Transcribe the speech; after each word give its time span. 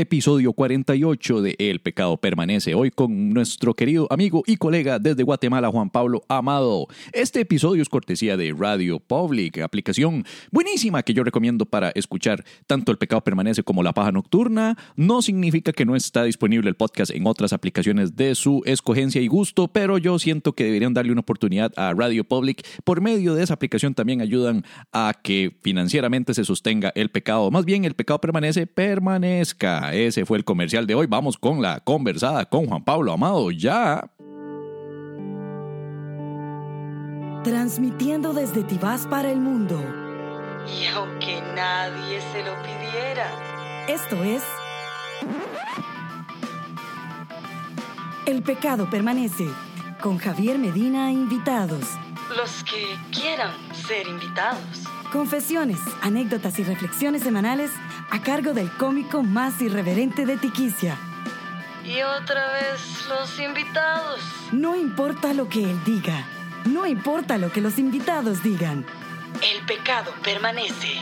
episodio 0.00 0.52
48 0.52 1.42
de 1.42 1.56
El 1.58 1.80
pecado 1.80 2.16
permanece, 2.18 2.74
hoy 2.74 2.90
con 2.90 3.30
nuestro 3.30 3.74
querido 3.74 4.06
amigo 4.10 4.42
y 4.46 4.56
colega 4.56 4.98
desde 4.98 5.22
Guatemala, 5.22 5.70
Juan 5.70 5.90
Pablo 5.90 6.22
Amado. 6.28 6.86
Este 7.12 7.40
episodio 7.40 7.82
es 7.82 7.88
cortesía 7.88 8.36
de 8.36 8.54
Radio 8.56 9.00
Public, 9.00 9.58
aplicación 9.58 10.24
buenísima 10.50 11.02
que 11.02 11.14
yo 11.14 11.24
recomiendo 11.24 11.66
para 11.66 11.90
escuchar 11.90 12.44
tanto 12.66 12.92
El 12.92 12.98
pecado 12.98 13.22
permanece 13.22 13.62
como 13.62 13.82
La 13.82 13.94
paja 13.94 14.12
nocturna. 14.12 14.76
No 14.96 15.22
significa 15.22 15.72
que 15.72 15.86
no 15.86 15.96
está 15.96 16.24
disponible 16.24 16.68
el 16.68 16.76
podcast 16.76 17.12
en 17.12 17.26
otras 17.26 17.52
aplicaciones 17.52 18.16
de 18.16 18.34
su 18.34 18.62
escogencia 18.66 19.20
y 19.20 19.28
gusto, 19.28 19.68
pero 19.68 19.98
yo 19.98 20.18
siento 20.18 20.52
que 20.52 20.64
deberían 20.64 20.94
darle 20.94 21.12
una 21.12 21.22
oportunidad 21.22 21.72
a 21.76 21.94
Radio 21.94 22.24
Public. 22.24 22.66
Por 22.84 23.00
medio 23.00 23.34
de 23.34 23.44
esa 23.44 23.54
aplicación 23.54 23.94
también 23.94 24.20
ayudan 24.20 24.64
a 24.92 25.14
que 25.22 25.56
financieramente 25.62 26.34
se 26.34 26.44
sostenga 26.44 26.92
el 26.94 27.10
pecado. 27.10 27.50
Más 27.50 27.64
bien, 27.64 27.84
el 27.84 27.94
pecado 27.94 28.20
permanece, 28.20 28.66
permanezca. 28.66 29.85
Ese 29.92 30.24
fue 30.24 30.38
el 30.38 30.44
comercial 30.44 30.86
de 30.86 30.94
hoy. 30.94 31.06
Vamos 31.06 31.36
con 31.36 31.62
la 31.62 31.80
conversada 31.80 32.44
con 32.44 32.66
Juan 32.66 32.84
Pablo 32.84 33.12
Amado. 33.12 33.50
Ya. 33.50 34.10
Transmitiendo 37.44 38.32
desde 38.32 38.62
Tibás 38.64 39.06
para 39.06 39.30
el 39.30 39.38
mundo. 39.38 39.80
Y 40.66 40.86
aunque 40.86 41.40
nadie 41.54 42.20
se 42.32 42.42
lo 42.42 42.52
pidiera. 42.62 43.30
Esto 43.88 44.22
es. 44.24 44.42
El 48.26 48.42
pecado 48.42 48.90
permanece. 48.90 49.46
Con 50.00 50.18
Javier 50.18 50.58
Medina 50.58 51.12
invitados. 51.12 51.84
Los 52.36 52.64
que 52.64 52.96
quieran 53.12 53.52
ser 53.72 54.08
invitados. 54.08 54.95
Confesiones, 55.12 55.78
anécdotas 56.02 56.58
y 56.58 56.64
reflexiones 56.64 57.22
semanales 57.22 57.70
a 58.10 58.20
cargo 58.22 58.52
del 58.52 58.70
cómico 58.72 59.22
más 59.22 59.60
irreverente 59.62 60.26
de 60.26 60.36
Tiquicia. 60.36 60.96
Y 61.84 62.02
otra 62.02 62.52
vez 62.52 63.06
los 63.08 63.38
invitados. 63.38 64.20
No 64.52 64.74
importa 64.74 65.32
lo 65.32 65.48
que 65.48 65.70
él 65.70 65.78
diga, 65.84 66.26
no 66.64 66.86
importa 66.86 67.38
lo 67.38 67.52
que 67.52 67.60
los 67.60 67.78
invitados 67.78 68.42
digan. 68.42 68.84
El 69.42 69.64
pecado 69.66 70.12
permanece. 70.22 70.98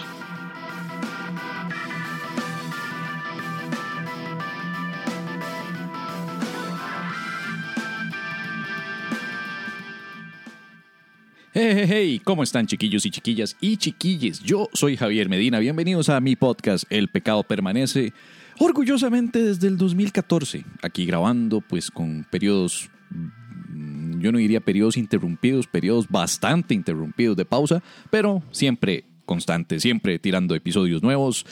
Hey, 11.57 11.71
hey, 11.73 11.87
hey, 11.89 12.21
¿cómo 12.25 12.43
están 12.43 12.67
chiquillos 12.67 13.07
y 13.07 13.13
chiquillas 13.13 13.57
y 13.61 13.77
chiquilles? 13.77 14.41
Yo 14.41 14.69
soy 14.73 14.97
Javier 14.97 15.29
Medina, 15.29 15.61
bienvenidos 15.61 16.09
a 16.09 16.19
mi 16.19 16.35
podcast 16.35 16.83
El 16.91 17.07
pecado 17.07 17.45
permanece, 17.45 18.13
orgullosamente 18.59 19.41
desde 19.41 19.69
el 19.69 19.79
2014, 19.79 20.65
aquí 20.83 21.07
grabando 21.07 21.61
pues 21.61 21.93
con 21.93 22.27
periodos, 22.29 22.91
mm, 23.71 24.19
yo 24.21 24.33
no 24.33 24.39
diría 24.39 24.63
periodos 24.63 24.97
interrumpidos, 24.97 25.69
periodos 25.69 26.09
bastante 26.09 26.75
interrumpidos 26.75 27.37
de 27.37 27.45
pausa, 27.45 27.85
pero 28.11 28.43
siempre 28.51 29.05
constante, 29.25 29.79
siempre 29.79 30.19
tirando 30.19 30.57
episodios 30.57 31.05
nuevos 31.05 31.47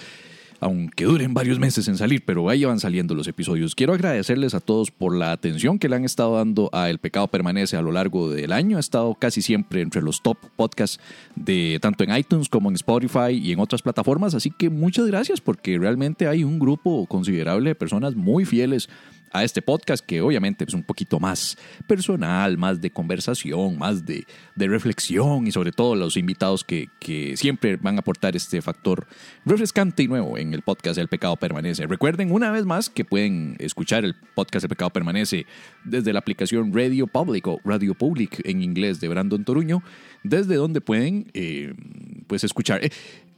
aunque 0.63 1.05
duren 1.05 1.35
varios 1.35 1.59
meses 1.59 1.89
en 1.89 1.97
salir, 1.97 2.23
pero 2.25 2.49
ahí 2.49 2.65
van 2.65 2.79
saliendo 2.79 3.17
los 3.17 3.27
episodios. 3.27 3.75
Quiero 3.75 3.95
agradecerles 3.95 4.55
a 4.55 4.61
todos 4.61 4.93
por 4.93 5.15
la 5.15 5.33
atención 5.33 5.81
que 5.81 5.89
le 5.89 5.97
han 5.97 6.05
estado 6.05 6.37
dando 6.37 6.71
a 6.73 6.89
El 6.89 6.99
Pecado 6.99 7.27
Permanece 7.27 7.77
a 7.77 7.83
lo 7.83 7.91
largo 7.91 8.31
del 8.31 8.53
año. 8.53 8.77
Ha 8.77 8.81
estado 8.81 9.15
casi 9.17 9.43
siempre 9.43 9.83
entre 9.83 10.03
los 10.03 10.23
top 10.23 10.39
podcasts 10.55 11.01
de 11.35 11.79
tanto 11.83 12.05
en 12.05 12.17
iTunes 12.17 12.49
como 12.49 12.69
en 12.69 12.77
Spotify 12.77 13.33
y 13.33 13.51
en 13.51 13.59
otras 13.59 13.83
plataformas, 13.83 14.35
así 14.35 14.53
que 14.53 14.71
muchas 14.71 15.07
gracias 15.09 15.41
porque 15.41 15.77
realmente 15.79 16.29
hay 16.29 16.45
un 16.45 16.61
grupo 16.61 17.07
considerable 17.07 17.71
de 17.71 17.75
personas 17.75 18.15
muy 18.15 18.45
fieles 18.45 18.89
a 19.33 19.45
este 19.45 19.63
podcast 19.63 20.05
que 20.05 20.21
obviamente 20.21 20.65
es 20.65 20.75
un 20.75 20.83
poquito 20.83 21.19
más 21.19 21.57
personal, 21.87 22.59
más 22.59 22.81
de 22.81 22.91
conversación, 22.91 23.79
más 23.79 24.05
de, 24.05 24.25
reflexión 24.57 25.47
y 25.47 25.53
sobre 25.53 25.73
todo 25.73 25.97
los 25.97 26.17
invitados 26.17 26.65
que, 26.65 26.89
siempre 27.37 27.77
van 27.77 27.97
a 27.97 28.01
aportar 28.01 28.37
este 28.37 28.63
factor 28.63 29.07
refrescante 29.45 30.03
y 30.03 30.09
nuevo 30.09 30.39
en 30.39 30.55
el 30.55 30.63
podcast 30.63 30.99
El 30.99 31.09
Pecado 31.09 31.37
Permanece. 31.37 31.87
Recuerden 31.87 32.31
una 32.31 32.51
vez 32.51 32.65
más 32.65 32.89
que 32.89 33.05
pueden 33.05 33.57
escuchar 33.59 34.05
el 34.05 34.15
podcast 34.35 34.65
El 34.65 34.69
Pecado 34.69 34.91
Permanece 34.91 35.47
desde 35.85 36.13
la 36.13 36.21
aplicación 36.21 36.73
Radio 36.73 37.07
Public 37.07 37.47
o 37.49 37.61
Radio 37.65 37.95
Public 37.95 38.41
en 38.45 38.63
inglés 38.63 39.01
de 39.01 39.09
Brandon 39.09 39.45
Toruño, 39.45 39.83
desde 40.23 40.55
donde 40.55 40.81
pueden 40.81 41.31
eh, 41.35 41.75
pues 42.27 42.45
escuchar. 42.45 42.85
Eh, 42.85 42.91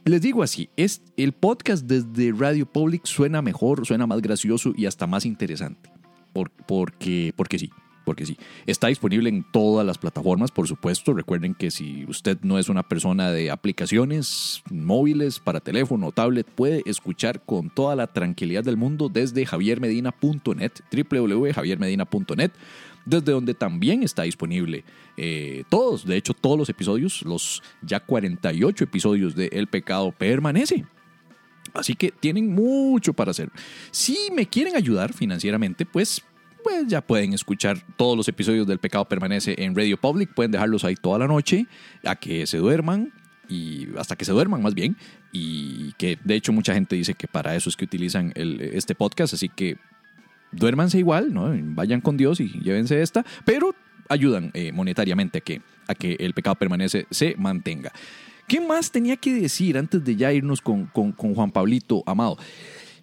les 0.05 0.21
digo 0.21 0.43
así, 0.43 0.69
es, 0.77 1.01
el 1.17 1.33
podcast 1.33 1.85
desde 1.85 2.31
Radio 2.31 2.65
Public 2.65 3.05
suena 3.05 3.41
mejor, 3.41 3.85
suena 3.85 4.07
más 4.07 4.21
gracioso 4.21 4.71
y 4.75 4.85
hasta 4.85 5.07
más 5.07 5.25
interesante. 5.25 5.89
porque, 6.67 7.33
porque 7.35 7.57
sí, 7.57 7.71
porque 8.05 8.25
sí. 8.25 8.37
Está 8.67 8.87
disponible 8.87 9.27
en 9.29 9.43
todas 9.51 9.85
las 9.85 9.97
plataformas, 9.97 10.51
por 10.51 10.67
supuesto. 10.67 11.13
Recuerden 11.13 11.55
que 11.55 11.71
si 11.71 12.05
usted 12.05 12.37
no 12.43 12.59
es 12.59 12.69
una 12.69 12.83
persona 12.83 13.31
de 13.31 13.51
aplicaciones 13.51 14.61
móviles 14.69 15.39
para 15.39 15.59
teléfono 15.59 16.07
o 16.07 16.11
tablet, 16.11 16.45
puede 16.45 16.83
escuchar 16.85 17.41
con 17.43 17.69
toda 17.69 17.95
la 17.95 18.07
tranquilidad 18.07 18.63
del 18.63 18.77
mundo 18.77 19.09
desde 19.09 19.45
javiermedina.net, 19.45 20.71
www.javiermedina.net 20.91 22.51
desde 23.05 23.31
donde 23.31 23.53
también 23.53 24.03
está 24.03 24.23
disponible 24.23 24.83
eh, 25.17 25.63
todos, 25.69 26.05
de 26.05 26.17
hecho 26.17 26.33
todos 26.33 26.57
los 26.57 26.69
episodios, 26.69 27.21
los 27.23 27.63
ya 27.81 27.99
48 27.99 28.83
episodios 28.83 29.35
de 29.35 29.47
El 29.47 29.67
Pecado 29.67 30.11
permanece. 30.11 30.85
Así 31.73 31.95
que 31.95 32.11
tienen 32.11 32.53
mucho 32.53 33.13
para 33.13 33.31
hacer. 33.31 33.49
Si 33.91 34.29
me 34.33 34.47
quieren 34.47 34.75
ayudar 34.75 35.13
financieramente, 35.13 35.85
pues 35.85 36.23
pues 36.63 36.87
ya 36.87 37.01
pueden 37.01 37.33
escuchar 37.33 37.77
todos 37.95 38.17
los 38.17 38.27
episodios 38.27 38.65
del 38.65 38.79
Pecado 38.79 39.05
Permanece 39.05 39.53
en 39.59 39.75
Radio 39.75 39.97
Public. 39.97 40.33
Pueden 40.33 40.51
dejarlos 40.51 40.83
ahí 40.83 40.95
toda 40.95 41.19
la 41.19 41.27
noche 41.27 41.67
a 42.03 42.15
que 42.15 42.47
se 42.47 42.57
duerman 42.57 43.13
y 43.47 43.87
hasta 43.99 44.15
que 44.15 44.25
se 44.25 44.31
duerman 44.31 44.63
más 44.63 44.73
bien. 44.73 44.97
Y 45.31 45.93
que 45.93 46.17
de 46.23 46.33
hecho 46.33 46.51
mucha 46.53 46.73
gente 46.73 46.95
dice 46.95 47.13
que 47.13 47.27
para 47.27 47.55
eso 47.55 47.69
es 47.69 47.75
que 47.75 47.85
utilizan 47.85 48.33
este 48.35 48.95
podcast. 48.95 49.35
Así 49.35 49.47
que 49.47 49.77
duérmanse 50.55 50.97
igual, 50.97 51.33
¿no? 51.33 51.51
Vayan 51.75 52.01
con 52.01 52.17
Dios 52.17 52.39
y 52.39 52.47
llévense 52.61 53.01
esta, 53.01 53.25
pero 53.45 53.75
ayudan 54.09 54.51
eh, 54.53 54.71
monetariamente 54.71 55.39
a 55.39 55.41
que, 55.41 55.61
a 55.87 55.95
que 55.95 56.15
el 56.19 56.33
pecado 56.33 56.55
permanece 56.55 57.05
se 57.09 57.35
mantenga. 57.37 57.91
¿Qué 58.47 58.61
más 58.61 58.91
tenía 58.91 59.17
que 59.17 59.33
decir 59.33 59.77
antes 59.77 60.03
de 60.03 60.15
ya 60.15 60.31
irnos 60.31 60.61
con, 60.61 60.85
con, 60.85 61.11
con 61.11 61.33
Juan 61.33 61.51
Pablito 61.51 62.03
Amado? 62.05 62.37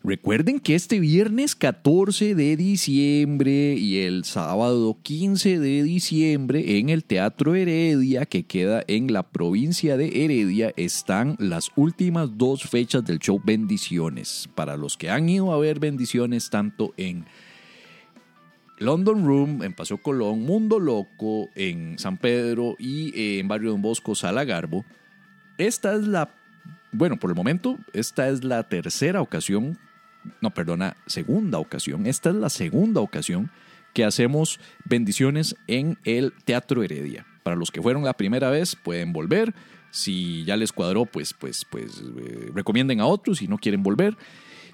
Recuerden 0.05 0.59
que 0.59 0.75
este 0.75 0.99
viernes 0.99 1.55
14 1.55 2.35
de 2.35 2.57
diciembre 2.57 3.75
y 3.75 4.01
el 4.01 4.25
sábado 4.25 4.99
15 5.01 5.61
de 5.61 5.85
diciembre 5.85 6.79
en 6.79 6.89
el 6.89 7.05
Teatro 7.05 7.55
Heredia, 7.55 8.27
que 8.27 8.43
queda 8.43 8.83
en 8.89 9.13
la 9.13 9.23
provincia 9.23 9.97
de 9.97 10.25
Heredia, 10.25 10.73
están 10.77 11.37
las 11.39 11.71
últimas 11.77 12.37
dos 12.37 12.65
fechas 12.65 13.05
del 13.05 13.21
show 13.21 13.41
Bendiciones. 13.45 14.49
Para 14.57 14.77
los 14.77 14.97
que 14.97 15.09
han 15.09 15.29
ido 15.29 15.53
a 15.53 15.59
ver 15.59 15.79
Bendiciones 15.79 16.51
tanto 16.51 16.95
en 16.97 17.25
London 18.83 19.25
Room, 19.25 19.63
en 19.63 19.73
Paseo 19.73 19.99
Colón, 19.99 20.43
Mundo 20.43 20.79
Loco, 20.79 21.49
en 21.55 21.99
San 21.99 22.17
Pedro 22.17 22.77
y 22.79 23.39
en 23.39 23.49
Barrio 23.49 23.71
Don 23.71 23.83
Bosco, 23.83 24.15
Sala 24.15 24.45
Garbo, 24.45 24.85
esta 25.59 25.95
es 25.95 26.07
la 26.07 26.35
bueno, 26.95 27.19
por 27.19 27.31
el 27.31 27.37
momento, 27.37 27.79
esta 27.95 28.29
es 28.29 28.45
la 28.45 28.69
tercera 28.69 29.23
ocasión 29.23 29.79
no, 30.41 30.51
perdona, 30.51 30.97
segunda 31.07 31.59
ocasión. 31.59 32.07
Esta 32.07 32.31
es 32.31 32.37
la 32.37 32.51
segunda 32.51 33.01
ocasión 33.01 33.51
que 33.93 34.05
hacemos 34.05 34.61
bendiciones 34.85 35.57
en 35.67 35.99
el 36.05 36.33
Teatro 36.45 36.83
Heredia. 36.83 37.27
Para 37.43 37.57
los 37.57 37.71
que 37.71 37.83
fueron 37.83 38.05
la 38.05 38.15
primera 38.15 38.51
vez, 38.51 38.77
pueden 38.77 39.13
volver. 39.13 39.55
Si 39.91 40.45
ya 40.45 40.57
les 40.57 40.73
cuadró, 40.73 41.05
pues, 41.05 41.35
pues, 41.35 41.67
pues 41.69 42.03
eh, 42.17 42.51
recomienden 42.55 43.01
a 43.01 43.07
otros. 43.07 43.39
Si 43.39 43.49
no 43.49 43.59
quieren 43.59 43.83
volver, 43.83 44.17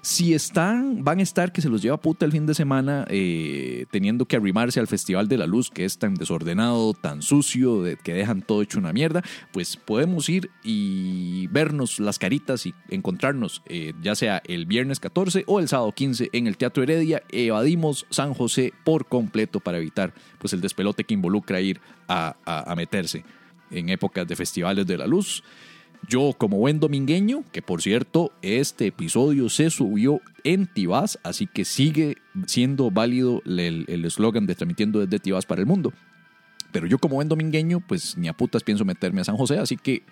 si 0.01 0.33
están, 0.33 1.03
van 1.03 1.19
a 1.19 1.23
estar 1.23 1.51
que 1.51 1.61
se 1.61 1.69
los 1.69 1.81
lleva 1.81 1.97
puta 1.97 2.25
el 2.25 2.31
fin 2.31 2.45
de 2.45 2.53
semana 2.53 3.05
eh, 3.09 3.85
teniendo 3.91 4.25
que 4.25 4.35
arrimarse 4.35 4.79
al 4.79 4.87
Festival 4.87 5.27
de 5.27 5.37
la 5.37 5.45
Luz, 5.47 5.69
que 5.69 5.85
es 5.85 5.97
tan 5.97 6.15
desordenado, 6.15 6.93
tan 6.93 7.21
sucio, 7.21 7.83
que 8.03 8.13
dejan 8.13 8.41
todo 8.41 8.61
hecho 8.61 8.79
una 8.79 8.93
mierda, 8.93 9.23
pues 9.51 9.75
podemos 9.77 10.29
ir 10.29 10.49
y 10.63 11.47
vernos 11.47 11.99
las 11.99 12.19
caritas 12.19 12.65
y 12.65 12.73
encontrarnos, 12.89 13.61
eh, 13.65 13.93
ya 14.01 14.15
sea 14.15 14.41
el 14.45 14.65
viernes 14.65 14.99
14 14.99 15.43
o 15.47 15.59
el 15.59 15.67
sábado 15.67 15.91
15 15.91 16.29
en 16.33 16.47
el 16.47 16.57
Teatro 16.57 16.83
Heredia. 16.83 17.23
Evadimos 17.29 18.05
San 18.09 18.33
José 18.33 18.73
por 18.83 19.07
completo 19.07 19.59
para 19.59 19.79
evitar 19.79 20.13
pues, 20.37 20.53
el 20.53 20.61
despelote 20.61 21.03
que 21.03 21.13
involucra 21.13 21.61
ir 21.61 21.81
a, 22.07 22.35
a 22.45 22.75
meterse 22.75 23.23
en 23.71 23.89
épocas 23.89 24.27
de 24.27 24.35
festivales 24.35 24.87
de 24.87 24.97
la 24.97 25.07
luz. 25.07 25.43
Yo, 26.07 26.33
como 26.37 26.57
buen 26.57 26.79
domingueño, 26.79 27.43
que 27.51 27.61
por 27.61 27.81
cierto, 27.81 28.31
este 28.41 28.87
episodio 28.87 29.49
se 29.49 29.69
subió 29.69 30.21
en 30.43 30.65
Tibás, 30.65 31.19
así 31.23 31.45
que 31.45 31.65
sigue 31.65 32.17
siendo 32.47 32.89
válido 32.89 33.41
el 33.45 34.05
eslogan 34.05 34.47
de 34.47 34.55
transmitiendo 34.55 34.99
desde 34.99 35.19
Tibás 35.19 35.45
para 35.45 35.61
el 35.61 35.67
mundo. 35.67 35.93
Pero 36.71 36.87
yo, 36.87 36.97
como 36.97 37.15
buen 37.15 37.29
domingueño, 37.29 37.81
pues 37.85 38.17
ni 38.17 38.27
a 38.27 38.33
putas 38.33 38.63
pienso 38.63 38.85
meterme 38.85 39.21
a 39.21 39.23
San 39.23 39.37
José, 39.37 39.57
así 39.59 39.77
que, 39.77 40.03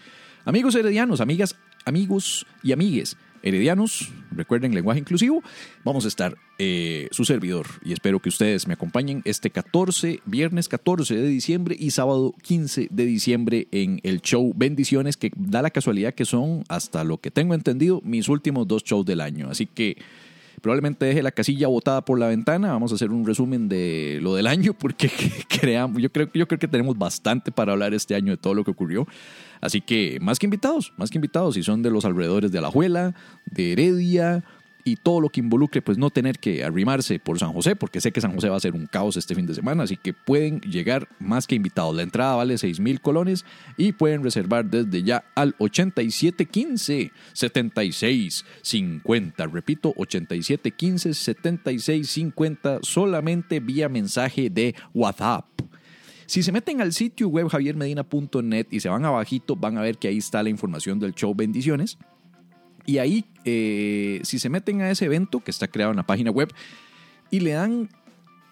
amigos 0.46 0.76
heredianos, 0.76 1.22
amigas, 1.22 1.56
amigos 1.86 2.46
y 2.64 2.74
amigues, 2.74 3.18
heredianos, 3.48 4.12
recuerden 4.32 4.74
lenguaje 4.74 5.00
inclusivo, 5.00 5.42
vamos 5.84 6.06
a 6.06 6.08
estar 6.08 6.38
eh, 6.60 7.08
su 7.12 7.26
servidor 7.26 7.68
y 7.84 7.94
espero 7.94 8.20
que 8.20 8.30
ustedes 8.30 8.68
me 8.68 8.74
acompañen 8.74 9.22
este 9.26 9.50
14, 9.50 10.22
viernes 10.26 10.68
14 10.68 11.16
de 11.16 11.28
diciembre 11.28 11.76
y 11.78 11.92
sábado 11.92 12.34
15 12.42 12.88
de 12.92 13.06
diciembre 13.06 13.68
en 13.72 14.00
el 14.04 14.22
show 14.22 14.54
Bendiciones, 14.56 15.18
que 15.18 15.32
da 15.36 15.62
la 15.62 15.70
casualidad 15.70 16.14
que 16.14 16.26
son, 16.26 16.64
hasta 16.68 17.04
lo 17.04 17.20
que 17.20 17.32
tengo 17.32 17.54
entendido, 17.54 18.02
mis 18.04 18.30
últimos 18.30 18.68
dos 18.68 18.84
shows 18.84 19.06
del 19.06 19.22
año. 19.22 19.50
Así 19.50 19.66
que 19.66 19.98
probablemente 20.62 21.06
deje 21.06 21.22
la 21.22 21.32
casilla 21.32 21.68
botada 21.68 22.04
por 22.04 22.20
la 22.20 22.28
ventana. 22.28 22.72
Vamos 22.72 22.92
a 22.92 22.96
hacer 22.96 23.12
un 23.12 23.26
resumen 23.26 23.70
de 23.70 24.20
lo 24.22 24.36
del 24.36 24.48
año 24.48 24.74
porque 24.74 25.10
creo, 25.48 25.92
yo 25.98 26.12
creo 26.12 26.48
que 26.48 26.68
tenemos 26.68 26.98
bastante 26.98 27.52
para 27.52 27.74
hablar 27.74 27.94
este 27.94 28.16
año 28.16 28.32
de 28.32 28.38
todo 28.38 28.54
lo 28.54 28.64
que 28.64 28.72
ocurrió. 28.72 29.08
Así 29.62 29.82
que 29.82 30.18
más 30.22 30.40
que 30.40 30.46
invitados, 30.46 30.94
más 30.98 31.10
que 31.10 31.18
invitados, 31.18 31.56
si 31.56 31.64
son 31.64 31.82
de 31.82 31.92
los 31.92 32.06
alrededores 32.06 32.52
de 32.52 32.58
Alajuela, 32.58 33.16
de 33.46 33.74
Heredia, 33.74 34.44
y 34.88 34.96
todo 34.96 35.20
lo 35.20 35.30
que 35.30 35.42
involucre 35.42 35.82
pues 35.82 35.98
no 35.98 36.12
tener 36.12 36.40
que 36.40 36.64
arrimarse 36.64 37.20
por 37.20 37.38
San 37.38 37.52
José, 37.52 37.76
porque 37.76 38.00
sé 38.00 38.14
que 38.14 38.22
San 38.22 38.34
José 38.34 38.48
va 38.48 38.56
a 38.56 38.62
ser 38.62 38.74
un 38.74 38.88
caos 38.88 39.18
este 39.18 39.36
fin 39.36 39.46
de 39.46 39.54
semana, 39.54 39.84
así 39.84 39.98
que 39.98 40.14
pueden 40.14 40.62
llegar 40.62 41.10
más 41.20 41.46
que 41.46 41.56
invitados. 41.56 41.94
La 41.94 42.04
entrada 42.04 42.36
vale 42.36 42.58
6 42.58 42.80
mil 42.80 43.02
colones 43.02 43.44
y 43.76 43.92
pueden 43.92 44.24
reservar 44.24 44.66
desde 44.66 45.04
ya 45.04 45.26
al 45.36 45.56
8715 45.58 47.12
7650. 47.34 49.46
Repito, 49.48 49.94
8715 49.98 51.14
7650 51.14 52.80
solamente 52.82 53.60
vía 53.60 53.90
mensaje 53.90 54.50
de 54.50 54.74
WhatsApp. 54.94 55.46
Si 56.28 56.44
se 56.44 56.52
meten 56.52 56.82
al 56.82 56.94
sitio 56.94 57.30
web 57.30 57.48
javiermedina.net 57.48 58.68
y 58.70 58.82
se 58.82 58.90
van 58.90 59.06
abajito, 59.06 59.56
van 59.56 59.78
a 59.78 59.82
ver 59.82 59.98
que 59.98 60.10
ahí 60.10 60.18
está 60.18 60.44
la 60.44 60.50
información 60.50 61.00
del 61.00 61.16
show 61.16 61.34
Bendiciones. 61.34 61.98
Y 62.86 63.00
ahí, 63.00 63.26
eh, 63.46 64.20
si 64.24 64.38
se 64.38 64.50
meten 64.50 64.82
a 64.82 64.92
ese 64.92 65.06
evento 65.06 65.40
que 65.40 65.52
está 65.52 65.68
creado 65.70 65.92
en 65.92 65.98
la 65.98 66.06
página 66.06 66.30
web 66.30 66.54
y 67.32 67.40
le 67.40 67.52
dan 67.52 67.90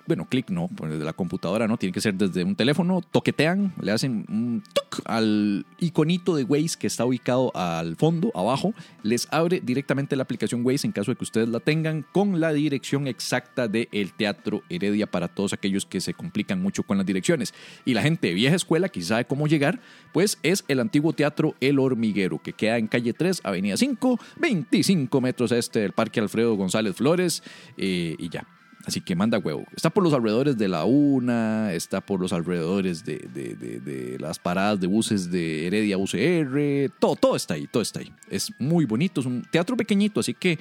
bueno, 0.07 0.25
clic 0.25 0.50
no, 0.50 0.69
pues 0.75 0.92
desde 0.92 1.06
la 1.06 1.13
computadora 1.13 1.68
no, 1.68 1.78
tiene 1.78 1.94
que 1.94 2.02
ser 2.02 2.13
desde 2.16 2.44
un 2.44 2.56
teléfono, 2.56 3.02
toquetean, 3.02 3.74
le 3.81 3.92
hacen 3.92 4.25
un 4.30 4.63
toc 4.74 5.02
al 5.06 5.66
iconito 5.80 6.36
de 6.36 6.44
Waze 6.44 6.78
que 6.80 6.88
está 6.88 7.06
ubicado 7.06 7.52
al 7.56 7.96
fondo, 7.96 8.31
abajo, 8.36 8.74
les 9.04 9.28
abre 9.31 9.62
directamente 9.62 10.16
la 10.16 10.24
aplicación 10.24 10.66
Waze 10.66 10.88
en 10.88 10.94
caso 10.94 11.12
de 11.12 11.18
que 11.18 11.24
ustedes 11.24 11.50
la 11.50 11.60
tengan 11.60 12.06
con 12.12 12.40
la 12.40 12.54
dirección 12.54 13.07
exacta 13.07 13.68
del 13.68 14.13
Teatro 14.13 14.63
Heredia 14.69 15.07
para 15.07 15.28
todos 15.28 15.54
aquellos 15.54 15.86
que 15.86 16.02
se 16.02 16.13
complican 16.13 16.62
mucho 16.62 16.84
con 16.84 16.98
las 16.98 17.06
direcciones. 17.06 17.54
Y 17.86 17.94
la 17.94 18.02
gente 18.02 18.28
de 18.28 18.34
vieja 18.34 18.56
escuela 18.56 18.90
que 18.90 19.02
sabe 19.02 19.25
cómo 19.25 19.48
llegar, 19.48 19.80
pues 20.13 20.38
es 20.44 20.63
el 20.68 20.80
antiguo 20.80 21.13
Teatro 21.13 21.56
El 21.60 21.80
Hormiguero, 21.80 22.42
que 22.42 22.54
queda 22.54 22.78
en 22.78 22.88
calle 22.88 23.13
3, 23.13 23.42
avenida 23.44 23.78
5, 23.78 24.19
25 24.38 25.22
metros 25.22 25.52
este 25.52 25.80
del 25.80 25.92
Parque 25.92 26.19
Alfredo 26.19 26.56
González 26.56 26.96
Flores, 26.96 27.44
eh, 27.78 28.16
y 28.18 28.30
ya. 28.30 28.48
Así 28.86 29.02
que 29.02 29.16
manda 29.16 29.40
huevo. 29.40 29.66
Está 29.76 29.90
por 29.90 30.04
los 30.04 30.14
alrededores 30.14 30.58
de 30.58 30.68
la 30.68 30.86
UNA, 30.86 31.74
está 31.74 32.02
por 32.02 32.20
los 32.20 32.32
alrededores 32.34 33.04
de, 33.04 34.18
las 34.20 34.38
paradas 34.38 34.80
de 34.80 34.88
buses 34.88 35.32
de 35.32 35.68
Heredia 35.68 35.98
UCR. 35.98 36.92
Todo, 37.00 37.16
todo 37.16 37.36
está 37.36 37.56
ahí, 37.56 37.68
todo 37.68 37.82
está 37.82 38.02
ahí. 38.02 38.14
Es 38.30 38.52
muy 38.60 38.86
bonito, 38.86 39.22
es 39.22 39.28
un 39.28 39.42
teatro 39.50 39.76
pequeñito, 39.76 40.20
así 40.20 40.36
que 40.36 40.60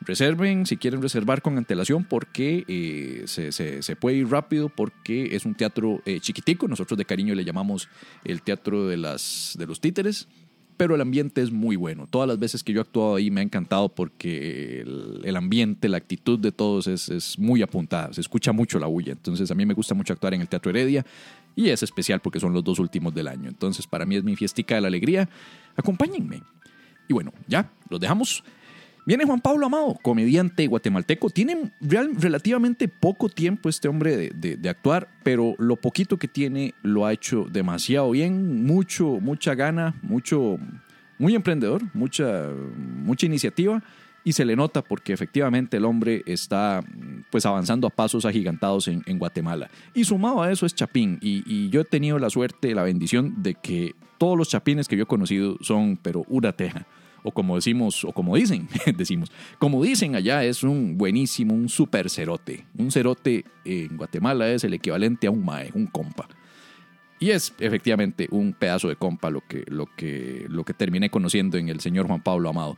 reserven 0.00 0.66
si 0.66 0.76
quieren 0.76 1.02
reservar 1.02 1.42
con 1.42 1.56
antelación 1.56 2.04
porque 2.04 2.64
eh, 2.68 3.24
se, 3.26 3.96
puede 3.96 4.16
ir 4.18 4.28
rápido 4.28 4.68
porque 4.68 5.34
es 5.34 5.44
un 5.44 5.54
teatro 5.54 6.02
eh, 6.04 6.20
chiquitico. 6.20 6.68
Nosotros 6.68 6.96
de 6.96 7.04
cariño 7.04 7.34
le 7.34 7.44
llamamos 7.44 7.88
el 8.24 8.42
teatro 8.42 8.86
de, 8.86 8.96
las, 8.96 9.56
de 9.58 9.66
los 9.66 9.80
títeres 9.80 10.28
pero 10.76 10.94
el 10.94 11.00
ambiente 11.00 11.42
es 11.42 11.50
muy 11.50 11.76
bueno. 11.76 12.06
Todas 12.06 12.28
las 12.28 12.38
veces 12.38 12.62
que 12.62 12.72
yo 12.72 12.80
he 12.80 12.82
actuado 12.82 13.16
ahí 13.16 13.30
me 13.30 13.40
ha 13.40 13.44
encantado 13.44 13.88
porque 13.88 14.80
el, 14.80 15.36
ambiente, 15.36 15.88
la 15.88 15.96
actitud 15.96 16.38
de 16.38 16.52
todos 16.52 16.86
es, 16.86 17.38
muy 17.38 17.62
apuntada, 17.62 18.12
se 18.12 18.20
escucha 18.20 18.52
mucho 18.52 18.78
la 18.78 18.86
bulla. 18.86 19.12
Entonces 19.12 19.50
a 19.50 19.54
mí 19.54 19.64
me 19.64 19.74
gusta 19.74 19.94
mucho 19.94 20.12
actuar 20.12 20.34
en 20.34 20.42
el 20.42 20.48
Teatro 20.48 20.70
Heredia 20.70 21.04
y 21.54 21.70
es 21.70 21.82
especial 21.82 22.20
porque 22.20 22.40
son 22.40 22.52
los 22.52 22.62
dos 22.62 22.78
últimos 22.78 23.14
del 23.14 23.28
año. 23.28 23.48
Entonces 23.48 23.86
para 23.86 24.04
mí 24.04 24.16
es 24.16 24.24
mi 24.24 24.36
fiestica 24.36 24.74
de 24.74 24.82
la 24.82 24.88
alegría. 24.88 25.28
Acompáñenme. 25.76 26.42
Y 27.08 27.12
bueno, 27.12 27.32
ya, 27.46 27.70
los 27.88 28.00
dejamos. 28.00 28.44
Viene 29.06 29.24
Juan 29.24 29.40
Pablo 29.40 29.66
Amado, 29.66 29.96
comediante 30.02 30.66
guatemalteco. 30.66 31.30
Tiene 31.30 31.70
relativamente 31.80 32.88
poco 32.88 33.28
tiempo 33.28 33.68
este 33.68 33.86
hombre 33.86 34.30
de, 34.34 34.68
actuar, 34.68 35.08
pero 35.22 35.54
lo 35.58 35.76
poquito 35.76 36.16
que 36.16 36.26
tiene 36.26 36.74
lo 36.82 37.06
ha 37.06 37.12
hecho 37.12 37.46
demasiado 37.48 38.10
bien. 38.10 38.64
Mucho, 38.66 39.20
mucha 39.20 39.54
gana, 39.54 39.94
mucho, 40.02 40.58
muy 41.18 41.36
emprendedor, 41.36 41.82
mucha, 41.94 42.50
mucha 42.76 43.26
iniciativa. 43.26 43.80
Y 44.24 44.32
se 44.32 44.44
le 44.44 44.56
nota 44.56 44.82
porque 44.82 45.12
efectivamente 45.12 45.76
el 45.76 45.84
hombre 45.84 46.24
está 46.26 46.82
pues 47.30 47.46
avanzando 47.46 47.86
a 47.86 47.90
pasos 47.90 48.24
agigantados 48.24 48.88
en, 48.88 49.18
Guatemala. 49.20 49.70
Y 49.94 50.02
sumado 50.02 50.42
a 50.42 50.50
eso 50.50 50.66
es 50.66 50.74
Chapín. 50.74 51.20
Y, 51.22 51.44
y, 51.46 51.70
yo 51.70 51.82
he 51.82 51.84
tenido 51.84 52.18
la 52.18 52.28
suerte, 52.28 52.74
la 52.74 52.82
bendición 52.82 53.40
de 53.40 53.54
que 53.54 53.94
todos 54.18 54.36
los 54.36 54.48
chapines 54.48 54.88
que 54.88 54.96
yo 54.96 55.04
he 55.04 55.06
conocido 55.06 55.58
son, 55.60 55.96
pero 55.96 56.24
una 56.26 56.50
teja 56.50 56.88
o 57.26 57.32
como 57.32 57.56
decimos, 57.56 58.04
o 58.04 58.12
como 58.12 58.36
dicen, 58.36 58.68
decimos, 58.96 59.32
como 59.58 59.82
dicen 59.82 60.14
allá, 60.14 60.44
es 60.44 60.62
un 60.62 60.96
buenísimo, 60.96 61.54
un 61.54 61.68
super 61.68 62.08
cerote. 62.08 62.64
Un 62.78 62.92
cerote 62.92 63.44
en 63.64 63.96
Guatemala 63.96 64.48
es 64.48 64.62
el 64.62 64.74
equivalente 64.74 65.26
a 65.26 65.32
un 65.32 65.44
mae, 65.44 65.72
un 65.74 65.86
compa. 65.86 66.28
Y 67.18 67.30
es 67.30 67.52
efectivamente 67.58 68.28
un 68.30 68.52
pedazo 68.52 68.88
de 68.88 68.94
compa 68.94 69.28
lo 69.28 69.40
que, 69.40 69.64
lo 69.66 69.86
que, 69.96 70.46
lo 70.48 70.64
que 70.64 70.72
terminé 70.72 71.10
conociendo 71.10 71.58
en 71.58 71.68
el 71.68 71.80
señor 71.80 72.06
Juan 72.06 72.22
Pablo 72.22 72.48
Amado. 72.48 72.76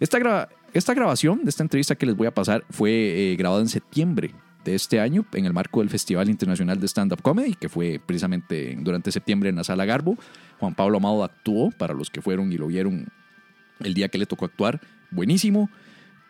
Esta, 0.00 0.48
esta 0.72 0.94
grabación 0.94 1.44
de 1.44 1.50
esta 1.50 1.62
entrevista 1.62 1.94
que 1.94 2.06
les 2.06 2.16
voy 2.16 2.26
a 2.26 2.34
pasar 2.34 2.64
fue 2.70 2.90
eh, 2.90 3.36
grabada 3.36 3.60
en 3.60 3.68
septiembre 3.68 4.34
de 4.64 4.74
este 4.74 4.98
año 4.98 5.24
en 5.32 5.46
el 5.46 5.52
marco 5.52 5.80
del 5.80 5.90
Festival 5.90 6.28
Internacional 6.28 6.80
de 6.80 6.88
Stand-Up 6.88 7.22
Comedy, 7.22 7.54
que 7.54 7.68
fue 7.68 8.00
precisamente 8.04 8.76
durante 8.80 9.12
septiembre 9.12 9.48
en 9.48 9.56
la 9.56 9.64
Sala 9.64 9.84
Garbo. 9.84 10.16
Juan 10.58 10.74
Pablo 10.74 10.98
Amado 10.98 11.22
actuó, 11.22 11.70
para 11.70 11.94
los 11.94 12.10
que 12.10 12.20
fueron 12.20 12.52
y 12.52 12.58
lo 12.58 12.66
vieron 12.66 13.08
el 13.82 13.94
día 13.94 14.08
que 14.08 14.18
le 14.18 14.26
tocó 14.26 14.44
actuar, 14.44 14.80
buenísimo. 15.10 15.70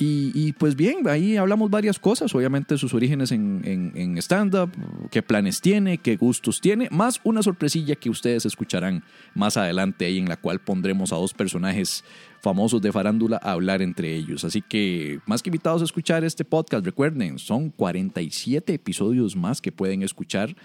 Y, 0.02 0.54
pues 0.54 0.76
bien, 0.76 1.06
ahí 1.10 1.36
hablamos 1.36 1.68
varias 1.68 1.98
cosas, 1.98 2.34
obviamente 2.34 2.78
sus 2.78 2.94
orígenes 2.94 3.32
en, 3.32 3.60
en, 3.94 4.16
stand-up, 4.16 4.70
qué 5.10 5.20
planes 5.22 5.60
tiene, 5.60 5.98
qué 5.98 6.16
gustos 6.16 6.62
tiene, 6.62 6.88
más 6.90 7.20
una 7.22 7.42
sorpresilla 7.42 7.96
que 7.96 8.08
ustedes 8.08 8.46
escucharán 8.46 9.04
más 9.34 9.58
adelante 9.58 10.06
ahí 10.06 10.16
en 10.16 10.26
la 10.26 10.38
cual 10.38 10.58
pondremos 10.58 11.12
a 11.12 11.16
dos 11.16 11.34
personajes 11.34 12.02
famosos 12.40 12.80
de 12.80 12.92
farándula 12.92 13.38
a 13.42 13.52
hablar 13.52 13.82
entre 13.82 14.16
ellos. 14.16 14.42
Así 14.44 14.62
que 14.62 15.20
más 15.26 15.42
que 15.42 15.50
invitados 15.50 15.82
a 15.82 15.84
escuchar 15.84 16.24
este 16.24 16.46
podcast, 16.46 16.82
recuerden, 16.82 17.38
son 17.38 17.68
47 17.68 18.72
episodios 18.72 19.36
más 19.36 19.60
que 19.60 19.70
pueden 19.70 20.02
escuchar. 20.02 20.56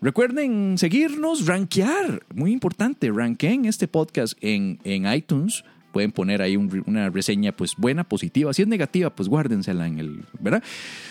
Recuerden 0.00 0.78
seguirnos, 0.78 1.46
rankear, 1.46 2.24
muy 2.32 2.52
importante, 2.52 3.10
ranqueen 3.10 3.64
este 3.64 3.88
podcast 3.88 4.38
en, 4.40 4.78
en 4.84 5.12
iTunes 5.12 5.64
pueden 5.92 6.10
poner 6.10 6.42
ahí 6.42 6.56
una 6.56 7.10
reseña 7.10 7.52
pues 7.52 7.76
buena, 7.76 8.04
positiva. 8.04 8.52
Si 8.52 8.62
es 8.62 8.68
negativa, 8.68 9.10
pues 9.10 9.28
guárdensela 9.28 9.86
en 9.86 9.98
el, 9.98 10.24
¿verdad? 10.40 10.62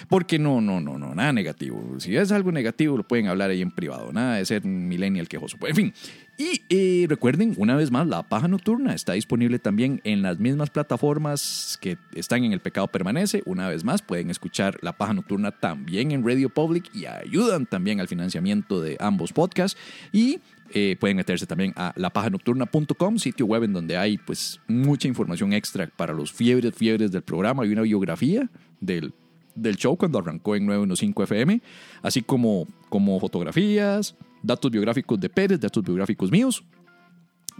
Porque 0.09 0.39
no, 0.39 0.59
no, 0.59 0.81
no, 0.81 0.97
no, 0.97 1.15
nada 1.15 1.31
negativo. 1.31 1.99
Si 1.99 2.15
es 2.15 2.31
algo 2.31 2.51
negativo, 2.51 2.97
lo 2.97 3.03
pueden 3.03 3.27
hablar 3.27 3.49
ahí 3.51 3.61
en 3.61 3.71
privado. 3.71 4.11
Nada 4.11 4.35
de 4.35 4.45
ser 4.45 4.65
millennial 4.65 5.27
quejoso. 5.27 5.57
En 5.65 5.75
fin. 5.75 5.93
Y 6.37 6.63
eh, 6.69 7.05
recuerden, 7.07 7.53
una 7.57 7.75
vez 7.75 7.91
más, 7.91 8.07
La 8.07 8.23
Paja 8.23 8.47
Nocturna 8.47 8.95
está 8.95 9.13
disponible 9.13 9.59
también 9.59 10.01
en 10.03 10.23
las 10.23 10.39
mismas 10.39 10.71
plataformas 10.71 11.77
que 11.79 11.97
están 12.15 12.43
en 12.43 12.51
El 12.51 12.61
Pecado 12.61 12.87
Permanece. 12.87 13.43
Una 13.45 13.67
vez 13.67 13.83
más, 13.83 14.01
pueden 14.01 14.31
escuchar 14.31 14.79
La 14.81 14.97
Paja 14.97 15.13
Nocturna 15.13 15.51
también 15.51 16.11
en 16.11 16.25
Radio 16.25 16.49
Public 16.49 16.89
y 16.95 17.05
ayudan 17.05 17.67
también 17.67 17.99
al 17.99 18.07
financiamiento 18.07 18.81
de 18.81 18.97
ambos 18.99 19.33
podcasts. 19.33 19.79
Y 20.11 20.39
eh, 20.73 20.95
pueden 20.99 21.17
meterse 21.17 21.45
también 21.45 21.73
a 21.75 21.93
lapajanocturna.com, 21.95 23.17
sitio 23.17 23.45
web 23.45 23.63
en 23.63 23.73
donde 23.73 23.97
hay 23.97 24.17
pues 24.17 24.59
mucha 24.67 25.07
información 25.07 25.53
extra 25.53 25.87
para 25.87 26.13
los 26.13 26.31
fiebres, 26.31 26.73
fiebres 26.75 27.11
del 27.11 27.21
programa. 27.21 27.63
Hay 27.63 27.71
una 27.71 27.81
biografía 27.81 28.49
del, 28.79 29.13
del 29.55 29.75
show 29.77 29.97
cuando 29.97 30.19
arrancó 30.19 30.55
en 30.55 30.65
915 30.65 31.23
FM, 31.23 31.61
así 32.01 32.21
como, 32.21 32.67
como 32.89 33.19
fotografías, 33.19 34.15
datos 34.41 34.71
biográficos 34.71 35.19
de 35.19 35.29
Pérez, 35.29 35.59
datos 35.59 35.83
biográficos 35.83 36.31
míos. 36.31 36.63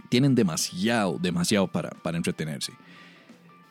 Tienen 0.08 0.34
demasiado, 0.34 1.18
demasiado 1.18 1.68
para, 1.68 1.90
para 1.90 2.16
entretenerse. 2.16 2.72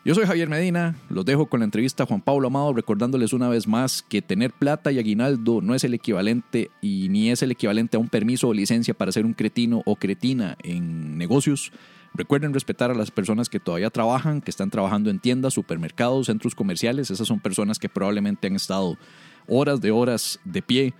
Yo 0.04 0.16
soy 0.16 0.26
Javier 0.26 0.48
Medina, 0.48 0.96
los 1.10 1.24
dejo 1.24 1.46
con 1.46 1.60
la 1.60 1.64
entrevista 1.64 2.02
a 2.02 2.06
Juan 2.06 2.20
Pablo 2.20 2.48
Amado, 2.48 2.72
recordándoles 2.72 3.32
una 3.32 3.48
vez 3.48 3.68
más 3.68 4.02
que 4.02 4.20
tener 4.20 4.52
plata 4.52 4.90
y 4.90 4.98
aguinaldo 4.98 5.60
no 5.62 5.76
es 5.76 5.84
el 5.84 5.94
equivalente 5.94 6.72
y 6.80 7.08
ni 7.08 7.30
es 7.30 7.40
el 7.42 7.52
equivalente 7.52 7.96
a 7.96 8.00
un 8.00 8.08
permiso 8.08 8.48
o 8.48 8.52
licencia 8.52 8.94
para 8.94 9.12
ser 9.12 9.24
un 9.24 9.32
cretino 9.32 9.80
o 9.86 9.94
cretina 9.94 10.56
en 10.64 11.16
negocios. 11.18 11.70
Recuerden 12.14 12.52
respetar 12.52 12.90
a 12.90 12.94
las 12.94 13.12
personas 13.12 13.48
que 13.48 13.60
todavía 13.60 13.90
trabajan, 13.90 14.40
que 14.40 14.50
están 14.50 14.70
trabajando 14.70 15.08
en 15.08 15.20
tiendas, 15.20 15.54
supermercados, 15.54 16.26
centros 16.26 16.56
comerciales. 16.56 17.12
Esas 17.12 17.28
son 17.28 17.38
personas 17.38 17.78
que 17.78 17.88
probablemente 17.88 18.48
han 18.48 18.56
estado 18.56 18.98
horas 19.46 19.80
de 19.80 19.92
horas 19.92 20.40
de 20.44 20.62
pie 20.62 20.94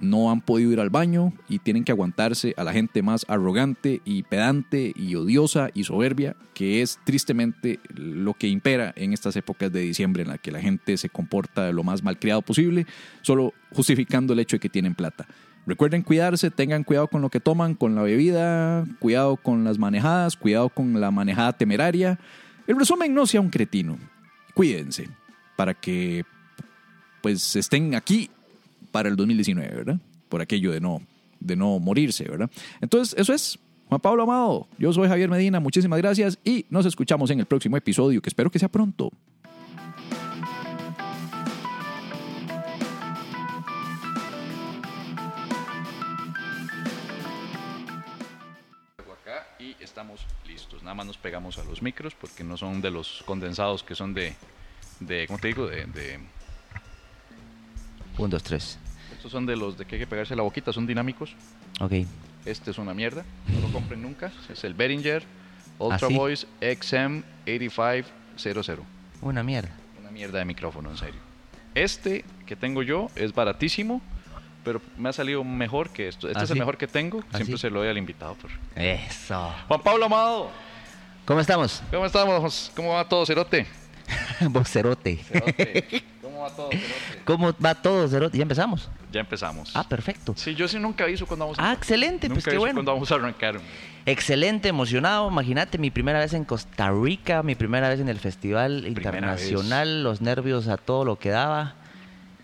no 0.00 0.30
han 0.30 0.40
podido 0.40 0.72
ir 0.72 0.80
al 0.80 0.90
baño 0.90 1.32
y 1.48 1.58
tienen 1.58 1.84
que 1.84 1.92
aguantarse 1.92 2.54
a 2.56 2.64
la 2.64 2.72
gente 2.72 3.02
más 3.02 3.24
arrogante 3.28 4.00
y 4.04 4.22
pedante 4.22 4.92
y 4.96 5.14
odiosa 5.14 5.70
y 5.74 5.84
soberbia, 5.84 6.36
que 6.54 6.82
es 6.82 6.98
tristemente 7.04 7.80
lo 7.94 8.34
que 8.34 8.48
impera 8.48 8.92
en 8.96 9.12
estas 9.12 9.36
épocas 9.36 9.72
de 9.72 9.80
diciembre 9.80 10.22
en 10.22 10.28
la 10.28 10.38
que 10.38 10.52
la 10.52 10.60
gente 10.60 10.96
se 10.96 11.08
comporta 11.08 11.64
de 11.64 11.72
lo 11.72 11.84
más 11.84 12.02
malcriado 12.02 12.42
posible, 12.42 12.86
solo 13.22 13.52
justificando 13.72 14.32
el 14.32 14.40
hecho 14.40 14.56
de 14.56 14.60
que 14.60 14.68
tienen 14.68 14.94
plata. 14.94 15.26
Recuerden 15.66 16.02
cuidarse, 16.02 16.50
tengan 16.50 16.82
cuidado 16.82 17.06
con 17.06 17.22
lo 17.22 17.30
que 17.30 17.38
toman, 17.38 17.74
con 17.74 17.94
la 17.94 18.02
bebida, 18.02 18.84
cuidado 18.98 19.36
con 19.36 19.62
las 19.62 19.78
manejadas, 19.78 20.36
cuidado 20.36 20.68
con 20.68 21.00
la 21.00 21.10
manejada 21.10 21.52
temeraria. 21.52 22.18
El 22.66 22.78
resumen, 22.78 23.14
no 23.14 23.26
sea 23.26 23.40
un 23.40 23.50
cretino. 23.50 23.98
Cuídense 24.54 25.08
para 25.56 25.74
que 25.74 26.24
pues 27.22 27.54
estén 27.54 27.94
aquí 27.94 28.30
para 28.92 29.08
el 29.08 29.16
2019, 29.16 29.74
¿verdad? 29.74 29.98
Por 30.28 30.40
aquello 30.40 30.70
de 30.70 30.80
no, 30.80 31.00
de 31.40 31.56
no 31.56 31.80
morirse, 31.80 32.24
¿verdad? 32.28 32.50
Entonces, 32.80 33.18
eso 33.18 33.32
es. 33.34 33.58
Juan 33.88 34.00
Pablo 34.00 34.22
Amado, 34.22 34.68
yo 34.78 34.90
soy 34.90 35.06
Javier 35.06 35.28
Medina, 35.28 35.60
muchísimas 35.60 35.98
gracias 35.98 36.38
y 36.44 36.64
nos 36.70 36.86
escuchamos 36.86 37.30
en 37.30 37.40
el 37.40 37.44
próximo 37.44 37.76
episodio, 37.76 38.22
que 38.22 38.30
espero 38.30 38.50
que 38.50 38.58
sea 38.58 38.70
pronto. 38.70 39.10
y 49.58 49.76
estamos 49.80 50.26
listos. 50.46 50.82
Nada 50.82 50.94
más 50.94 51.06
nos 51.06 51.18
pegamos 51.18 51.58
a 51.58 51.64
los 51.64 51.82
micros 51.82 52.14
porque 52.14 52.42
no 52.42 52.56
son 52.56 52.80
de 52.80 52.90
los 52.90 53.22
condensados 53.24 53.82
que 53.82 53.94
son 53.94 54.12
de, 54.12 54.34
de 55.00 55.26
¿cómo 55.26 55.38
te 55.38 55.48
digo? 55.48 55.68
De 55.68 56.18
1, 58.18 58.28
2, 58.28 58.42
3. 58.42 58.78
estos 59.14 59.32
son 59.32 59.46
de 59.46 59.56
los 59.56 59.76
de 59.78 59.84
que 59.84 59.96
hay 59.96 60.00
que 60.00 60.06
pegarse 60.06 60.34
la 60.36 60.42
boquita, 60.42 60.72
son 60.72 60.86
dinámicos. 60.86 61.34
Ok. 61.80 61.92
Este 62.44 62.70
es 62.72 62.78
una 62.78 62.92
mierda, 62.94 63.24
no 63.48 63.60
lo 63.60 63.72
compren 63.72 64.02
nunca. 64.02 64.32
Es 64.50 64.64
el 64.64 64.74
Behringer 64.74 65.22
Ultra 65.78 66.08
¿Ah? 66.10 66.14
Voice 66.14 66.46
XM8500. 66.60 68.78
Una 69.20 69.42
mierda. 69.42 69.70
Una 70.00 70.10
mierda 70.10 70.38
de 70.38 70.44
micrófono, 70.44 70.90
en 70.90 70.96
serio. 70.96 71.20
Este 71.74 72.24
que 72.46 72.56
tengo 72.56 72.82
yo 72.82 73.08
es 73.14 73.32
baratísimo, 73.34 74.00
pero 74.64 74.80
me 74.98 75.08
ha 75.08 75.12
salido 75.12 75.44
mejor 75.44 75.90
que 75.90 76.08
esto. 76.08 76.28
Este 76.28 76.40
¿Ah, 76.40 76.44
es 76.44 76.50
el 76.50 76.58
mejor 76.58 76.76
que 76.76 76.86
tengo. 76.88 77.22
¿Ah, 77.32 77.36
Siempre 77.36 77.58
se 77.58 77.70
lo 77.70 77.80
doy 77.80 77.88
al 77.88 77.98
invitado. 77.98 78.36
pero- 78.40 78.54
Eso. 78.92 79.54
Juan 79.68 79.82
Pablo 79.82 80.06
Amado, 80.06 80.50
¿Cómo 81.24 81.38
estamos? 81.40 81.82
¿cómo 81.90 82.04
estamos? 82.06 82.72
¿Cómo 82.74 82.94
va 82.94 83.08
todo, 83.08 83.24
Cerote? 83.24 83.66
Boxerote. 84.40 85.16
Cerote. 85.18 86.02
¿Cómo 86.42 86.48
va 86.48 86.54
todo, 86.54 86.70
Cerote? 86.70 87.22
¿Cómo 87.24 87.54
va 87.64 87.74
todo, 87.74 88.08
Cerote? 88.08 88.36
¿Ya 88.38 88.42
empezamos? 88.42 88.88
Ya 89.12 89.20
empezamos. 89.20 89.70
Ah, 89.74 89.86
perfecto. 89.88 90.34
Sí, 90.36 90.54
yo 90.54 90.66
sí 90.68 90.78
nunca 90.78 91.04
aviso 91.04 91.26
cuando 91.26 91.44
vamos 91.46 91.58
a 91.58 91.70
Ah, 91.70 91.72
excelente, 91.74 92.28
Nunca 92.28 92.34
pues 92.36 92.44
qué 92.44 92.50
aviso 92.50 92.60
bueno. 92.60 92.74
cuando 92.76 92.92
vamos 92.94 93.12
a 93.12 93.14
arrancar. 93.16 93.60
Excelente, 94.06 94.68
emocionado. 94.68 95.28
Imagínate 95.30 95.78
mi 95.78 95.90
primera 95.90 96.18
vez 96.18 96.32
en 96.34 96.44
Costa 96.44 96.90
Rica, 96.90 97.42
mi 97.42 97.54
primera 97.54 97.88
vez 97.88 98.00
en 98.00 98.08
el 98.08 98.18
Festival 98.18 98.86
Internacional, 98.86 100.02
los 100.02 100.20
nervios 100.20 100.68
a 100.68 100.76
todo 100.76 101.04
lo 101.04 101.18
que 101.18 101.28
daba. 101.30 101.74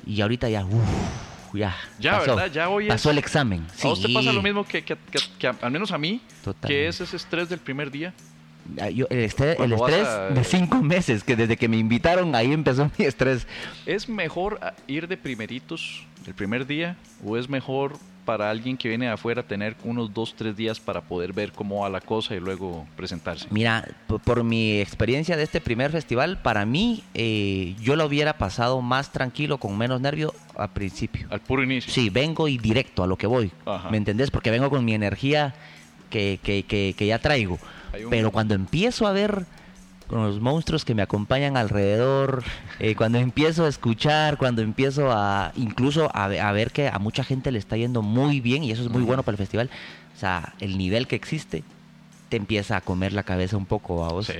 Y 0.07 0.21
ahorita 0.21 0.49
ya, 0.49 0.64
uff, 0.64 1.55
ya. 1.55 1.75
Ya, 1.99 2.19
pasó. 2.19 2.37
¿verdad? 2.37 2.52
Ya 2.52 2.69
hoy 2.69 2.85
es- 2.85 2.88
Pasó 2.90 3.11
el 3.11 3.19
examen. 3.19 3.67
¿A 3.83 3.88
usted 3.88 4.07
Sí. 4.09 4.14
pasa 4.14 4.33
lo 4.33 4.43
mismo 4.43 4.64
que, 4.64 4.85
que- 4.85 4.97
que- 4.97 5.19
que 5.38 5.47
a- 5.49 5.57
al 5.61 5.71
menos 5.71 5.90
a 5.93 5.99
mí? 5.99 6.21
Totalmente. 6.45 6.69
Que 6.69 6.88
es 6.88 7.00
ese 7.00 7.17
estrés 7.17 7.49
del 7.49 7.59
primer 7.59 7.90
día. 7.90 8.14
Ah, 8.80 8.90
yo- 8.90 9.06
el 9.10 9.20
estrés, 9.20 9.50
el 9.52 9.56
Cuando 9.56 9.76
vas 9.78 9.90
estrés 9.92 10.08
a- 10.08 10.28
de 10.30 10.44
cinco 10.44 10.76
meses, 10.82 11.25
que 11.25 11.37
desde 11.37 11.56
que 11.56 11.68
me 11.68 11.76
invitaron 11.78 12.34
ahí 12.34 12.52
empezó 12.52 12.90
mi 12.98 13.04
estrés. 13.04 13.46
¿Es 13.87 14.08
mejor 14.08 14.58
ah, 14.62 14.75
ir 14.87 15.08
de 15.08 15.16
primeritos 15.16 16.04
el 16.26 16.34
primer 16.34 16.66
día 16.66 16.96
o 17.25 17.37
es 17.37 17.48
mejor 17.48 17.96
para 18.26 18.50
alguien 18.50 18.76
que 18.76 18.90
viene 18.90 19.06
de 19.06 19.12
afuera 19.12 19.42
tener 19.42 19.75
unos 19.84 20.12
dos, 20.12 20.34
tres 20.37 20.54
días 20.54 20.78
para 20.80 21.00
poder 21.00 21.32
ver 21.32 21.50
cómo 21.52 21.80
va 21.80 21.88
la 21.88 22.02
cosa 22.02 22.34
y 22.34 22.40
luego 22.40 22.87
presentarse? 22.94 23.46
Mira, 23.50 23.88
por 24.22 24.44
mi 24.44 24.80
experiencia 24.82 25.34
de 25.38 25.44
este 25.44 25.62
primer 25.62 25.90
festival, 25.90 26.42
para 26.42 26.66
mí 26.66 27.02
eh, 27.14 27.75
yo 27.80 27.96
lo 27.96 28.04
hubiera 28.04 28.37
pasado 28.37 28.82
más 28.82 29.12
tranquilo, 29.12 29.56
con 29.56 29.78
menos 29.78 30.02
nervio 30.02 30.34
al 30.58 30.68
principio. 30.75 31.26
Al 31.30 31.40
puro 31.40 31.62
inicio. 31.62 31.90
Sí, 31.90 32.10
vengo 32.10 32.48
y 32.48 32.58
directo 32.58 33.02
a 33.02 33.06
lo 33.06 33.16
que 33.16 33.26
voy. 33.26 33.50
Ajá. 33.64 33.88
¿Me 33.88 33.96
entendés? 33.96 34.30
Porque 34.30 34.50
vengo 34.50 34.68
con 34.68 34.84
mi 34.84 34.92
energía 34.92 35.54
que, 36.10 36.38
que- 36.42 36.64
que- 36.64 36.94
que 36.98 37.06
ya 37.06 37.18
traigo. 37.20 37.58
Pero 38.11 38.30
cuando 38.30 38.54
empiezo 38.54 39.07
a 39.07 39.12
ver 39.12 39.45
con 40.07 40.23
los 40.23 40.40
monstruos 40.40 40.85
que 40.85 40.95
me 40.95 41.02
acompañan 41.02 41.57
alrededor, 41.57 42.42
eh, 42.80 42.95
cuando 42.95 43.18
empiezo 43.18 43.64
a 43.66 43.68
escuchar, 43.68 44.38
cuando 44.38 44.62
empiezo 44.62 45.11
a 45.12 45.52
incluso 45.57 46.11
a, 46.14 46.25
a 46.25 46.52
ver 46.52 46.71
que 46.71 46.88
a 46.88 46.99
mucha 46.99 47.25
gente 47.25 47.52
le 47.52 47.59
está 47.59 47.76
yendo 47.76 48.02
muy 48.02 48.40
bien 48.40 48.64
y 48.64 48.71
eso 48.71 48.83
es 48.83 48.88
muy 48.90 49.02
bueno 49.02 49.23
para 49.23 49.35
el 49.35 49.38
festival, 49.38 49.68
o 50.16 50.18
sea, 50.18 50.54
el 50.61 50.78
nivel 50.78 51.07
que 51.07 51.16
existe 51.16 51.62
te 52.30 52.37
empieza 52.37 52.76
a 52.76 52.80
comer 52.80 53.12
la 53.12 53.23
cabeza 53.23 53.57
un 53.57 53.66
poco 53.66 54.04
a 54.04 54.09
vos. 54.12 54.26
Sí. 54.26 54.33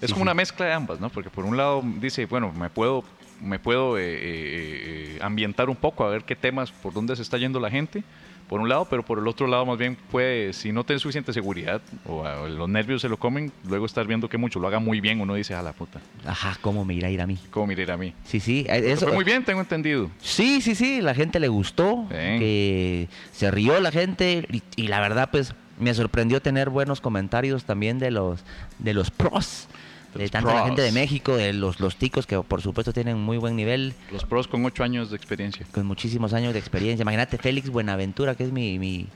Es 0.00 0.08
Sí, 0.08 0.12
como 0.12 0.16
sí. 0.16 0.22
una 0.22 0.34
mezcla 0.34 0.66
de 0.66 0.72
ambas, 0.72 1.00
¿no? 1.00 1.08
Porque 1.08 1.30
por 1.30 1.44
un 1.46 1.56
lado 1.56 1.82
dice, 2.00 2.26
bueno, 2.26 2.52
me 2.52 2.68
puedo, 2.68 3.04
me 3.40 3.58
puedo 3.58 3.96
eh, 3.96 4.02
eh, 4.02 4.18
eh, 4.22 5.18
ambientar 5.22 5.70
un 5.70 5.76
poco 5.76 6.04
a 6.04 6.10
ver 6.10 6.24
qué 6.24 6.36
temas, 6.36 6.70
por 6.72 6.92
dónde 6.92 7.14
se 7.16 7.22
está 7.22 7.38
yendo 7.38 7.60
la 7.60 7.70
gente, 7.70 8.04
por 8.48 8.60
un 8.60 8.68
lado, 8.68 8.86
pero 8.88 9.02
por 9.02 9.18
el 9.18 9.26
otro 9.26 9.46
lado 9.46 9.64
más 9.66 9.78
bien 9.78 9.96
puede, 10.10 10.52
si 10.52 10.72
no 10.72 10.84
tienes 10.84 11.02
suficiente 11.02 11.32
seguridad 11.32 11.80
o, 12.06 12.24
los 12.48 12.68
nervios 12.68 13.02
se 13.02 13.08
lo 13.08 13.16
comen, 13.16 13.52
luego 13.66 13.86
estar 13.86 14.06
viendo 14.06 14.28
que 14.28 14.38
mucho 14.38 14.60
lo 14.60 14.68
haga 14.68 14.78
muy 14.78 15.00
bien, 15.00 15.20
uno 15.20 15.34
dice, 15.34 15.54
a 15.54 15.62
la 15.62 15.72
puta, 15.72 16.00
Ajá, 16.26 16.56
¿cómo 16.60 16.84
me 16.84 16.94
irá 16.94 17.08
a 17.08 17.10
ir 17.10 17.20
a 17.20 17.26
mí? 17.26 17.38
¿cómo 17.50 17.66
me 17.66 17.74
irá 17.74 17.94
a 17.94 17.96
mí? 17.96 18.12
Sí, 18.24 18.40
sí, 18.40 18.66
Eso 18.68 18.86
eso. 18.86 19.06
fue 19.06 19.14
muy 19.14 19.24
bien, 19.24 19.44
tengo 19.44 19.60
entendido. 19.60 20.10
Sí, 20.20 20.60
sí, 20.60 20.74
sí, 20.74 21.00
la 21.00 21.14
gente 21.14 21.40
le 21.40 21.48
gustó, 21.48 22.04
Bien. 22.04 22.38
que 22.38 23.08
se 23.32 23.50
rió 23.50 23.80
la 23.80 23.90
gente 23.90 24.46
y, 24.50 24.62
y 24.76 24.88
la 24.88 25.00
verdad 25.00 25.28
pues 25.30 25.54
me 25.78 25.92
sorprendió 25.94 26.40
tener 26.40 26.70
buenos 26.70 27.00
comentarios 27.00 27.64
también 27.64 27.98
de 27.98 28.10
los 28.10 28.44
de 28.78 28.94
los 28.94 29.10
pros, 29.10 29.66
De 30.14 30.28
tanta 30.28 30.54
la 30.54 30.64
gente 30.66 30.82
de 30.82 30.92
México, 30.92 31.36
de 31.36 31.52
los 31.52 31.80
los 31.80 31.96
ticos 31.96 32.26
que 32.26 32.38
por 32.40 32.62
supuesto 32.62 32.92
tienen 32.92 33.18
muy 33.18 33.36
buen 33.36 33.56
nivel, 33.56 33.94
Los 34.12 34.24
pros 34.24 34.46
con 34.48 34.64
ocho 34.64 34.84
años 34.84 35.10
de 35.10 35.16
experiencia. 35.16 35.66
con 35.72 35.86
muchísimos 35.86 36.32
años 36.32 36.52
de 36.52 36.58
experiencia. 36.58 37.02
Imagínate 37.02 37.38
Félix 37.38 37.68
Buenaventura, 37.70 38.34
que 38.34 38.44
es 38.44 38.52
mi 38.52 38.78
mi, 38.78 39.06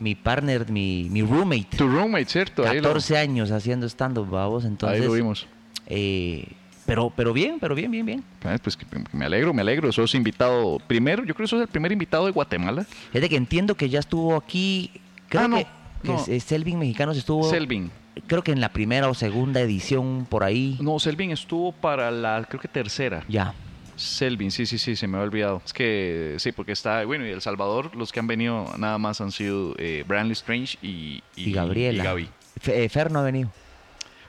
mi 0.00 0.14
partner, 0.14 0.70
mi, 0.70 1.08
mi 1.10 1.22
roommate. 1.22 1.76
Tu 1.76 1.86
roommate, 1.88 2.26
¿cierto? 2.26 2.66
Ahí 2.66 2.76
lo- 2.76 2.84
14 2.88 3.18
años 3.18 3.50
haciendo 3.50 3.86
stand-up, 3.88 4.28
babos, 4.30 4.64
entonces... 4.64 5.00
ahí 5.00 5.06
lo 5.06 5.12
vimos. 5.12 5.46
eh, 5.86 6.46
pero, 6.86 7.12
pero 7.14 7.34
bien, 7.34 7.58
pero 7.60 7.74
bien, 7.74 7.90
bien, 7.90 8.06
bien. 8.06 8.24
Ah, 8.44 8.56
Pues 8.62 8.74
que 8.74 8.86
me 9.12 9.26
alegro, 9.26 9.52
me 9.52 9.60
alegro. 9.60 9.92
Sos 9.92 10.14
invitado 10.14 10.78
primero, 10.86 11.22
yo 11.24 11.34
creo 11.34 11.44
que 11.44 11.50
sos 11.50 11.60
el 11.60 11.68
primer 11.68 11.92
invitado 11.92 12.24
de 12.24 12.32
Guatemala. 12.32 12.86
Es 13.12 13.20
de 13.20 13.28
que 13.28 13.36
entiendo 13.36 13.74
que 13.74 13.90
ya 13.90 13.98
estuvo 13.98 14.34
aquí. 14.36 14.90
Creo 15.28 15.42
Ah, 15.42 15.48
no, 15.48 15.56
que, 15.58 15.66
que 16.02 16.08
no. 16.08 16.24
es- 16.26 16.44
Selvin 16.44 16.78
Mexicanos 16.78 17.16
estuvo. 17.16 17.48
Selvin. 17.48 17.90
Creo 18.26 18.42
que 18.42 18.50
en 18.52 18.60
la 18.60 18.70
primera 18.72 19.08
o 19.08 19.14
segunda 19.14 19.60
edición 19.60 20.26
por 20.28 20.42
ahí. 20.44 20.76
No, 20.80 20.98
Selvin 20.98 21.30
estuvo 21.30 21.72
para 21.72 22.10
la, 22.10 22.44
creo 22.48 22.60
que 22.60 22.68
tercera. 22.68 23.24
Ya. 23.28 23.54
Selvin, 23.96 24.50
sí, 24.52 24.64
sí, 24.66 24.78
sí, 24.78 24.94
se 24.96 25.06
me 25.08 25.16
había 25.16 25.26
olvidado. 25.28 25.62
Es 25.64 25.72
que 25.72 26.34
sí, 26.38 26.52
porque 26.52 26.72
está, 26.72 27.04
bueno, 27.04 27.26
y 27.26 27.30
El 27.30 27.40
Salvador, 27.40 27.94
los 27.96 28.12
que 28.12 28.20
han 28.20 28.26
venido 28.28 28.72
nada 28.78 28.96
más 28.98 29.20
han 29.20 29.32
sido 29.32 29.74
eh, 29.78 30.04
Brandley 30.06 30.32
Strange 30.34 30.78
y, 30.82 31.22
Y, 31.36 31.52
Gabriela. 31.52 32.02
y 32.02 32.06
Gaby. 32.06 32.28
Fe- 32.60 32.84
eh, 32.84 32.88
Fer 32.88 33.10
no 33.10 33.18
ha 33.20 33.22
venido. 33.24 33.50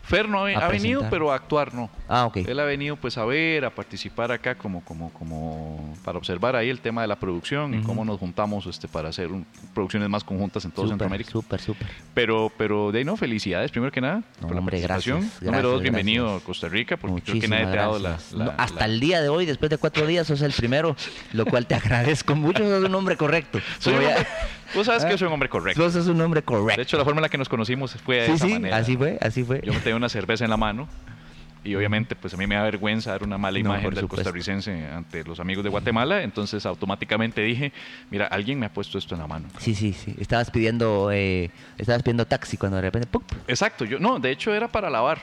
Fer 0.09 0.27
no 0.27 0.39
ha, 0.45 0.67
venido, 0.69 1.05
pero 1.09 1.31
a 1.31 1.35
actuar 1.35 1.71
no. 1.73 1.87
Ah, 2.07 2.25
ok. 2.25 2.37
Él 2.37 2.59
ha 2.59 2.63
venido 2.65 2.95
pues 2.95 3.15
a 3.19 3.25
ver, 3.25 3.63
a 3.63 3.69
participar 3.69 4.31
acá 4.31 4.55
como, 4.55 4.83
como, 4.83 5.13
como 5.13 5.95
para 6.03 6.17
observar 6.17 6.55
ahí 6.55 6.69
el 6.69 6.79
tema 6.79 7.03
de 7.03 7.07
la 7.07 7.15
producción 7.17 7.75
y 7.75 7.81
cómo 7.83 8.03
nos 8.03 8.17
juntamos 8.19 8.65
este 8.65 8.87
para 8.87 9.09
hacer 9.09 9.27
un- 9.31 9.45
producciones 9.75 10.09
más 10.09 10.23
conjuntas 10.23 10.65
en 10.65 10.71
todo 10.71 10.85
Súper, 10.85 10.93
Centroamérica. 10.93 11.29
súper, 11.31 11.61
súper. 11.61 11.87
Pero, 12.15 12.51
pero 12.57 12.91
de 12.91 12.97
ahí 12.99 13.05
no, 13.05 13.15
felicidades 13.17 13.69
primero 13.69 13.91
que 13.91 14.01
nada 14.01 14.23
No, 14.41 14.47
por 14.47 14.53
la 14.53 14.59
hombre, 14.59 14.77
participación. 14.81 15.19
gracias, 15.19 15.41
Número 15.43 15.69
dos, 15.69 15.81
bienvenido 15.83 16.23
gracias. 16.25 16.41
a 16.43 16.45
Costa 16.47 16.69
Rica, 16.69 16.97
porque 16.97 17.13
creo 17.21 17.25
que 17.25 17.31
Muchísimas 17.33 17.59
nadie 17.61 17.71
te 17.73 17.77
ha 17.79 17.81
dado 17.83 17.99
la, 17.99 18.09
gracias. 18.09 18.31
la- 18.33 18.45
No, 18.45 18.53
hasta 18.57 18.79
la- 18.79 18.85
el 18.93 18.99
día 18.99 19.21
de 19.21 19.29
hoy, 19.29 19.45
después 19.45 19.69
de 19.69 19.77
cuatro 19.77 20.07
días, 20.07 20.25
sos 20.25 20.41
el 20.41 20.53
primero, 20.53 20.95
lo 21.33 21.45
cual 21.45 21.67
te 21.67 21.75
agradezco 21.75 22.35
mucho. 22.35 22.67
Sos 22.67 22.83
un 22.83 22.95
hombre 22.95 23.15
correcto. 23.15 23.59
Soy 23.77 23.93
un 23.93 23.99
hombre- 24.05 24.25
Vos 24.75 24.85
sabes 24.85 25.03
que 25.05 25.11
yo 25.11 25.17
soy 25.17 25.27
un 25.27 25.33
hombre 25.33 25.49
correcto. 25.49 25.81
Vos 25.81 25.93
sos 25.93 26.07
un 26.07 26.19
hombre 26.21 26.41
De 26.41 26.45
correcto. 26.45 26.81
hecho, 26.81 26.97
la 26.97 27.03
forma 27.05 27.19
en 27.19 27.23
la 27.23 27.29
que 27.29 27.38
nos 27.38 27.49
conocimos 27.49 27.93
fue 27.95 28.17
de 28.17 28.25
sí, 28.27 28.31
esa 28.33 28.45
sí, 28.47 28.53
manera. 28.53 28.77
así 28.77 28.95
fue, 28.97 29.17
así 29.21 29.43
fue. 29.43 29.61
Yo 29.63 29.73
me 29.73 29.79
tenía 29.79 29.95
una 29.95 30.09
cerveza 30.09 30.43
en 30.43 30.49
la 30.51 30.57
mano 30.57 30.88
y 31.63 31.75
obviamente 31.75 32.15
pues 32.15 32.33
a 32.33 32.38
mí 32.38 32.47
me 32.47 32.55
da 32.55 32.63
vergüenza 32.63 33.11
dar 33.11 33.23
una 33.23 33.38
mala 33.38 33.59
imagen 33.59 33.89
del 33.89 33.99
supuesto. 33.99 34.15
costarricense 34.23 34.88
ante 34.88 35.23
los 35.25 35.39
amigos 35.41 35.63
de 35.63 35.69
Guatemala, 35.69 36.23
entonces 36.23 36.65
automáticamente 36.65 37.41
dije, 37.41 37.73
mira, 38.09 38.27
alguien 38.27 38.59
me 38.59 38.65
ha 38.67 38.73
puesto 38.73 38.97
esto 38.97 39.13
en 39.15 39.21
la 39.21 39.27
mano. 39.27 39.47
Sí, 39.57 39.75
sí, 39.75 39.91
sí. 39.93 40.15
Estabas 40.19 40.51
pidiendo, 40.51 41.09
eh, 41.11 41.51
estabas 41.77 42.01
pidiendo 42.01 42.25
taxi 42.25 42.55
cuando 42.57 42.77
de 42.77 42.83
repente. 42.83 43.09
Exacto, 43.47 43.83
yo 43.85 43.99
no, 43.99 44.19
de 44.19 44.31
hecho 44.31 44.53
era 44.53 44.67
para 44.69 44.89
lavar. 44.89 45.21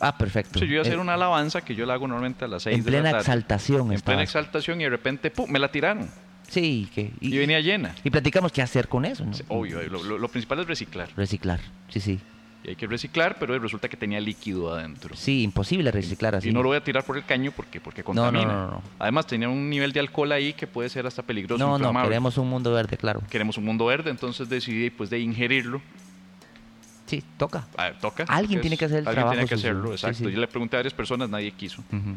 Ah, 0.00 0.16
perfecto. 0.16 0.58
Yo 0.60 0.66
iba 0.66 0.78
a 0.78 0.82
hacer 0.82 0.94
Eh, 0.94 0.98
una 1.00 1.14
alabanza 1.14 1.62
que 1.62 1.74
yo 1.74 1.86
la 1.86 1.94
hago 1.94 2.06
normalmente 2.06 2.44
a 2.44 2.48
las 2.48 2.62
6 2.64 2.76
En 2.76 2.84
de 2.84 2.90
la 2.90 2.96
plena 2.98 3.10
tarde. 3.12 3.20
exaltación 3.22 3.92
En 3.92 4.00
plena 4.02 4.22
exaltación 4.22 4.80
y 4.80 4.84
de 4.84 4.90
repente, 4.90 5.30
¡pum!, 5.30 5.50
me 5.50 5.58
la 5.58 5.68
tiraron. 5.70 6.08
Sí, 6.48 6.88
que, 6.94 7.12
Y, 7.20 7.36
venía 7.38 7.60
llena. 7.60 7.94
y 8.04 8.10
platicamos 8.10 8.52
qué 8.52 8.62
hacer 8.62 8.88
con 8.88 9.04
eso, 9.04 9.24
¿no? 9.24 9.34
Sí, 9.34 9.42
Obvio, 9.48 9.82
lo, 9.88 10.02
lo- 10.02 10.18
lo 10.18 10.28
principal 10.28 10.60
es 10.60 10.66
reciclar. 10.66 11.08
Reciclar, 11.16 11.60
sí, 11.88 12.00
sí. 12.00 12.20
y 12.64 12.68
hay 12.70 12.76
que 12.76 12.86
reciclar, 12.86 13.36
pero 13.38 13.58
resulta 13.58 13.88
que 13.88 13.96
tenía 13.96 14.20
líquido 14.20 14.72
adentro. 14.74 15.14
Sí, 15.16 15.42
imposible 15.42 15.90
reciclar 15.90 16.34
así. 16.36 16.48
Y 16.48 16.52
no 16.52 16.62
lo 16.62 16.68
voy 16.70 16.76
a 16.78 16.84
tirar 16.84 17.04
por 17.04 17.16
el 17.16 17.24
caño 17.24 17.52
porque, 17.54 17.80
porque 17.80 18.02
No, 18.02 18.12
no, 18.14 18.22
contamina. 18.22 18.52
no, 18.52 18.70
no. 18.72 18.82
Además 18.98 19.26
tenía 19.26 19.48
un 19.48 19.68
nivel 19.70 19.92
de 19.92 20.00
alcohol 20.00 20.30
ahí 20.32 20.52
que 20.52 20.66
puede 20.66 20.88
ser 20.88 21.06
hasta 21.06 21.22
peligroso. 21.22 21.64
no, 21.64 21.78
no, 21.78 22.02
queremos 22.02 22.38
un 22.38 22.48
mundo 22.48 22.72
verde, 22.72 22.96
claro. 22.96 23.22
Queremos 23.30 23.56
un 23.58 23.64
mundo 23.64 23.86
verde, 23.86 24.10
entonces 24.10 24.48
decidí 24.48 24.90
pues 24.90 25.10
de 25.10 25.18
ingerirlo. 25.20 25.80
Sí, 27.06 27.22
toca. 27.36 27.68
Ah, 27.76 27.92
toca. 28.00 28.24
Alguien 28.26 28.60
tiene 28.60 28.76
que 28.76 28.84
hacer 28.86 28.98
el 29.00 29.06
alguien 29.08 29.14
trabajo 29.22 29.34
tiene 29.34 29.48
que 29.48 29.54
sucio. 29.56 29.70
hacerlo, 29.70 29.92
exacto. 29.92 30.18
sí. 30.28 30.32
Yo 30.32 30.40
le 30.40 30.48
pregunté 30.48 30.76
a 30.76 30.78
varias 30.80 30.94
personas, 30.94 31.28
nadie 31.30 31.52
quiso. 31.52 31.82
Ujú. 31.92 32.16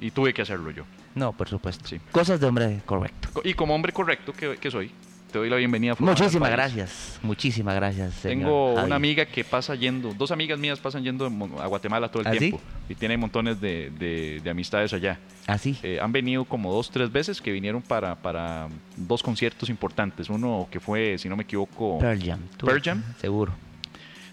Y 0.00 0.10
tuve 0.10 0.34
que 0.34 0.42
hacerlo 0.42 0.70
yo. 0.70 0.84
No, 1.14 1.32
por 1.32 1.48
supuesto. 1.48 1.86
Sí. 1.86 1.98
Cosas 2.12 2.38
de 2.40 2.46
hombre 2.46 2.80
correcto. 2.84 3.28
Co- 3.32 3.42
Y 3.44 3.54
como 3.54 3.74
hombre 3.74 3.92
correcto 3.92 4.32
que, 4.34 4.56
que 4.58 4.70
soy, 4.70 4.90
te 5.32 5.38
doy 5.38 5.48
la 5.48 5.56
bienvenida. 5.56 5.92
a 5.92 5.96
Muchísimas 5.98 6.50
gracias, 6.50 7.18
muchísimas 7.22 7.74
gracias. 7.74 8.14
señor 8.14 8.38
Tengo 8.38 8.74
Javi. 8.76 8.86
una 8.86 8.96
amiga 8.96 9.24
que 9.24 9.42
pasa 9.42 9.74
yendo, 9.74 10.12
dos 10.12 10.30
amigas 10.30 10.58
mías 10.58 10.78
pasan 10.78 11.02
yendo 11.02 11.26
a 11.60 11.66
Guatemala 11.66 12.10
todo 12.10 12.20
el 12.22 12.28
¿Ah, 12.28 12.32
sí? 12.32 12.38
tiempo 12.38 12.60
y 12.88 12.94
tiene 12.94 13.16
montones 13.16 13.58
de, 13.60 13.90
de- 13.98 14.40
de 14.44 14.50
amistades 14.50 14.92
allá. 14.92 15.18
Así. 15.46 15.78
Eh, 15.82 15.98
han 16.02 16.12
venido 16.12 16.44
como 16.44 16.70
dos, 16.72 16.90
tres 16.90 17.10
veces 17.10 17.40
que 17.40 17.50
vinieron 17.52 17.80
para, 17.80 18.14
para 18.16 18.68
dos 18.96 19.22
conciertos 19.22 19.70
importantes. 19.70 20.28
Uno 20.28 20.68
que 20.70 20.80
fue, 20.80 21.16
si 21.18 21.28
no 21.30 21.36
me 21.36 21.44
equivoco, 21.44 21.98
Pearl 21.98 22.22
Jam. 22.22 22.40
Pearl 22.62 22.82
Jam. 22.82 23.02
Seguro. 23.20 23.52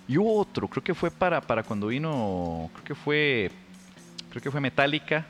y 0.08 0.18
otro, 0.18 0.68
creo 0.68 0.84
que 0.84 0.94
fue 0.94 1.10
para, 1.12 1.40
para 1.40 1.64
cuando 1.64 1.88
vino, 1.88 2.70
creo 2.74 2.84
que 2.84 2.96
fue, 2.96 3.50
creo 4.34 4.42
que 4.42 4.52
fue 4.52 4.60
Metallica 4.62 5.28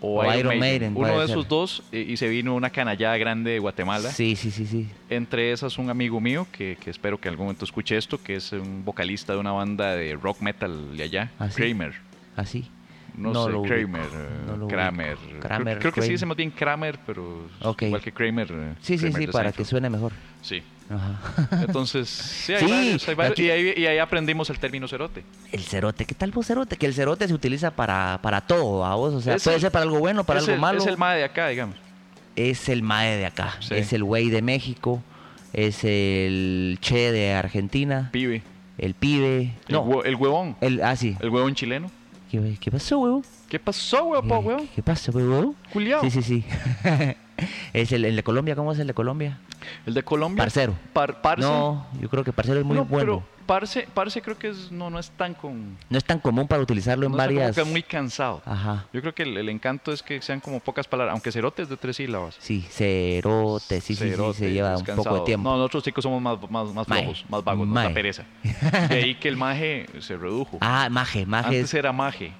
o, 0.00 0.20
O 0.20 0.24
Iron, 0.24 0.38
Iron 0.38 0.58
Maiden. 0.58 0.92
Maiden, 0.92 0.96
Uno 0.96 1.20
de 1.20 1.26
ser. 1.26 1.30
esos 1.36 1.48
dos 1.48 1.82
eh, 1.90 2.04
y 2.06 2.16
se 2.18 2.28
vino 2.28 2.54
una 2.54 2.68
canallada 2.68 3.16
grande 3.16 3.52
de 3.52 3.58
Guatemala. 3.58 4.10
Sí, 4.10 4.36
sí, 4.36 4.50
sí, 4.50 4.66
sí. 4.66 4.88
Entre 5.08 5.52
esas 5.52 5.78
un 5.78 5.88
amigo 5.88 6.20
mío 6.20 6.46
que, 6.52 6.76
que 6.78 6.90
espero 6.90 7.18
que 7.18 7.28
algún 7.30 7.46
momento 7.46 7.64
escuche 7.64 7.96
esto, 7.96 8.22
que 8.22 8.36
es 8.36 8.52
un 8.52 8.84
vocalista 8.84 9.32
de 9.32 9.38
una 9.38 9.52
banda 9.52 9.94
de 9.96 10.14
rock 10.14 10.40
metal 10.42 10.96
de 10.96 11.02
allá, 11.02 11.30
¿Ah, 11.38 11.48
sí? 11.50 11.56
Kramer. 11.62 11.94
Así. 12.36 12.66
No, 13.16 13.32
No 13.32 13.44
sé, 13.46 13.52
lo 13.52 13.62
Kramer, 13.62 14.02
eh, 14.12 14.28
no 14.48 14.56
lo 14.56 14.66
Kramer. 14.66 15.14
ubico. 15.16 15.28
Creo- 15.28 15.40
Kramer, 15.40 15.78
creo, 15.78 15.92
que 15.92 16.00
sí 16.00 16.06
Kramer. 16.06 16.10
dice 16.10 16.26
más 16.26 16.36
bien 16.36 16.50
Kramer, 16.50 16.98
pero 17.06 17.48
igual 17.80 18.02
que 18.02 18.10
Kramer. 18.12 18.48
eh, 18.50 18.74
Sí, 18.82 18.98
sí, 18.98 19.04
Kramer 19.08 19.22
sí, 19.22 19.26
para 19.32 19.52
que 19.52 19.64
suene 19.64 19.88
mejor. 19.88 20.12
Sí. 20.42 20.62
Ajá. 20.90 21.64
Entonces, 21.66 22.08
sí, 22.08 22.52
hay 22.52 22.60
Sí, 22.64 22.70
varios, 22.70 23.08
hay 23.08 23.14
varios, 23.14 23.32
aquí- 23.32 23.46
y, 23.46 23.50
ahí, 23.50 23.74
y 23.76 23.86
ahí 23.86 23.98
aprendimos 23.98 24.50
el 24.50 24.58
término 24.58 24.86
cerote. 24.86 25.24
El 25.50 25.62
cerote, 25.62 26.04
¿qué 26.04 26.14
tal 26.14 26.30
vos 26.30 26.46
cerote? 26.46 26.76
Que 26.76 26.86
el 26.86 26.94
cerote 26.94 27.26
se 27.26 27.32
utiliza 27.34 27.70
para, 27.70 28.18
para 28.22 28.42
todo, 28.42 28.84
a 28.84 28.94
vos. 28.94 29.14
O 29.14 29.20
sea, 29.20 29.34
Es 29.36 29.44
puede 29.44 29.56
el- 29.56 29.62
ser 29.62 29.70
para 29.72 29.84
algo 29.84 29.98
bueno, 29.98 30.24
para 30.24 30.40
algo 30.40 30.52
el, 30.52 30.60
malo. 30.60 30.78
Es 30.80 30.86
el 30.86 30.98
mae 30.98 31.18
de 31.18 31.24
acá, 31.24 31.48
digamos. 31.48 31.76
es 32.36 32.68
el 32.68 32.82
mae 32.82 33.16
de 33.16 33.26
acá, 33.26 33.54
Sí. 33.60 33.74
es 33.74 33.92
el 33.92 34.04
güey 34.04 34.28
de 34.28 34.42
México, 34.42 35.02
es 35.52 35.84
el 35.84 36.78
che 36.80 37.12
de 37.12 37.32
Argentina, 37.32 38.10
Pibe. 38.12 38.42
el 38.76 38.94
pibe. 38.94 39.52
El, 39.68 39.72
No, 39.74 40.02
el 40.02 40.16
huevón. 40.16 40.56
el, 40.60 40.82
ah, 40.82 40.96
sí. 40.96 41.16
El 41.20 41.30
huevón 41.30 41.54
chileno. 41.54 41.90
¿Qué, 42.30 42.56
qué 42.60 42.70
pasó, 42.72 42.98
huevo? 42.98 43.22
¿Qué 43.48 43.60
pasó, 43.60 44.04
huevón, 44.06 44.28
¿Qué, 44.42 44.48
huevón? 44.48 44.68
¿Qué 44.74 44.82
pasa, 44.82 45.12
huevo? 45.12 45.54
Culiao. 45.72 46.00
Sí, 46.02 46.10
sí, 46.10 46.22
sí. 46.22 46.44
es 47.72 47.92
el, 47.92 48.04
el 48.04 48.16
de 48.16 48.22
Colombia, 48.22 48.54
¿cómo 48.56 48.72
es 48.72 48.78
el 48.78 48.86
de 48.86 48.94
Colombia? 48.94 49.38
El 49.86 49.94
de 49.94 50.02
Colombia. 50.02 50.42
Parcero. 50.44 50.74
Par- 50.92 51.20
parce. 51.22 51.40
No, 51.42 51.86
yo 52.00 52.08
creo 52.08 52.22
que 52.24 52.32
parcero 52.32 52.60
es 52.60 52.66
muy 52.66 52.76
No, 52.76 52.84
bueno. 52.84 53.04
Pero 53.04 53.34
parce, 53.46 53.86
parce 53.94 54.20
creo 54.22 54.38
que 54.38 54.48
es, 54.48 54.70
no, 54.70 54.90
no 54.90 54.98
es 54.98 55.10
tan 55.10 55.34
con. 55.34 55.76
No 55.88 55.98
es 55.98 56.04
tan 56.04 56.18
común 56.18 56.46
para 56.48 56.62
utilizarlo 56.62 57.06
en 57.06 57.12
no 57.12 57.18
es 57.18 57.24
varias... 57.24 57.54
que 57.54 57.62
es 57.62 57.66
muy 57.66 57.82
cansado. 57.82 58.42
Ajá. 58.44 58.86
Yo 58.92 59.00
creo 59.00 59.14
que 59.14 59.22
el, 59.22 59.36
el 59.36 59.48
encanto 59.48 59.92
es 59.92 60.02
que 60.02 60.20
sean 60.22 60.40
como 60.40 60.60
pocas 60.60 60.86
palabras, 60.86 61.12
aunque 61.14 61.32
cerote 61.32 61.62
es 61.62 61.68
de 61.68 61.76
tres 61.76 61.96
sílabas. 61.96 62.36
Sí, 62.38 62.62
cerote, 62.70 63.80
sí, 63.80 63.94
sí, 63.94 64.04
sí, 64.04 64.10
Cerote, 64.10 64.38
se 64.38 64.52
lleva 64.52 64.76
un 64.76 64.84
poco 64.84 65.14
de 65.16 65.20
tiempo. 65.22 65.48
No, 65.50 65.56
nosotros 65.56 65.82
chicos 65.84 66.02
somos 66.02 66.20
más, 66.22 66.38
más, 66.50 66.72
más 66.74 66.86
flojos, 66.86 67.24
más 67.28 67.42
vagos, 67.44 67.72
da 67.72 67.90
pereza. 67.92 68.24
De 68.88 68.96
ahí 68.96 69.14
que 69.16 69.28
el 69.28 69.36
maje 69.36 69.86
se 70.00 70.16
redujo. 70.16 70.58
Ah, 70.60 70.88
maje, 70.90 71.24
maje. 71.26 71.46
Antes 71.48 71.64
es- 71.64 71.74
era 71.74 71.92
maje. 71.92 72.32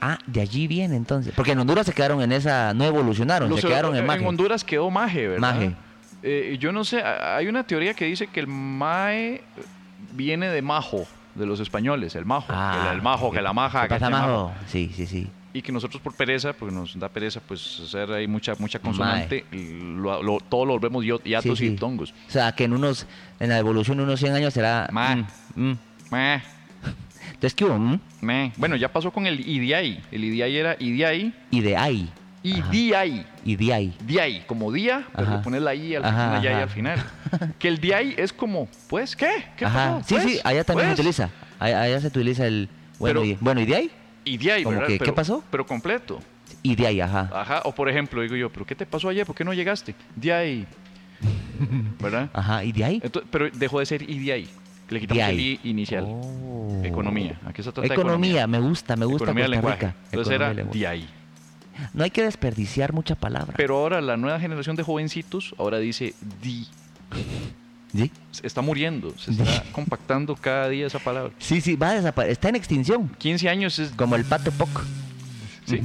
Ah, 0.00 0.18
de 0.26 0.40
allí 0.40 0.66
viene 0.68 0.96
entonces. 0.96 1.32
Porque 1.34 1.52
en 1.52 1.58
Honduras 1.58 1.86
se 1.86 1.92
quedaron 1.92 2.22
en 2.22 2.32
esa, 2.32 2.72
no 2.74 2.84
evolucionaron, 2.84 3.50
Los- 3.50 3.60
se 3.60 3.66
quedaron 3.66 3.96
en 3.96 4.06
maje. 4.06 4.24
Honduras 4.26 4.62
quedó 4.64 4.90
maje, 4.90 5.26
¿verdad? 5.28 5.40
Maje. 5.54 5.74
Eh, 6.22 6.56
yo 6.60 6.72
no 6.72 6.84
sé, 6.84 7.02
hay 7.02 7.46
una 7.46 7.64
teoría 7.64 7.94
que 7.94 8.04
dice 8.04 8.26
que 8.26 8.40
el 8.40 8.46
mae 8.46 9.42
viene 10.12 10.48
de 10.48 10.62
majo, 10.62 11.06
de 11.34 11.46
los 11.46 11.60
españoles, 11.60 12.14
el 12.14 12.24
majo. 12.24 12.46
Ah, 12.48 12.88
el, 12.90 12.96
el 12.96 13.02
majo, 13.02 13.30
que 13.30 13.40
la 13.42 13.52
maja, 13.52 13.82
¿Qué 13.82 13.88
que 13.88 13.94
pasa, 14.00 14.10
majo. 14.10 14.26
majo? 14.26 14.52
Sí, 14.66 14.90
sí, 14.94 15.06
sí. 15.06 15.28
Y 15.52 15.62
que 15.62 15.72
nosotros 15.72 16.00
por 16.02 16.14
pereza, 16.14 16.52
porque 16.52 16.74
nos 16.74 16.96
da 16.98 17.08
pereza 17.08 17.40
pues 17.40 17.80
hacer 17.84 18.12
ahí 18.12 18.26
mucha, 18.28 18.54
mucha 18.58 18.78
consonante, 18.78 19.44
lo- 19.50 20.22
lo- 20.22 20.38
todo 20.40 20.64
lo 20.66 20.72
volvemos 20.74 21.04
yatos 21.24 21.58
Sí, 21.58 21.66
y 21.66 21.70
tongos. 21.76 22.12
O 22.28 22.30
sea, 22.30 22.52
que 22.52 22.64
en 22.64 22.72
unos, 22.74 23.06
en 23.40 23.48
la 23.48 23.58
evolución 23.58 23.96
de 23.98 24.04
unos 24.04 24.20
100 24.20 24.34
años 24.34 24.52
será... 24.54 24.88
Ma. 24.92 25.16
mm, 25.56 25.70
mm. 25.70 25.78
Entonces, 27.38 27.54
¿qué 27.54 27.64
hubo? 27.64 27.78
Mm, 27.78 28.00
meh. 28.20 28.52
Bueno, 28.56 28.74
ya 28.74 28.92
pasó 28.92 29.12
con 29.12 29.24
el 29.26 29.38
IDI. 29.40 30.00
El 30.10 30.24
IDI 30.24 30.56
era 30.56 30.76
IDI. 30.78 31.32
IDI. 31.52 32.10
De 32.42 32.96
ahí. 32.96 33.26
DI, 33.44 34.42
como 34.46 34.72
día, 34.72 35.06
pero 35.14 35.30
le 35.30 35.38
pones 35.38 35.62
la 35.62 35.72
I 35.74 35.94
al, 35.94 36.04
Ajá, 36.04 36.30
una 36.30 36.42
Y 36.44 36.46
ajá. 36.48 36.62
al 36.62 36.68
final. 36.68 37.04
Que 37.60 37.68
el 37.68 37.78
DI 37.78 38.14
es 38.16 38.32
como, 38.32 38.68
pues, 38.88 39.14
¿qué? 39.14 39.30
¿Qué 39.56 39.64
Ajá. 39.64 39.98
pasó? 39.98 40.08
Sí, 40.08 40.14
Pues, 40.14 40.24
sí, 40.24 40.40
allá 40.44 40.64
también 40.64 40.88
pues. 40.88 40.96
se 40.96 41.02
utiliza. 41.02 41.30
Allá, 41.60 41.82
allá 41.82 42.00
se 42.00 42.06
utiliza 42.08 42.46
el... 42.46 42.68
Bueno, 42.98 43.20
Pero- 43.20 43.32
y, 43.32 43.38
bueno, 43.40 43.60
¿y 43.60 43.66
de 43.66 43.76
ahí? 43.76 43.90
Y 44.24 44.36
DI, 44.36 44.62
Como 44.64 44.76
¿verdad? 44.80 44.88
que, 44.88 44.98
¿qué 44.98 45.12
pasó? 45.12 45.44
Pero 45.50 45.64
completo. 45.66 46.18
Ahí, 46.86 47.00
ajá. 47.00 47.30
Ajá. 47.32 47.62
O 47.64 47.72
por 47.74 47.88
ejemplo, 47.88 48.20
digo 48.20 48.34
yo, 48.36 48.50
¿pero 48.50 48.66
qué 48.66 48.74
te 48.74 48.84
pasó 48.84 49.08
ayer? 49.08 49.24
¿Por 49.24 49.34
qué 49.36 49.44
no 49.44 49.54
llegaste? 49.54 49.94
DI. 50.16 50.66
¿Verdad? 52.00 52.28
Ajá, 52.32 52.64
¿y 52.64 52.72
de 52.72 52.84
ahí? 52.84 53.00
Entonces, 53.02 53.28
pero 53.30 53.48
dejó 53.50 53.78
de 53.80 53.86
ser 53.86 54.02
IDI. 54.02 54.48
Le 54.88 55.00
quitamos 55.00 55.18
De 55.24 55.30
el 55.30 55.38
ahí. 55.38 55.60
I 55.62 55.70
inicial. 55.70 56.04
Oh. 56.06 56.80
Economía. 56.84 57.38
Aquí 57.44 57.62
se 57.62 57.72
trata 57.72 57.82
de 57.88 57.94
Economía, 57.94 58.46
me 58.46 58.58
gusta, 58.60 58.96
me 58.96 59.04
gusta 59.06 59.30
Economía 59.30 59.60
Costa. 59.60 59.74
Rica. 59.76 59.94
Entonces 60.06 60.34
Economía 60.34 60.36
era 60.36 60.54
lenguaje. 60.54 60.96
DI. 60.96 61.08
No 61.94 62.04
hay 62.04 62.10
que 62.10 62.22
desperdiciar 62.22 62.92
mucha 62.92 63.14
palabra. 63.14 63.54
Pero 63.56 63.76
ahora 63.76 64.00
la 64.00 64.16
nueva 64.16 64.40
generación 64.40 64.76
de 64.76 64.82
jovencitos 64.82 65.54
ahora 65.58 65.78
dice 65.78 66.14
DI. 66.42 66.66
¿Sí? 67.94 68.10
Está 68.42 68.60
muriendo. 68.60 69.16
Se 69.18 69.30
está 69.30 69.62
compactando 69.72 70.34
cada 70.36 70.68
día 70.68 70.86
esa 70.86 70.98
palabra. 70.98 71.32
Sí, 71.38 71.60
sí, 71.60 71.74
va 71.76 71.90
a 71.90 71.94
desaparecer. 71.94 72.32
Está 72.32 72.48
en 72.50 72.56
extinción. 72.56 73.08
15 73.18 73.48
años 73.48 73.78
es 73.78 73.90
Como 73.90 74.14
el 74.16 74.24
pato 74.24 74.50
poc. 74.52 74.68
Sí. 75.66 75.80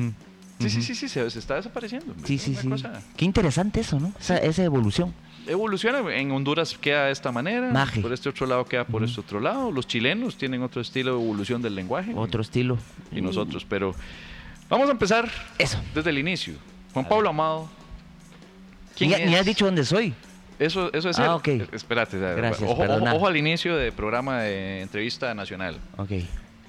Sí, 0.60 0.70
sí, 0.70 0.82
sí, 0.82 0.96
sí, 0.96 1.10
se, 1.10 1.30
se 1.30 1.40
está 1.40 1.56
desapareciendo. 1.56 2.14
Sí, 2.24 2.36
Es 2.36 2.42
sí, 2.42 2.56
sí. 2.56 2.70
cosa- 2.70 3.02
Qué 3.18 3.26
interesante 3.26 3.82
eso, 3.82 4.00
¿no? 4.00 4.14
Esa, 4.20 4.38
esa 4.38 4.64
evolución. 4.64 5.14
Evoluciona, 5.48 6.00
en 6.16 6.32
Honduras 6.32 6.78
queda 6.78 7.06
de 7.06 7.12
esta 7.12 7.32
manera, 7.32 7.70
Maje. 7.72 8.02
por 8.02 8.14
este 8.14 8.30
otro 8.30 8.46
lado 8.48 8.66
queda 8.66 8.86
por 8.86 9.04
este 9.04 9.20
otro 9.20 9.40
lado, 9.40 9.72
los 9.72 9.88
chilenos 9.88 10.38
tienen 10.38 10.62
otro 10.64 10.82
estilo 10.82 11.16
de 11.18 11.22
evolución 11.24 11.62
del 11.62 11.76
lenguaje 11.76 12.14
Otro 12.16 12.42
estilo. 12.42 12.78
y 13.12 13.20
nosotros, 13.22 13.66
pero 13.68 13.94
vamos 14.70 14.88
a 14.90 14.92
empezar 14.94 15.30
Eso. 15.58 15.80
desde 15.94 16.10
el 16.12 16.18
inicio. 16.18 16.54
Juan 16.94 17.08
Pablo 17.08 17.30
Amado, 17.30 17.68
¿quién 18.98 19.10
Ni, 19.10 19.16
es? 19.16 19.30
ni 19.30 19.36
has 19.36 19.46
dicho 19.46 19.66
dónde 19.66 19.84
soy. 19.84 20.14
Eso, 20.60 20.94
eso 20.94 21.10
es 21.10 21.20
Ah, 21.20 21.26
él. 21.26 21.30
ok. 21.32 21.48
Eh, 21.48 21.68
Espérate, 21.74 22.18
Gracias, 22.20 22.70
ojo, 22.70 22.84
ojo, 22.84 23.28
al 23.28 23.36
inicio 23.36 23.76
del 23.76 23.92
programa 23.92 24.42
de 24.44 24.82
entrevista 24.82 25.34
nacional. 25.34 25.78
Ok. 25.98 26.12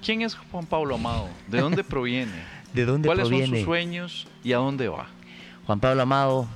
¿Quién 0.05 0.23
es 0.23 0.35
Juan 0.35 0.67
Pablo 0.67 0.95
Amado? 0.97 1.29
¿De 1.49 1.61
dónde 1.61 1.85
proviene? 1.85 2.33
¿De 2.73 2.85
dónde 2.87 3.07
¿Cuáles 3.07 3.25
son 3.29 3.31
proviene? 3.37 3.59
sus 3.59 3.65
sueños 3.67 4.27
y 4.43 4.53
a 4.53 4.57
dónde 4.57 4.89
va? 4.89 5.07
Juan 5.67 5.79
Pablo 5.81 6.03
Amado, 6.03 6.49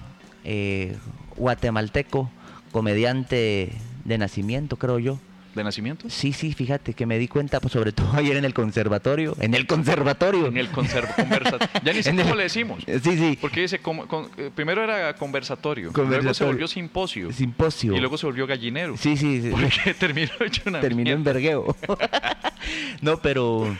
eh, 0.42 0.96
guatemalteco, 1.38 2.30
comediante 2.72 3.70
de 4.04 4.18
nacimiento, 4.18 4.76
creo 4.76 4.98
yo. 4.98 5.18
¿De 5.54 5.64
nacimiento? 5.64 6.08
Sí, 6.08 6.32
sí, 6.32 6.52
fíjate 6.52 6.92
que 6.94 7.04
me 7.04 7.18
di 7.18 7.26
cuenta, 7.26 7.58
pues, 7.58 7.72
sobre 7.72 7.90
todo 7.90 8.08
ayer 8.14 8.36
en 8.36 8.44
el 8.44 8.54
conservatorio. 8.54 9.34
En 9.40 9.54
el 9.54 9.66
conservatorio. 9.66 10.46
En 10.46 10.56
el 10.56 10.70
conserv- 10.70 11.12
conversa- 11.16 11.58
Ya 11.82 11.92
ni 11.92 12.02
sé 12.02 12.10
el- 12.10 12.16
cómo 12.22 12.34
le 12.36 12.44
decimos. 12.44 12.84
Sí, 12.86 13.16
sí. 13.16 13.38
Porque 13.40 13.62
dice, 13.62 13.80
con- 13.80 14.28
eh, 14.36 14.50
primero 14.54 14.84
era 14.84 15.14
conversatorio, 15.16 15.90
luego 15.92 15.96
se 15.96 16.02
Conversatorio. 16.02 16.52
volvió 16.52 16.68
simposio, 16.68 17.32
Simposio. 17.32 17.94
y 17.96 17.98
luego 17.98 18.16
se 18.18 18.26
volvió 18.26 18.46
gallinero. 18.46 18.96
Sí, 18.96 19.16
sí. 19.16 19.42
sí. 19.42 19.50
Porque 19.50 19.94
terminó 19.98 20.30
hecho 20.44 20.62
una 20.66 20.80
Terminó 20.80 21.10
en 21.10 21.24
vergueo. 21.24 21.74
no, 23.00 23.16
pero 23.18 23.74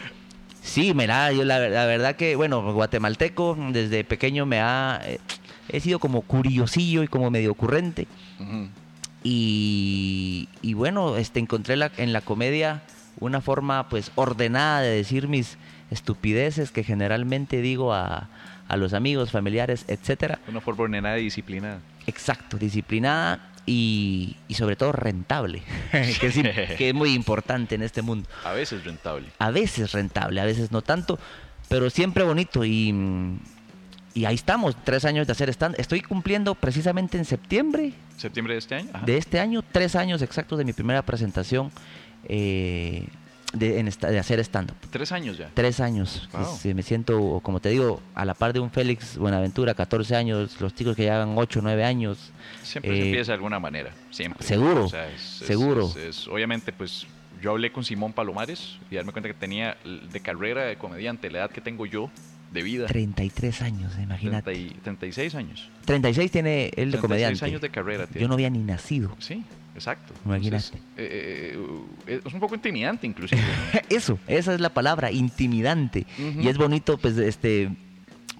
sí, 0.62 0.94
mira, 0.94 1.31
yo 1.33 1.44
la, 1.44 1.61
la 1.68 1.87
verdad 1.87 2.16
que, 2.16 2.35
bueno, 2.35 2.73
guatemalteco, 2.73 3.57
desde 3.71 4.03
pequeño 4.05 4.47
me 4.47 4.61
ha... 4.61 5.01
eh, 5.05 5.21
he 5.69 5.81
sido 5.81 5.99
como 5.99 6.23
curiosillo 6.23 7.03
y 7.03 7.09
como 7.09 7.31
medio 7.31 7.53
ocurrente. 7.53 8.07
Y, 9.25 10.49
y 10.63 10.75
bueno, 10.75 11.17
este, 11.17 11.41
encontré 11.41 11.77
la- 11.77 11.91
en 11.97 12.13
la 12.13 12.21
comedia 12.21 12.83
una 13.21 13.41
forma 13.41 13.89
pues 13.89 14.13
ordenada 14.15 14.81
de 14.81 14.91
decir 14.91 15.27
mis 15.29 15.59
estupideces 15.91 16.71
que 16.71 16.85
generalmente 16.85 17.61
digo 17.61 17.93
a, 17.93 18.29
a 18.69 18.77
los 18.77 18.93
amigos, 18.95 19.33
familiares, 19.33 19.85
etcétera. 19.89 20.39
Una 20.49 20.61
forma 20.61 20.85
ordenada 20.85 21.19
y 21.19 21.25
disciplinada. 21.25 21.81
Exacto, 22.07 22.59
disciplinada 22.59 23.51
y, 23.67 24.37
y 24.47 24.55
sobre 24.55 24.77
todo 24.77 24.93
rentable, 24.93 25.63
que, 25.93 26.27
es, 26.29 26.37
im- 26.39 26.77
que 26.77 26.89
es 26.91 26.95
muy 26.95 27.13
importante 27.13 27.75
en 27.75 27.83
este 27.83 28.03
mundo. 28.03 28.29
A 28.45 28.53
veces 28.53 28.85
rentable. 28.85 29.27
A 29.41 29.51
veces 29.51 29.93
rentable, 29.93 30.41
a 30.41 30.45
veces 30.45 30.71
no 30.71 30.81
tanto, 30.83 31.19
pero 31.69 31.91
siempre 31.91 32.23
bonito 32.23 32.65
y, 32.65 32.95
y 34.19 34.25
ahí 34.25 34.35
estamos, 34.35 34.77
tres 34.85 35.05
años 35.05 35.27
de 35.27 35.33
hacer 35.33 35.49
stand. 35.51 35.75
Estoy 35.79 36.01
cumpliendo 36.01 36.55
precisamente 36.55 37.17
en 37.19 37.25
septiembre 37.25 37.93
¿Septiembre 38.17 38.55
de 38.55 38.59
este 38.59 38.75
año? 38.75 38.89
Ajá. 38.93 39.07
de 39.07 39.17
este 39.17 39.39
año, 39.41 39.63
tres 39.71 39.95
años 39.95 40.23
exactos 40.23 40.59
de 40.59 40.65
mi 40.65 40.73
primera 40.73 41.03
presentación 41.03 41.71
eh, 42.29 43.07
de, 43.53 43.79
en 43.81 43.87
de 43.89 44.19
hacer 44.19 44.41
stand-up. 44.41 44.77
Tres 44.91 45.11
años 45.13 45.39
ya. 45.39 45.51
Tres 45.55 45.81
años. 45.81 46.29
Wow. 46.33 46.45
Sí, 46.61 46.75
me 46.75 46.83
siento, 46.83 47.41
como 47.43 47.61
te 47.61 47.71
digo, 47.71 48.01
a 48.15 48.25
la 48.25 48.35
par 48.35 48.53
de 48.53 48.61
un 48.61 48.71
Félix 48.71 49.17
Buenaventura, 49.17 49.73
14 49.75 50.17
años, 50.17 50.61
los 50.61 50.75
chicos 50.75 50.95
que 50.97 51.03
llevan 51.05 51.33
8, 51.39 51.61
9 51.63 51.85
años. 51.85 52.31
Siempre 52.63 52.91
se 52.93 52.99
Eh, 52.99 53.07
empieza 53.07 53.33
de 53.33 53.37
alguna 53.37 53.59
manera, 53.59 53.93
siempre. 54.11 54.47
seguro, 54.47 54.85
O 54.85 54.89
sea, 54.89 55.09
es- 55.11 55.23
seguro. 55.23 55.87
es- 55.87 55.97
es- 55.97 56.29
obviamente, 56.29 56.73
pues 56.73 57.07
yo 57.41 57.53
hablé 57.53 57.73
con 57.73 57.85
Simón 57.85 58.13
Palomares 58.13 58.77
y 58.91 58.97
darme 58.97 59.13
cuenta 59.13 59.29
que 59.29 59.35
tenía 59.35 59.77
de 59.85 60.21
carrera 60.21 60.65
de 60.65 60.77
comediante 60.77 61.31
la 61.31 61.39
edad 61.39 61.51
que 61.51 61.61
tengo 61.63 61.87
yo 61.87 62.11
de 62.53 62.63
vida. 62.63 62.87
33 62.87 63.63
años, 63.63 63.93
imagínate. 64.03 64.53
30 64.53 64.53
y- 64.77 64.81
36 64.81 65.35
años. 65.35 65.71
36 65.85 66.31
tiene 66.31 66.65
él 66.77 66.91
de 66.91 66.99
36 66.99 67.01
comediante. 67.03 67.45
años 67.45 67.61
de 67.61 67.71
carrera. 67.71 68.07
tiene. 68.07 68.21
Yo 68.23 68.29
no 68.29 68.35
había 68.35 68.51
ni 68.51 68.59
nacido. 68.61 69.15
Sí, 69.19 69.45
exacto. 69.75 70.15
Imagínate. 70.25 70.65
Entonces, 70.67 70.81
eh, 70.97 71.59
eh, 72.07 72.21
es 72.27 72.33
un 72.35 72.41
poco 72.41 72.55
intimidante 72.55 73.07
inclusive. 73.07 73.41
Eso, 73.91 74.19
esa 74.27 74.55
es 74.55 74.61
la 74.61 74.71
palabra, 74.71 75.11
intimidante. 75.13 76.07
Y 76.19 76.49
es 76.49 76.57
bonito, 76.59 76.97
pues, 76.99 77.17
este, 77.19 77.71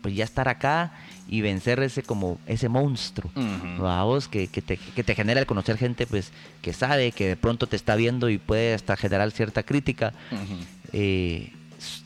pues 0.01 0.15
ya 0.15 0.25
estar 0.25 0.49
acá 0.49 0.93
y 1.31 1.43
vencer 1.43 1.79
ese 1.81 2.03
como 2.03 2.39
ese 2.47 2.71
monstruo. 2.71 3.31
Vamos, 3.79 4.29
que, 4.29 4.47
que, 4.47 4.63
te, 4.63 4.79
que 4.79 5.05
te 5.05 5.15
genera 5.15 5.41
el 5.41 5.47
conocer 5.47 5.77
gente 5.77 6.07
pues 6.07 6.33
que 6.63 6.73
sabe, 6.73 7.13
que 7.13 7.29
de 7.29 7.37
pronto 7.37 7.67
te 7.67 7.77
está 7.77 7.97
viendo 7.97 8.31
y 8.31 8.39
puede 8.39 8.73
hasta 8.73 8.97
generar 8.97 9.31
cierta 9.33 9.63
crítica 9.63 10.15
Ujú. 10.33 10.55
eh, 10.95 11.53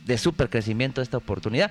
de 0.05 0.19
súper 0.19 0.49
crecimiento 0.51 1.01
esta 1.03 1.17
oportunidad. 1.17 1.71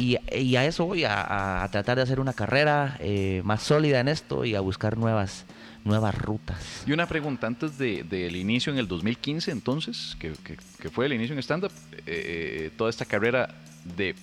Y, 0.00 0.16
y 0.32 0.54
a 0.56 0.64
eso 0.64 0.86
voy, 0.86 1.04
a, 1.04 1.62
a 1.64 1.68
tratar 1.70 1.96
de 1.96 2.02
hacer 2.02 2.20
una 2.20 2.32
carrera 2.32 2.96
eh, 3.00 3.42
más 3.44 3.62
sólida 3.64 3.98
en 3.98 4.06
esto 4.08 4.44
y 4.44 4.54
a 4.54 4.60
buscar 4.60 4.96
nuevas, 4.96 5.44
nuevas 5.84 6.14
rutas. 6.16 6.84
Y 6.86 6.92
una 6.92 7.06
pregunta, 7.06 7.48
antes 7.48 7.78
de- 7.78 8.04
del 8.04 8.36
inicio 8.36 8.72
en 8.72 8.78
el 8.78 8.86
2015, 8.86 9.50
entonces, 9.50 10.16
que, 10.20 10.32
que- 10.44 10.56
que 10.80 10.88
fue 10.90 11.06
el 11.06 11.14
inicio 11.14 11.34
en 11.34 11.40
stand-up, 11.40 11.72
eh, 12.06 12.70
toda 12.76 12.90
esta 12.90 13.04
carrera 13.06 13.52
de 13.96 14.14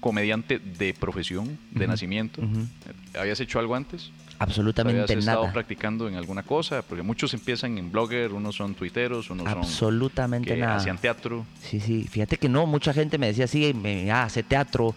comediante 0.00 0.58
de 0.58 0.92
profesión, 0.92 1.56
de 1.70 1.86
nacimiento. 1.86 2.42
¿habías 3.16 3.38
hecho 3.38 3.60
algo 3.60 3.76
antes? 3.76 4.10
Absolutamente 4.42 5.02
¿Habías 5.02 5.18
estado 5.18 5.40
nada. 5.42 5.52
practicando 5.52 6.08
en 6.08 6.16
alguna 6.16 6.42
cosa? 6.42 6.82
Porque 6.82 7.02
muchos 7.02 7.32
empiezan 7.34 7.78
en 7.78 7.92
blogger, 7.92 8.32
unos 8.32 8.56
son 8.56 8.74
tuiteros, 8.74 9.30
unos 9.30 9.48
son 9.48 9.58
Absolutamente 9.58 10.54
que 10.54 10.60
nada. 10.60 10.76
hacían 10.76 10.98
teatro. 10.98 11.46
Sí, 11.60 11.80
sí, 11.80 12.06
fíjate 12.10 12.36
que 12.38 12.48
no, 12.48 12.66
mucha 12.66 12.92
gente 12.92 13.18
me 13.18 13.26
decía, 13.28 13.46
sí, 13.46 13.72
me, 13.74 14.10
ah, 14.10 14.24
hace 14.24 14.42
teatro, 14.42 14.94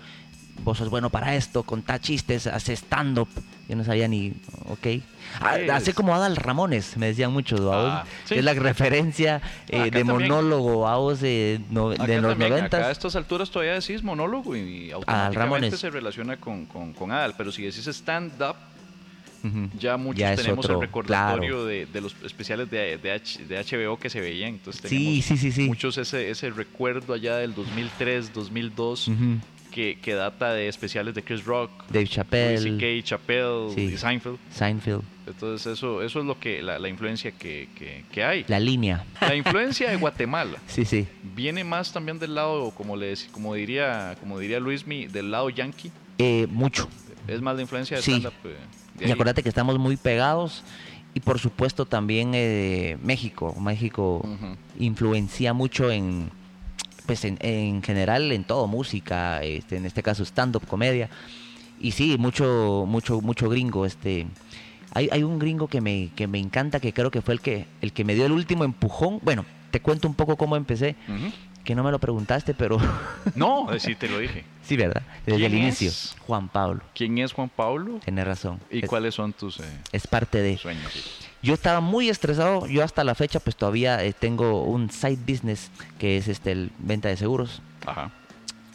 vos 0.63 0.77
sos 0.77 0.89
bueno 0.89 1.09
para 1.09 1.35
esto, 1.35 1.63
contá 1.63 1.99
chistes, 1.99 2.47
hace 2.47 2.73
stand-up. 2.75 3.27
Yo 3.67 3.75
no 3.75 3.83
sabía 3.83 4.07
ni, 4.07 4.31
ok. 4.69 5.01
Ah, 5.41 5.57
hace 5.73 5.93
como 5.93 6.13
Adal 6.15 6.35
Ramones, 6.35 6.97
me 6.97 7.07
decían 7.07 7.31
muchos, 7.33 7.59
¿vaos? 7.61 7.91
Ah, 7.91 8.05
sí. 8.25 8.35
Es 8.35 8.43
la 8.45 8.53
referencia 8.53 9.41
eh, 9.69 9.81
Acá 9.87 9.97
de 9.97 10.03
monólogo, 10.03 10.81
¿vaos? 10.81 11.19
De, 11.19 11.59
no- 11.71 11.89
Acá 11.89 12.05
de 12.05 12.21
los 12.21 12.29
también, 12.31 12.53
acá 12.53 12.55
a 12.65 12.69
noventas. 12.69 12.91
estas 12.91 13.15
alturas 13.15 13.49
todavía 13.49 13.73
decís 13.73 14.03
monólogo 14.03 14.55
y 14.55 14.91
automáticamente 14.91 15.39
Ramones. 15.39 15.79
se 15.79 15.89
relaciona 15.89 16.37
con, 16.37 16.65
con, 16.67 16.93
con 16.93 17.11
Adal, 17.11 17.33
pero 17.35 17.51
si 17.51 17.63
decís 17.63 17.87
stand-up, 17.87 18.55
Ya 19.79 19.97
muchos 19.97 20.19
Ya 20.19 20.35
tenemos 20.35 20.65
otro, 20.65 20.75
el 20.75 20.81
recordatorio 20.87 21.49
claro. 21.49 21.65
de, 21.65 21.85
de 21.85 22.01
los 22.01 22.15
especiales 22.23 22.69
de, 22.69 22.97
de, 22.97 23.11
H- 23.11 23.45
de 23.45 23.57
HBO 23.63 23.97
que 23.97 24.09
se 24.09 24.19
veían. 24.21 24.55
Entonces 24.55 24.81
tenemos 24.81 25.25
sí, 25.25 25.37
sí, 25.37 25.51
sí. 25.51 25.61
muchos 25.67 25.97
ese, 25.97 26.29
ese 26.29 26.49
recuerdo 26.49 27.13
allá 27.13 27.37
del 27.37 27.53
2003, 27.53 28.33
2002, 28.33 29.07
Ujú. 29.09 29.37
que, 29.71 29.97
que 30.01 30.13
data 30.13 30.53
de 30.53 30.67
especiales 30.67 31.13
de 31.15 31.23
Chris 31.23 31.43
Rock, 31.45 31.69
Dave 31.89 32.07
Chappelle, 32.07 32.57
C.K., 32.79 33.03
Chappelle 33.07 33.69
Sí. 33.75 33.81
y 33.93 33.97
Seinfeld. 33.97 34.37
Seinfeld, 34.51 35.01
Entonces 35.27 35.73
eso, 35.73 36.01
eso 36.01 36.19
es 36.19 36.25
lo 36.25 36.39
que 36.39 36.61
la, 36.61 36.79
la 36.79 36.87
influencia 36.89 37.31
que, 37.31 37.67
que, 37.77 38.03
que 38.11 38.23
hay. 38.23 38.45
la 38.47 38.59
línea. 38.59 39.03
La 39.21 39.35
influencia 39.35 39.89
de 39.89 39.97
Guatemala 39.97 40.57
Sí, 40.67 40.85
sí. 40.85 41.05
viene 41.35 41.63
más 41.63 41.91
también 41.91 42.19
del 42.19 42.35
lado, 42.35 42.71
como 42.71 42.95
le 42.95 43.11
dec- 43.13 43.29
como 43.31 43.53
diría, 43.55 44.15
como 44.19 44.39
diría 44.39 44.59
Luismi, 44.59 45.07
del 45.07 45.29
lado 45.31 45.49
yankee. 45.49 45.91
Eh, 46.17 46.47
mucho. 46.49 46.87
Es 47.27 47.41
más 47.41 47.55
la 47.55 47.63
influencia 47.63 47.97
de 47.97 48.03
Sí. 48.03 48.11
stand-up. 48.13 48.33
eh, 48.45 48.55
Y 48.99 49.11
acuérdate 49.11 49.43
que 49.43 49.49
estamos 49.49 49.77
muy 49.79 49.97
pegados. 49.97 50.63
Y 51.13 51.21
por 51.21 51.39
supuesto 51.39 51.85
también 51.85 52.31
eh, 52.33 52.97
México. 53.01 53.55
México 53.59 54.27
influencia 54.77 55.53
mucho 55.53 55.89
en, 55.89 56.29
pues 57.05 57.23
en, 57.23 57.37
en 57.39 57.81
general 57.83 58.31
en 58.33 58.43
todo, 58.43 58.67
música, 58.67 59.41
este, 59.41 59.77
en 59.77 59.85
este 59.85 60.03
caso 60.03 60.23
stand-up, 60.23 60.65
comedia. 60.67 61.09
Y 61.79 61.91
sí, 61.91 62.17
mucho, 62.17 62.85
mucho, 62.87 63.21
mucho 63.21 63.49
gringo. 63.49 63.85
Este, 63.85 64.27
hay, 64.93 65.07
hay 65.11 65.23
un 65.23 65.39
gringo 65.39 65.67
que 65.67 65.79
me, 65.79 66.09
que 66.15 66.27
me 66.27 66.39
encanta, 66.39 66.79
que 66.79 66.91
creo 66.91 67.11
que 67.11 67.21
fue 67.21 67.33
el 67.35 67.41
que, 67.41 67.65
el 67.81 67.93
que 67.93 68.03
me 68.03 68.13
dio 68.13 68.25
el 68.25 68.33
último 68.33 68.65
empujón. 68.65 69.19
Bueno, 69.23 69.45
te 69.71 69.79
cuento 69.81 70.07
un 70.07 70.15
poco 70.15 70.35
cómo 70.35 70.57
empecé. 70.57 70.95
Que 71.65 71.75
no 71.75 71.83
me 71.83 71.91
lo 71.91 71.99
preguntaste, 71.99 72.53
pero 72.53 72.77
No, 73.35 73.67
sí 73.79 73.95
te 73.95 74.07
lo 74.07 74.19
dije. 74.19 74.45
sí, 74.63 74.77
¿verdad? 74.77 75.01
Desde 75.25 75.45
el 75.45 75.51
¿Quién 75.51 75.63
inicio. 75.63 75.89
es? 75.89 76.15
Juan 76.25 76.47
Pablo, 76.47 76.81
¿Quién 76.95 77.17
es 77.17 77.33
Juan 77.33 77.49
Pablo? 77.49 77.99
tenés 78.05 78.25
razón. 78.25 78.61
¿Y 78.71 78.83
es, 78.83 78.89
cuáles 78.89 79.13
son 79.15 79.33
tus 79.33 79.59
eh, 79.59 79.63
es 79.91 80.07
parte 80.07 80.41
de... 80.41 80.57
sueños? 80.57 80.93
Yo 81.41 81.53
estaba 81.53 81.79
muy 81.81 82.09
estresado, 82.09 82.65
yo 82.67 82.83
hasta 82.83 83.03
la 83.03 83.13
fecha 83.13 83.39
pues 83.39 83.55
todavía 83.55 84.03
eh, 84.03 84.13
tengo 84.13 84.63
un 84.63 84.89
side 84.89 85.19
business 85.27 85.69
que 85.99 86.17
es 86.17 86.27
este 86.27 86.51
el 86.53 86.71
venta 86.79 87.07
de 87.09 87.17
seguros 87.17 87.61
Ajá. 87.85 88.09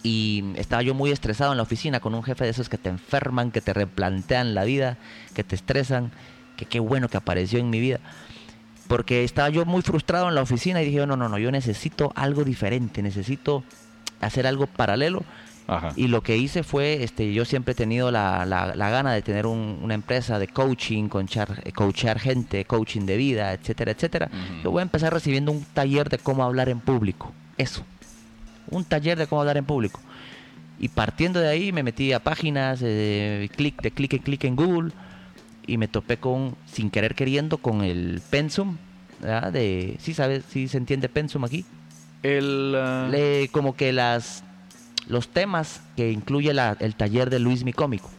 y 0.04 0.44
estaba 0.56 0.80
yo 0.82 0.94
muy 0.94 1.10
estresado 1.10 1.50
en 1.52 1.56
la 1.56 1.64
oficina 1.64 1.98
con 2.00 2.14
un 2.14 2.22
jefe 2.22 2.44
de 2.44 2.50
esos 2.50 2.68
que 2.68 2.78
te 2.78 2.88
enferman, 2.88 3.50
que 3.50 3.60
te 3.60 3.72
replantean 3.72 4.54
la 4.54 4.62
vida, 4.64 4.98
que 5.34 5.42
te 5.42 5.56
estresan, 5.56 6.12
que 6.56 6.64
qué 6.64 6.78
bueno 6.78 7.08
que 7.08 7.16
apareció 7.16 7.58
en 7.58 7.70
mi 7.70 7.80
vida. 7.80 7.98
Porque 8.90 9.22
estaba 9.24 9.48
yo 9.50 9.64
muy 9.64 9.82
frustrado 9.82 10.28
en 10.28 10.34
la 10.34 10.42
oficina 10.42 10.82
y 10.82 10.86
dije, 10.86 11.06
no, 11.06 11.16
no, 11.16 11.28
no, 11.28 11.38
yo 11.38 11.50
necesito 11.52 12.12
algo 12.16 12.42
diferente, 12.44 13.02
necesito 13.02 13.62
hacer 14.20 14.46
algo 14.48 14.66
paralelo. 14.66 15.22
Ajá. 15.68 15.92
Y 15.94 16.08
lo 16.08 16.22
que 16.22 16.36
hice 16.36 16.64
fue, 16.64 17.04
este, 17.04 17.32
yo 17.32 17.44
siempre 17.44 17.72
he 17.72 17.74
tenido 17.76 18.10
la, 18.10 18.44
la- 18.44 18.74
la 18.74 18.90
gana 18.90 19.12
de 19.12 19.22
tener 19.22 19.46
un- 19.46 19.78
una 19.80 19.94
empresa 19.94 20.40
de 20.40 20.48
coaching, 20.48 21.08
conchar, 21.08 21.62
eh, 21.64 21.70
coachear 21.70 22.18
gente, 22.18 22.64
coaching 22.64 23.02
de 23.06 23.16
vida, 23.16 23.52
etcétera, 23.52 23.92
etcétera. 23.92 24.26
Ujú. 24.32 24.62
Yo 24.64 24.70
voy 24.72 24.80
a 24.80 24.82
empezar 24.82 25.12
recibiendo 25.14 25.52
un 25.52 25.64
taller 25.72 26.08
de 26.08 26.18
cómo 26.18 26.42
hablar 26.42 26.68
en 26.68 26.80
público. 26.80 27.32
Eso. 27.56 27.84
Un 28.70 28.84
taller 28.84 29.16
de 29.16 29.28
cómo 29.28 29.42
hablar 29.42 29.56
en 29.58 29.64
público. 29.64 30.00
Y 30.80 30.88
partiendo 30.88 31.38
de 31.38 31.48
ahí 31.48 31.70
me 31.70 31.84
metí 31.84 32.12
a 32.12 32.18
páginas, 32.24 32.80
eh, 32.82 33.48
clic 33.54 33.80
de 33.82 33.92
clic 33.92 34.14
en 34.14 34.18
clic 34.22 34.44
en 34.44 34.56
Google 34.56 34.90
y 35.70 35.78
me 35.78 35.88
topé 35.88 36.16
con, 36.18 36.56
sin 36.66 36.90
querer 36.90 37.14
queriendo, 37.14 37.58
con 37.58 37.82
el 37.82 38.20
Pensum. 38.30 38.76
¿verdad? 39.20 39.52
De, 39.52 39.96
sí, 40.00 40.14
sabes, 40.14 40.44
sí 40.48 40.66
se 40.68 40.78
entiende 40.78 41.08
Pensum 41.08 41.44
aquí. 41.44 41.64
El, 42.22 42.74
ah, 42.76 43.08
Le- 43.10 43.48
como 43.52 43.74
que 43.76 43.92
las 43.92 44.42
los 45.06 45.28
temas 45.28 45.80
que 45.96 46.10
incluye 46.12 46.52
la- 46.54 46.76
el 46.80 46.94
taller 46.94 47.30
de 47.30 47.38
Luis 47.38 47.64
Mi 47.64 47.72
Cómico. 47.72 48.10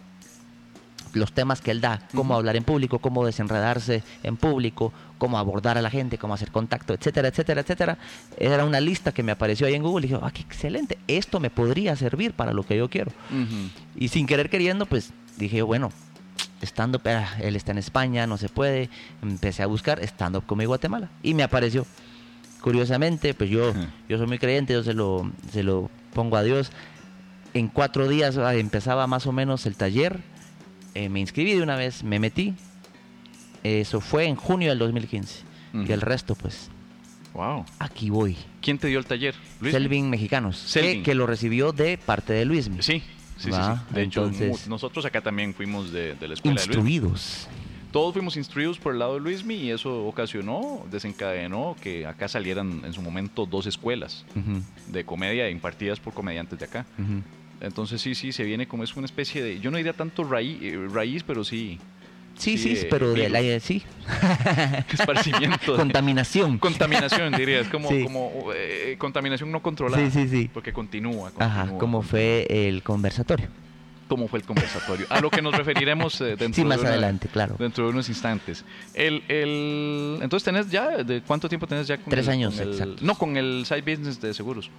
Los 1.14 1.34
temas 1.34 1.60
que 1.60 1.72
él 1.72 1.82
da, 1.82 2.02
cómo 2.16 2.36
hablar 2.36 2.56
en 2.56 2.64
público, 2.64 3.00
cómo 3.00 3.26
desenredarse 3.26 4.02
en 4.24 4.38
público, 4.38 4.94
cómo 5.18 5.38
abordar 5.38 5.78
a 5.78 5.82
la 5.82 5.90
gente, 5.90 6.18
cómo 6.18 6.34
hacer 6.34 6.52
contacto, 6.52 6.94
etcétera, 6.94 7.28
etcétera, 7.28 7.62
etcétera. 7.62 7.98
Era 8.38 8.64
una 8.64 8.80
lista 8.80 9.12
que 9.12 9.22
me 9.22 9.34
apareció 9.34 9.68
ahí 9.68 9.74
en 9.74 9.84
Google 9.84 10.06
y 10.06 10.10
dije, 10.10 10.22
ah, 10.24 10.32
qué 10.32 10.42
excelente, 10.42 10.98
esto 11.08 11.42
me 11.42 11.50
podría 11.50 11.96
servir 11.98 12.32
para 12.32 12.54
lo 12.54 12.64
que 12.64 12.78
yo 12.78 12.90
quiero. 12.90 13.12
Y 13.96 14.08
sin 14.08 14.26
querer 14.26 14.50
queriendo, 14.50 14.86
pues 14.86 15.12
dije, 15.38 15.62
bueno, 15.64 15.92
stand 16.62 16.96
up, 16.96 17.02
él 17.42 17.56
está 17.56 17.72
en 17.72 17.78
España, 17.78 18.28
no 18.28 18.38
se 18.38 18.50
puede. 18.50 18.90
Empecé 19.22 19.64
a 19.64 19.68
buscar 19.68 20.00
stand 20.04 20.36
up 20.38 20.46
como 20.46 20.64
Guatemala 20.66 21.10
y 21.24 21.34
me 21.34 21.44
apareció. 21.44 21.86
Curiosamente, 22.62 23.34
pues 23.34 23.50
yo, 23.50 23.74
yo 24.08 24.18
soy 24.18 24.28
muy 24.28 24.38
creyente, 24.38 24.74
yo 24.74 24.84
se 24.84 24.94
lo, 24.94 25.32
se 25.52 25.64
lo 25.64 25.90
pongo 26.14 26.38
a 26.38 26.44
Dios. 26.44 26.72
En 27.54 27.68
cuatro 27.68 28.08
días 28.08 28.38
ah, 28.38 28.54
empezaba 28.56 29.08
más 29.08 29.26
o 29.28 29.32
menos 29.32 29.66
el 29.66 29.76
taller. 29.76 30.20
eh, 30.94 31.10
me 31.10 31.20
inscribí 31.20 31.54
de 31.54 31.64
una 31.64 31.76
vez, 31.76 32.04
me 32.04 32.20
metí. 32.20 32.54
Eso 33.64 34.02
fue 34.02 34.26
en 34.26 34.36
junio 34.36 34.70
del 34.70 34.80
2015. 34.80 35.44
Ujú. 35.74 35.84
Y 35.88 35.92
el 35.92 36.02
resto, 36.02 36.36
pues, 36.36 36.70
Wow. 37.34 37.66
aquí 37.80 38.10
voy. 38.10 38.36
¿Quién 38.62 38.78
te 38.78 38.88
dio 38.88 39.00
el 39.00 39.06
taller? 39.06 39.36
¿Luis? 39.62 39.72
Selvin 39.74 40.10
Mexicanos, 40.10 40.62
que, 40.62 40.68
Selvin. 40.82 41.04
que 41.04 41.16
lo 41.16 41.26
recibió 41.28 41.72
de 41.72 41.98
parte 41.98 42.34
de 42.34 42.44
Luis. 42.46 42.70
Sí, 42.80 43.02
sí, 43.42 43.52
sí, 43.52 43.58
Va, 43.58 43.78
sí. 43.88 43.94
De 43.96 44.04
hecho, 44.04 44.26
entonces- 44.26 44.68
nosotros 44.68 45.04
acá 45.06 45.22
también 45.22 45.54
fuimos 45.54 45.92
de, 45.92 46.16
de 46.16 46.28
la 46.28 46.34
escuela 46.36 46.62
de 46.62 46.68
Luis. 46.68 46.78
Instruidos. 46.78 47.48
Todos 47.92 48.14
fuimos 48.14 48.38
instruidos 48.38 48.80
por 48.80 48.94
el 48.94 49.00
lado 49.00 49.16
de 49.16 49.20
Luismi 49.20 49.56
y 49.56 49.72
eso 49.72 50.06
ocasionó, 50.06 50.86
desencadenó 50.90 51.76
que 51.82 52.06
acá 52.06 52.30
salieran 52.30 52.84
en 52.86 52.94
su 52.94 53.02
momento 53.02 53.46
dos 53.46 53.66
escuelas 53.66 54.24
de 54.88 55.04
comedia 55.04 55.50
impartidas 55.50 56.00
por 56.00 56.14
comediantes 56.14 56.58
de 56.58 56.66
acá. 56.66 56.86
Entonces 57.60 58.02
sí, 58.02 58.16
sí, 58.16 58.32
se 58.32 58.44
viene 58.46 58.66
como 58.66 58.84
es 58.86 58.96
una 58.96 59.06
especie 59.06 59.44
de, 59.44 59.60
yo 59.60 59.72
no 59.72 59.78
diría 59.78 59.92
tanto 59.94 60.24
raíz, 60.24 60.58
eh, 60.62 60.88
raíz 60.90 61.24
pero 61.24 61.44
sí, 61.44 61.80
Sí, 62.38 62.58
Sí, 62.58 62.76
sí, 62.76 62.82
eh, 62.86 62.88
pero 62.90 63.10
de 63.14 63.28
virus. 63.28 63.32
la, 63.32 63.60
sí. 63.60 63.84
esparcimiento. 64.92 65.76
Contaminación. 65.76 66.58
contaminación, 66.58 67.34
diría, 67.34 67.60
es 67.60 67.68
como, 67.68 67.90
Sí. 67.90 68.04
como 68.04 68.32
eh, 68.56 68.96
contaminación 68.98 69.52
no 69.52 69.62
controlada. 69.62 70.04
Sí, 70.10 70.12
sí, 70.12 70.28
sí. 70.28 70.50
Porque 70.54 70.74
continúa, 70.74 71.32
continúa. 71.32 71.46
Ajá, 71.64 71.78
como 71.78 72.02
fue 72.02 72.48
el 72.50 72.84
conversatorio. 72.84 73.48
cómo 74.08 74.28
fue 74.28 74.40
el 74.40 74.46
conversatorio. 74.46 75.06
A 75.10 75.22
lo 75.22 75.30
que 75.30 75.42
nos 75.42 75.56
referiremos 75.56 76.20
eh, 76.20 76.36
dentro 76.38 76.54
Sí, 76.54 76.66
más 76.66 76.78
de 76.78 76.82
una- 76.82 76.90
adelante, 76.92 77.30
claro. 77.30 77.56
Dentro 77.58 77.86
de 77.86 77.92
unos 77.92 78.10
instantes. 78.10 78.66
El, 78.94 79.24
el, 79.30 80.20
entonces, 80.22 80.44
¿tenés 80.44 80.70
ya? 80.70 81.02
¿De 81.04 81.22
cuánto 81.22 81.48
tiempo 81.48 81.66
tenés 81.66 81.88
ya 81.88 81.96
con 81.98 82.10
Tres 82.10 82.28
el- 82.28 82.34
años, 82.34 82.56
con 82.56 82.68
exacto. 82.72 82.96
No, 83.02 83.16
con 83.16 83.38
el 83.38 83.64
side 83.66 83.82
business 83.84 84.20
de 84.20 84.34
seguros. 84.34 84.70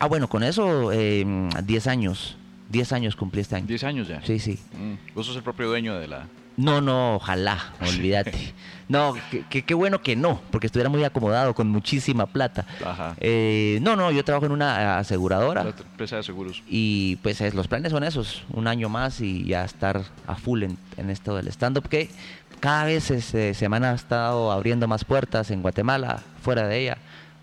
Ah, 0.00 0.06
bueno, 0.08 0.28
con 0.28 0.42
eso, 0.42 0.90
eh, 0.92 1.24
10 1.62 1.86
años. 1.86 2.36
10 2.70 2.92
años 2.92 3.14
cumplí 3.14 3.42
este 3.42 3.54
año. 3.56 3.66
Diez 3.66 3.84
años 3.84 4.08
ya. 4.08 4.22
Sí, 4.24 4.38
sí. 4.40 4.58
Mm, 4.72 5.14
Vos 5.14 5.26
sos 5.26 5.36
el 5.36 5.42
propio 5.44 5.68
dueño 5.68 5.96
de 5.98 6.08
la... 6.08 6.26
No, 6.60 6.80
no, 6.80 7.16
ojalá, 7.16 7.58
olvídate. 7.80 8.54
No, 8.88 9.14
qué 9.50 9.74
bueno 9.74 10.02
que 10.02 10.16
no, 10.16 10.40
porque 10.50 10.66
estuviera 10.66 10.90
muy 10.90 11.04
acomodado 11.04 11.54
con 11.54 11.68
muchísima 11.68 12.26
plata. 12.26 12.66
Ajá. 12.84 13.14
Eh, 13.20 13.78
no, 13.82 13.94
no, 13.94 14.10
yo 14.10 14.24
trabajo 14.24 14.46
en 14.46 14.52
una 14.52 14.78
la 14.78 14.98
aseguradora 14.98 15.62
empresa 15.62 16.16
de 16.16 16.22
seguros. 16.24 16.62
y 16.68 17.16
pues 17.22 17.40
es- 17.40 17.54
los 17.54 17.68
planes 17.68 17.92
son 17.92 18.02
esos, 18.02 18.42
un 18.50 18.66
año 18.66 18.88
más 18.88 19.20
y 19.20 19.44
ya 19.44 19.64
estar 19.64 20.02
a 20.26 20.34
full 20.34 20.64
en, 20.64 20.76
en 20.96 21.08
esto 21.10 21.36
del 21.36 21.46
stand-up 21.48 21.88
que 21.88 22.10
cada 22.58 22.84
vez 22.84 23.10
este, 23.12 23.54
semana 23.54 23.92
ha 23.92 23.94
estado 23.94 24.50
abriendo 24.50 24.88
más 24.88 25.04
puertas 25.04 25.50
en 25.52 25.62
Guatemala, 25.62 26.20
fuera 26.42 26.66
de 26.66 26.78
ella. 26.80 26.98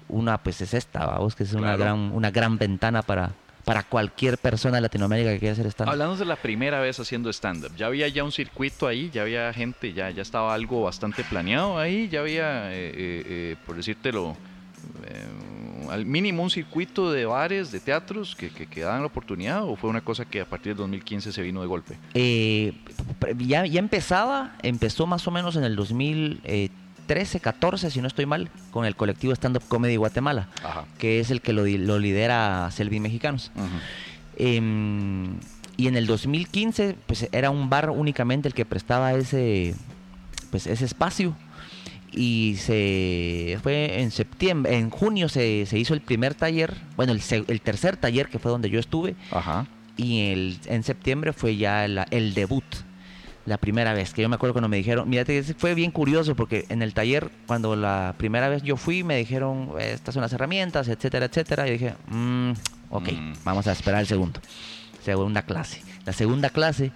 Una 0.09 0.37
pues 0.37 0.59
es 0.61 0.73
esta, 0.73 1.05
vamos, 1.05 1.35
que 1.35 1.43
es 1.43 1.53
una 1.53 1.75
Claro. 1.75 1.77
gran, 1.79 1.97
una 2.13 2.29
gran 2.31 2.57
ventana 2.57 3.01
para, 3.01 3.31
para 3.67 3.83
cualquier 3.83 4.37
persona 4.37 4.77
de 4.77 4.81
Latinoamérica 4.81 5.33
que 5.33 5.39
quiera 5.39 5.51
hacer 5.51 5.67
stand-up. 5.67 5.91
Hablando 5.91 6.15
de 6.15 6.23
la 6.23 6.37
primera 6.37 6.79
vez 6.79 7.01
haciendo 7.01 7.29
stand-up, 7.29 7.75
ya 7.75 7.87
había 7.87 8.07
ya 8.07 8.23
un 8.23 8.31
circuito 8.31 8.87
ahí, 8.87 9.09
ya 9.13 9.23
había 9.23 9.51
gente, 9.51 9.91
ya, 9.91 10.09
ya 10.09 10.21
estaba 10.21 10.53
algo 10.53 10.83
bastante 10.83 11.25
planeado 11.25 11.77
ahí, 11.77 12.07
ya 12.07 12.21
había, 12.21 12.71
eh, 12.71 12.91
eh, 12.95 13.23
eh, 13.25 13.55
por 13.65 13.75
decírtelo, 13.75 14.37
eh, 15.05 15.25
al 15.91 16.05
mínimo 16.05 16.43
un 16.43 16.49
circuito 16.49 17.11
de 17.11 17.25
bares, 17.25 17.73
de 17.73 17.81
teatros 17.81 18.37
que, 18.37 18.51
que, 18.51 18.67
que 18.67 18.81
daban 18.81 19.01
la 19.01 19.07
oportunidad, 19.07 19.65
o 19.65 19.75
fue 19.75 19.89
una 19.89 19.99
cosa 19.99 20.23
que 20.23 20.39
a 20.39 20.45
partir 20.45 20.71
del 20.71 20.77
2015 20.77 21.33
se 21.33 21.41
vino 21.41 21.59
de 21.59 21.67
golpe. 21.67 21.97
Eh, 22.13 22.73
ya, 23.37 23.65
ya 23.65 23.79
empezaba, 23.79 24.55
empezó 24.63 25.07
más 25.07 25.27
o 25.27 25.31
menos 25.31 25.57
en 25.57 25.65
el 25.65 25.75
2013, 25.75 26.71
14, 27.07 27.89
si 27.89 28.01
no 28.01 28.07
estoy 28.07 28.25
mal, 28.25 28.49
con 28.71 28.85
el 28.85 28.95
colectivo 28.95 29.33
Stand 29.33 29.57
Up 29.57 29.63
Comedy 29.67 29.95
Guatemala, 29.95 30.49
Ajá. 30.63 30.85
que 30.97 31.19
es 31.19 31.31
el 31.31 31.41
que 31.41 31.53
lo, 31.53 31.65
lidera 31.65 32.69
Selvin 32.71 33.03
Mexicanos. 33.03 33.51
Em, 34.37 35.37
y 35.77 35.87
en 35.87 35.95
el 35.95 36.05
2015, 36.05 36.95
pues 37.07 37.27
era 37.31 37.49
un 37.49 37.69
bar 37.69 37.89
únicamente 37.89 38.47
el 38.47 38.53
que 38.53 38.65
prestaba 38.65 39.13
ese, 39.13 39.75
pues, 40.51 40.67
ese 40.67 40.85
espacio. 40.85 41.35
Y 42.11 42.55
se 42.57 43.59
fue 43.61 44.01
en 44.01 44.11
septiembre, 44.11 44.77
en 44.77 44.89
junio 44.89 45.29
se, 45.29 45.65
se 45.65 45.77
hizo 45.77 45.93
el 45.93 46.01
primer 46.01 46.33
taller, 46.33 46.73
bueno, 46.95 47.11
el, 47.13 47.61
tercer 47.61 47.97
taller 47.97 48.29
que 48.29 48.39
fue 48.39 48.49
donde 48.49 48.69
yo 48.69 48.79
estuve, 48.79 49.15
Ajá. 49.29 49.67
y 49.97 50.31
el, 50.31 50.59
en 50.65 50.83
septiembre 50.83 51.33
fue 51.33 51.57
ya 51.57 51.85
el 51.85 52.33
debut, 52.33 52.63
la 53.47 53.57
primera 53.57 53.93
vez, 53.93 54.13
que 54.13 54.21
yo 54.21 54.27
me 54.29 54.35
acuerdo 54.35 54.53
cuando 54.53 54.67
me 54.67 54.75
dijeron, 54.77 55.09
mira, 55.09 55.23
fue 55.57 55.73
bien 55.73 55.89
curioso 55.91 56.35
porque 56.35 56.65
en 56.67 56.81
el 56.81 56.93
taller, 56.93 57.31
cuando 57.47 57.75
la 57.77 58.13
primera 58.17 58.49
vez 58.49 58.61
yo 58.61 58.75
fui, 58.75 59.03
me 59.05 59.15
dijeron, 59.15 59.69
estas 59.79 60.13
son 60.13 60.21
las 60.21 60.33
herramientas, 60.33 60.89
etcétera, 60.89 61.27
etcétera, 61.27 61.65
y 61.67 61.71
dije, 61.71 61.93
"Mm, 62.09 62.51
ok, 62.89 63.09
Mm. 63.13 63.33
vamos 63.45 63.65
a 63.67 63.71
esperar 63.71 64.01
el 64.01 64.07
segundo, 64.07 64.41
segunda 65.01 65.43
clase. 65.43 65.81
La 66.05 66.11
segunda 66.11 66.49
clase, 66.49 66.91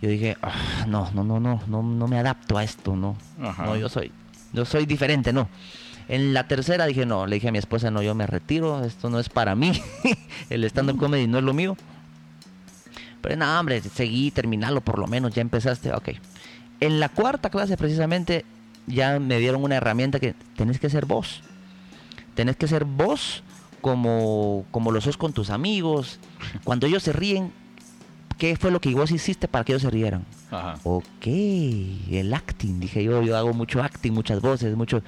yo 0.00 0.08
dije, 0.08 0.38
"Ah, 0.42 0.86
no, 0.88 1.10
no, 1.12 1.24
no, 1.24 1.38
no, 1.40 1.62
no, 1.66 1.82
no 1.82 2.08
me 2.08 2.18
adapto 2.18 2.56
a 2.56 2.64
esto, 2.64 2.96
no, 2.96 3.16
Ajá. 3.42 3.66
no, 3.66 3.76
yo 3.76 3.90
soy, 3.90 4.10
yo 4.54 4.64
soy 4.64 4.86
diferente, 4.86 5.30
no. 5.32 5.46
En 6.08 6.32
la 6.32 6.48
tercera 6.48 6.86
dije, 6.86 7.04
no, 7.06 7.26
le 7.26 7.36
dije 7.36 7.48
a 7.48 7.52
mi 7.52 7.58
esposa, 7.58 7.90
no, 7.90 8.02
yo 8.02 8.14
me 8.16 8.26
retiro, 8.26 8.82
esto 8.84 9.10
no 9.10 9.20
es 9.20 9.28
para 9.28 9.54
mí, 9.54 9.72
el 10.50 10.64
stand-up 10.64 10.96
comedy 10.98 11.26
no 11.28 11.36
es 11.38 11.44
lo 11.44 11.52
mío. 11.52 11.76
Pero 13.20 13.36
nada, 13.36 13.60
hombre, 13.60 13.80
seguí, 13.82 14.30
terminalo 14.30 14.80
por 14.80 14.98
lo 14.98 15.06
menos, 15.06 15.34
ya 15.34 15.42
empezaste, 15.42 15.92
ok. 15.92 16.10
En 16.80 17.00
la 17.00 17.08
cuarta 17.08 17.50
clase 17.50 17.76
precisamente 17.76 18.44
ya 18.86 19.18
me 19.18 19.38
dieron 19.38 19.62
una 19.62 19.76
herramienta 19.76 20.18
que 20.18 20.34
tenés 20.56 20.80
que 20.80 20.90
ser 20.90 21.06
vos. 21.06 21.42
Tenés 22.34 22.56
que 22.56 22.66
ser 22.66 22.84
vos 22.84 23.42
como, 23.80 24.64
como 24.70 24.92
lo 24.92 25.00
sos 25.00 25.16
con 25.16 25.32
tus 25.32 25.50
amigos. 25.50 26.18
Cuando 26.64 26.86
ellos 26.86 27.02
se 27.02 27.12
ríen, 27.12 27.52
¿qué 28.38 28.56
fue 28.56 28.70
lo 28.70 28.80
que 28.80 28.94
vos 28.94 29.10
hiciste 29.10 29.48
para 29.48 29.64
que 29.64 29.72
ellos 29.72 29.82
se 29.82 29.90
rieran? 29.90 30.24
Ajá. 30.50 30.78
Ok, 30.84 31.26
el 31.26 32.32
acting, 32.34 32.80
dije 32.80 33.04
yo, 33.04 33.22
yo 33.22 33.36
hago 33.36 33.52
mucho 33.52 33.82
acting, 33.82 34.12
muchas 34.12 34.40
voces, 34.40 34.76
mucho... 34.76 35.02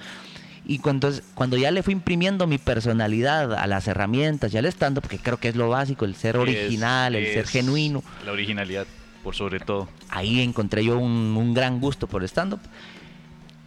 Y 0.64 0.78
cuando, 0.78 1.10
cuando 1.34 1.56
ya 1.56 1.70
le 1.72 1.82
fui 1.82 1.92
imprimiendo 1.92 2.46
mi 2.46 2.58
personalidad 2.58 3.52
a 3.54 3.66
las 3.66 3.88
herramientas 3.88 4.54
y 4.54 4.58
al 4.58 4.66
stand 4.66 5.00
porque 5.00 5.18
creo 5.18 5.38
que 5.38 5.48
es 5.48 5.56
lo 5.56 5.68
básico, 5.68 6.04
el 6.04 6.14
ser 6.14 6.36
original, 6.36 7.14
el 7.16 7.26
ser 7.32 7.44
Es- 7.44 7.50
genuino, 7.50 8.02
La 8.24 8.32
originalidad, 8.32 8.86
por 9.24 9.34
sobre 9.34 9.58
todo. 9.60 9.88
ahí 10.08 10.40
encontré 10.40 10.84
yo 10.84 10.98
un, 10.98 11.36
un 11.36 11.52
gran 11.54 11.80
gusto 11.80 12.06
por 12.06 12.22
el 12.22 12.28
stand-up. 12.28 12.60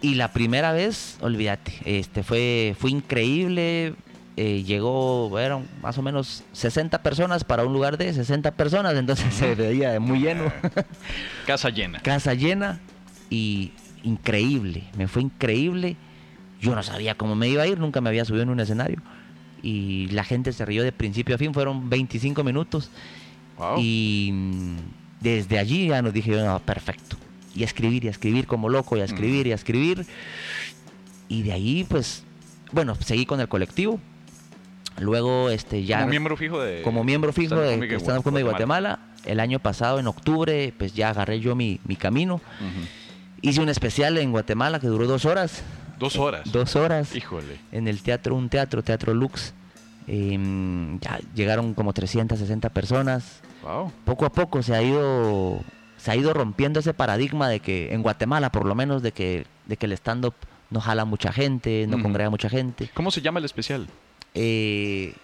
Y 0.01 0.15
la 0.15 0.31
primera 0.31 0.71
vez, 0.71 1.17
olvídate, 1.21 1.73
este 1.85 2.23
fue, 2.23 2.75
fue 2.79 2.91
increíble. 2.91 3.93
eh, 4.37 4.63
llegó, 4.63 5.37
eran 5.39 5.65
más 5.81 5.97
o 5.97 6.01
menos 6.01 6.43
60 6.51 7.01
personas 7.01 7.43
para 7.45 7.63
un 7.65 7.71
lugar 7.73 7.97
de 7.97 8.13
60 8.13 8.51
personas, 8.51 8.93
entonces 8.95 9.33
se 9.33 9.55
veía 9.55 9.97
muy 9.99 10.19
lleno. 10.19 10.51
Casa 11.47 11.69
llena. 11.69 11.99
casa 12.01 12.33
llena 12.33 12.79
y 13.29 13.71
increíble, 14.03 14.83
me 14.97 15.07
fue 15.07 15.21
increíble. 15.23 15.95
Yo 16.65 16.73
no 16.75 16.81
sabía 16.81 17.13
cómo 17.13 17.35
me 17.35 17.47
iba 17.47 17.61
a 17.61 17.67
ir, 17.67 17.79
nunca 17.79 18.01
me 18.01 18.09
había 18.09 18.25
subido 18.25 18.41
en 18.41 18.49
un 18.49 18.59
escenario. 18.59 18.97
Y 19.61 20.07
la 20.07 20.23
gente 20.23 20.51
se 20.51 20.65
rió 20.65 20.83
de 20.83 20.91
principio 20.91 21.35
a 21.35 21.37
fin, 21.37 21.53
fueron 21.53 21.91
25 21.91 22.43
minutos. 22.43 22.89
Wow. 23.57 23.77
Y 23.79 24.31
mm, 24.33 24.77
desde 25.21 25.59
allí 25.59 25.87
ya 25.89 26.01
nos 26.01 26.11
dije 26.11 26.31
no, 26.31 26.59
perfecto. 26.59 27.17
Y 27.53 27.61
a 27.61 27.65
escribir, 27.65 28.03
y 28.03 28.07
a 28.07 28.11
escribir 28.11 28.47
como 28.47 28.67
loco, 28.67 28.97
y 28.97 29.01
a 29.01 29.05
escribir, 29.05 29.45
y 29.45 29.51
a 29.51 29.55
escribir. 29.55 30.07
Y 31.29 31.43
de 31.43 31.53
ahí, 31.53 31.85
pues, 31.87 32.23
bueno, 32.71 32.95
seguí 32.95 33.27
con 33.27 33.39
el 33.39 33.47
colectivo. 33.47 33.99
Luego, 34.99 35.51
este, 35.51 35.83
ya 35.83 35.99
como 35.99 36.09
miembro 36.09 36.37
fijo 36.37 36.61
de... 36.61 36.81
como 36.81 37.03
miembro 37.03 37.31
fijo 37.31 37.55
de 37.55 37.95
Stand 37.99 38.19
Up 38.19 38.23
Comedy 38.23 38.43
Guatemala. 38.43 38.99
El 39.23 39.39
año 39.39 39.59
pasado, 39.59 39.99
en 39.99 40.07
octubre, 40.07 40.73
pues 40.77 40.93
ya 40.95 41.09
agarré 41.09 41.39
yo 41.39 41.55
mi, 41.55 41.79
mi 41.85 41.95
camino. 41.95 42.41
Hice 43.41 43.61
un 43.61 43.69
especial 43.69 44.17
en 44.17 44.31
Guatemala 44.31 44.79
que 44.79 44.87
duró 44.87 45.05
dos 45.05 45.25
horas. 45.25 45.63
Dos 45.99 46.17
horas. 46.17 46.51
Dos 46.51 46.75
horas. 46.75 47.15
Híjole. 47.15 47.57
En 47.71 47.87
el 47.87 48.01
teatro, 48.01 48.35
un 48.35 48.49
teatro, 48.49 48.83
Teatro 48.83 49.13
Lux. 49.13 49.53
Em, 50.07 50.99
ya 50.99 51.19
llegaron 51.33 51.73
como 51.73 51.93
360 51.93 52.69
personas. 52.69 53.41
Wow. 53.63 53.91
Poco 54.05 54.25
a 54.25 54.31
poco 54.31 54.61
se 54.61 54.75
ha 54.75 54.81
ido 54.83 55.61
se 55.97 56.11
ha 56.11 56.15
ido 56.15 56.33
rompiendo 56.33 56.79
ese 56.79 56.93
paradigma 56.93 57.49
de 57.49 57.59
que 57.59 57.91
en 57.93 58.03
Guatemala, 58.03 58.51
por 58.51 58.65
lo 58.65 58.75
menos, 58.75 59.01
de 59.01 59.11
que, 59.11 59.47
de 59.65 59.77
que 59.77 59.87
el 59.87 59.93
stand-up 59.93 60.35
no 60.69 60.79
jala 60.79 61.03
mucha 61.05 61.31
gente, 61.31 61.87
no 61.87 61.95
Ujú. 61.95 62.03
congrega 62.03 62.29
mucha 62.29 62.47
gente. 62.49 62.91
¿Cómo 62.93 63.09
se 63.09 63.21
llama 63.21 63.39
el 63.39 63.45
especial? 63.45 63.87
Eh, 64.35 65.15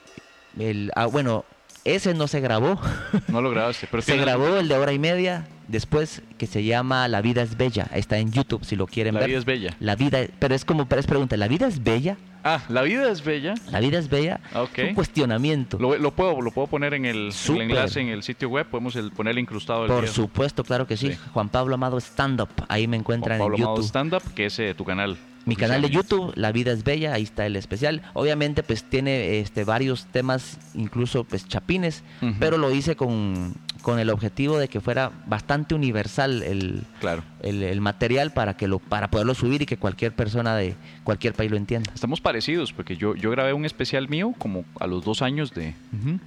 el, 0.57 0.91
ah, 0.95 1.05
bueno, 1.05 1.45
ese 1.84 2.15
no 2.15 2.27
se 2.27 2.39
grabó. 2.41 2.79
No 3.27 3.41
lo 3.41 3.49
grabaste, 3.51 3.88
pero 3.91 4.01
Se 4.01 4.17
grabó 4.17 4.57
el 4.57 4.67
de 4.67 4.75
hora 4.75 4.91
y 4.93 4.97
media 4.99 5.45
después 5.71 6.21
que 6.38 6.45
se 6.47 6.63
llama 6.63 7.07
La 7.07 7.21
vida 7.21 7.41
es 7.41 7.57
bella. 7.57 7.88
Está 7.93 8.17
en 8.19 8.31
YouTube 8.31 8.63
si 8.63 8.75
lo 8.75 8.88
quieren 8.88 9.13
La 9.15 9.21
ver. 9.21 9.29
vida 9.29 9.39
es 9.39 9.45
bella. 9.45 9.75
La 9.79 9.95
vida, 9.95 10.19
pero 10.39 10.53
es 10.53 10.65
como, 10.65 10.88
pero 10.88 10.99
es 10.99 11.07
pregunta, 11.07 11.38
¿la 11.38 11.47
vida 11.47 11.67
es 11.67 11.84
bella? 11.84 12.17
Ah, 12.43 12.63
la 12.69 12.81
vida 12.81 13.10
es 13.12 13.23
bella. 13.23 13.53
La 13.69 13.79
vida 13.79 13.99
es 13.99 14.10
bella. 14.10 14.39
Es 14.75 14.89
un 14.89 14.95
cuestionamiento. 14.95 15.77
Lo, 15.79 15.95
lo 15.97 16.12
puedo, 16.12 16.41
lo 16.41 16.49
puedo 16.51 16.67
poner 16.67 16.93
en 16.95 17.05
el, 17.05 17.27
el 17.27 17.34
Súper. 17.34 17.63
enlace 17.63 18.01
en 18.01 18.07
el 18.10 18.23
sitio 18.23 18.49
web. 18.49 18.65
Podemos 18.65 18.95
el, 18.95 19.12
poner 19.12 19.34
el 19.34 19.39
incrustado 19.39 19.81
del 19.84 19.91
Por 19.91 20.03
día. 20.05 20.12
supuesto, 20.12 20.63
claro 20.63 20.88
que 20.88 20.97
sí. 20.97 21.12
Sí. 21.12 21.17
Juan 21.34 21.49
Pablo 21.49 21.75
Amado 21.75 21.97
Stand 21.99 22.41
Up. 22.41 22.49
Ahí 22.67 22.88
me 22.88 22.97
Juan 22.97 23.01
encuentran 23.01 23.39
Pablo 23.39 23.55
en 23.57 23.62
Amado 23.62 23.75
YouTube. 23.77 23.88
Stand 23.88 24.13
Up, 24.15 24.23
que 24.34 24.47
es 24.47 24.57
eh, 24.60 24.73
tu 24.73 24.84
canal. 24.86 25.17
Mi 25.45 25.55
canal 25.55 25.81
de. 25.81 25.89
YouTube, 25.89 26.34
La 26.36 26.51
Vida 26.51 26.71
es 26.71 26.84
Bella, 26.84 27.13
ahí 27.13 27.23
está 27.23 27.47
el 27.47 27.55
especial. 27.55 28.03
Obviamente, 28.13 28.62
pues 28.62 28.84
tiene 28.84 29.39
este 29.39 29.63
varios 29.63 30.05
temas, 30.05 30.60
incluso 30.75 31.23
pues 31.23 31.47
chapines, 31.47 32.03
pero 32.39 32.57
lo 32.60 32.69
hice 32.71 32.95
con, 32.95 33.55
con 33.81 33.99
el 33.99 34.09
objetivo 34.09 34.57
de 34.59 34.67
que 34.67 34.79
fuera 34.81 35.11
bastante 35.27 35.75
universal 35.75 36.43
el, 36.43 36.83
Claro. 36.99 37.23
el, 37.41 37.63
el 37.63 37.81
material 37.81 38.31
para 38.31 38.55
que 38.55 38.67
lo 38.67 38.79
para 38.79 39.09
poderlo 39.09 39.33
subir 39.33 39.61
y 39.61 39.65
que 39.65 39.77
cualquier 39.77 40.13
persona 40.13 40.55
de 40.55 40.75
cualquier 41.03 41.33
país 41.33 41.49
lo 41.51 41.57
entienda. 41.57 41.91
Estamos 41.93 42.21
parecidos, 42.21 42.73
porque 42.73 42.95
yo, 42.97 43.15
yo 43.15 43.31
grabé 43.31 43.53
un 43.53 43.65
especial 43.65 44.07
mío 44.09 44.33
como 44.37 44.65
a 44.79 44.87
los 44.87 45.03
dos 45.03 45.21
años 45.21 45.51
de, 45.53 45.73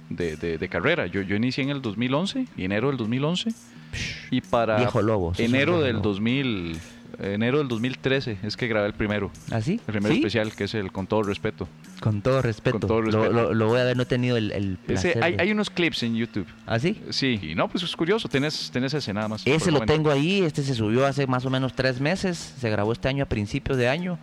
de, 0.09 0.35
de- 0.37 0.57
de 0.57 0.69
carrera. 0.69 1.07
Yo, 1.07 1.21
yo 1.21 1.35
inicié 1.35 1.63
en 1.63 1.69
el 1.69 1.81
2011, 1.81 2.47
y 2.57 2.63
enero 2.65 2.87
del 2.89 2.97
2011. 2.97 3.51
Y 4.31 4.41
para 4.41 4.77
Viejo 4.77 5.01
lobo, 5.01 5.31
enero 5.37 5.79
del 5.81 5.93
lobo. 5.97 6.09
2000, 6.09 6.77
enero 7.19 7.57
del 7.59 7.67
2013 7.67 8.37
es 8.43 8.57
que 8.57 8.67
grabé 8.67 8.87
el 8.87 8.93
primero. 8.93 9.31
¿Así? 9.51 9.73
El 9.87 9.93
primer 9.93 10.11
¿Sí? 10.11 10.17
especial, 10.19 10.53
que 10.55 10.65
es 10.65 10.73
el 10.73 10.91
Con 10.91 11.07
todo 11.07 11.23
respeto. 11.23 11.67
Con 11.99 12.21
todo 12.21 12.41
respeto. 12.41 12.79
Con 12.79 12.87
todo 12.87 13.01
Lo- 13.01 13.11
respeto. 13.23 13.33
Lo, 13.33 13.53
lo 13.53 13.67
voy 13.67 13.79
a 13.79 13.83
ver, 13.85 13.95
no 13.97 14.03
he 14.03 14.05
tenido 14.05 14.37
el, 14.37 14.51
el 14.51 14.77
Ese- 14.87 15.17
hay, 15.21 15.35
de- 15.35 15.41
hay 15.43 15.51
unos 15.51 15.69
clips 15.69 16.03
en 16.03 16.15
YouTube. 16.15 16.47
¿Ah, 16.65 16.79
sí? 16.79 17.01
Sí, 17.09 17.39
y 17.41 17.55
no, 17.55 17.67
pues 17.69 17.83
es 17.83 17.95
curioso, 17.95 18.27
tenés, 18.27 18.69
tenés 18.71 18.93
ese 18.93 19.13
nada 19.13 19.27
más. 19.27 19.41
Ese 19.45 19.71
lo 19.71 19.81
tengo 19.81 20.11
ahí, 20.11 20.41
este 20.41 20.63
se 20.63 20.73
subió 20.75 21.05
hace 21.05 21.27
más 21.27 21.45
o 21.45 21.49
menos 21.49 21.73
tres 21.73 21.99
meses, 22.01 22.55
se 22.59 22.69
grabó 22.69 22.91
este 22.93 23.07
año 23.07 23.23
a 23.23 23.27
principios 23.27 23.77
de 23.77 23.87
año, 23.89 24.19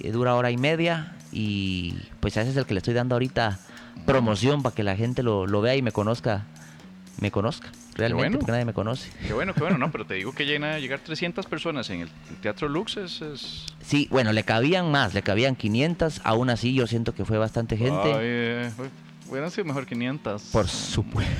eh, 0.00 0.10
dura 0.12 0.34
hora 0.34 0.50
y 0.50 0.56
media 0.56 1.16
y 1.32 1.94
pues 2.20 2.36
ese 2.36 2.50
es 2.50 2.56
el 2.56 2.66
que 2.66 2.74
le 2.74 2.78
estoy 2.78 2.94
dando 2.94 3.14
ahorita 3.14 3.58
promoción 4.06 4.62
para 4.62 4.74
que 4.74 4.82
la 4.82 4.96
gente 4.96 5.22
lo, 5.22 5.46
lo 5.46 5.60
vea 5.60 5.76
y 5.76 5.82
me 5.82 5.92
conozca, 5.92 6.44
me 7.20 7.30
conozca. 7.30 7.68
Realmente, 7.94 8.14
bueno. 8.28 8.38
porque 8.38 8.52
nadie 8.52 8.64
me 8.64 8.72
conoce. 8.72 9.10
Qué 9.26 9.32
bueno, 9.32 9.54
qué 9.54 9.60
bueno, 9.60 9.78
no, 9.78 9.90
pero 9.90 10.04
te 10.06 10.14
digo 10.14 10.32
que 10.32 10.44
llena 10.46 10.78
llegar 10.78 11.00
300 11.00 11.46
personas 11.46 11.88
en 11.90 12.00
el 12.02 12.08
Teatro 12.40 12.68
Lux 12.68 12.96
es... 12.96 13.20
es... 13.22 13.66
Sí, 13.82 14.08
bueno, 14.10 14.32
le 14.32 14.44
cabían 14.44 14.90
más, 14.90 15.14
le 15.14 15.22
cabían 15.22 15.56
500, 15.56 16.20
aún 16.24 16.50
así 16.50 16.74
yo 16.74 16.86
siento 16.86 17.14
que 17.14 17.24
fue 17.24 17.38
bastante 17.38 17.76
gente. 17.76 18.12
Ay, 18.12 18.18
eh, 18.20 18.70
hubieran 19.28 19.50
sido 19.50 19.64
mejor 19.64 19.86
500. 19.86 20.42
Por 20.52 20.68
supuesto. 20.68 21.32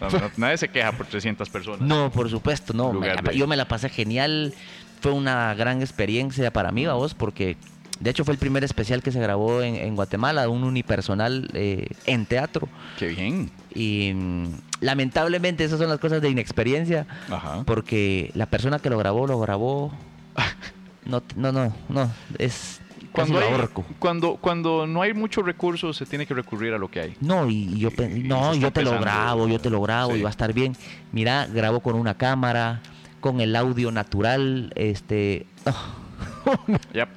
No, 0.00 0.10
no, 0.10 0.30
nadie 0.36 0.56
se 0.56 0.68
queja 0.68 0.92
por 0.92 1.06
300 1.06 1.48
personas. 1.50 1.80
No, 1.80 2.10
por 2.10 2.30
supuesto, 2.30 2.72
no. 2.72 2.92
Lugar 2.92 3.22
la- 3.24 3.30
de- 3.32 3.36
yo 3.38 3.46
me 3.46 3.56
la 3.56 3.66
pasé 3.66 3.88
genial. 3.88 4.54
Fue 5.00 5.12
una 5.12 5.54
gran 5.54 5.80
experiencia 5.80 6.52
para 6.52 6.72
mí, 6.72 6.86
vos, 6.86 7.14
porque 7.14 7.56
de 8.00 8.10
hecho 8.10 8.24
fue 8.24 8.32
el 8.34 8.38
primer 8.38 8.64
especial 8.64 9.02
que 9.02 9.12
se 9.12 9.20
grabó 9.20 9.62
en, 9.62 9.76
en 9.76 9.94
Guatemala, 9.94 10.48
un 10.48 10.64
unipersonal 10.64 11.48
eh, 11.54 11.86
en 12.06 12.26
teatro. 12.26 12.68
Qué 12.98 13.08
bien. 13.08 13.50
Y 13.74 14.12
mm, 14.14 14.46
lamentablemente 14.80 15.62
esas 15.64 15.78
son 15.78 15.88
las 15.88 15.98
cosas 16.00 16.20
de 16.20 16.28
inexperiencia, 16.30 17.06
Ajá. 17.30 17.62
porque 17.64 18.30
la 18.34 18.46
persona 18.46 18.78
que 18.78 18.90
lo 18.90 18.98
grabó, 18.98 19.26
lo 19.26 19.38
grabó. 19.38 19.92
No, 21.06 21.22
no, 21.34 21.50
no, 21.50 21.74
no, 21.88 22.10
es. 22.38 22.80
Cuando, 23.10 23.38
hay- 23.40 23.66
cuando, 23.98 24.36
cuando 24.36 24.86
no 24.86 25.00
hay 25.02 25.14
muchos 25.14 25.44
recursos, 25.44 25.96
se 25.96 26.04
tiene 26.06 26.26
que 26.26 26.34
recurrir 26.34 26.74
a 26.74 26.78
lo 26.78 26.88
que 26.88 27.00
hay. 27.00 27.16
No, 27.20 27.48
y, 27.48 27.64
y 27.74 27.78
yo, 27.78 27.88
Y- 27.98 28.20
no, 28.28 28.54
yo 28.54 28.70
te 28.70 28.82
lo 28.82 29.00
grabo, 29.00 29.48
yo 29.48 29.58
te 29.58 29.70
lo 29.70 29.80
grabo 29.80 30.14
y 30.14 30.20
va 30.22 30.28
a 30.28 30.30
estar 30.30 30.52
bien. 30.52 30.76
Mira, 31.10 31.46
grabo 31.46 31.80
con 31.80 31.96
una 31.96 32.14
cámara, 32.18 32.82
con 33.20 33.40
el 33.40 33.56
audio 33.56 33.90
natural, 33.90 34.72
este, 34.76 35.46
Ya. 36.94 37.08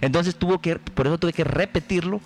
Entonces 0.00 0.36
tuvo 0.36 0.60
que, 0.60 0.76
por 0.76 1.06
eso 1.06 1.18
tuve 1.18 1.32
que 1.32 1.44
repetirlo. 1.44 2.20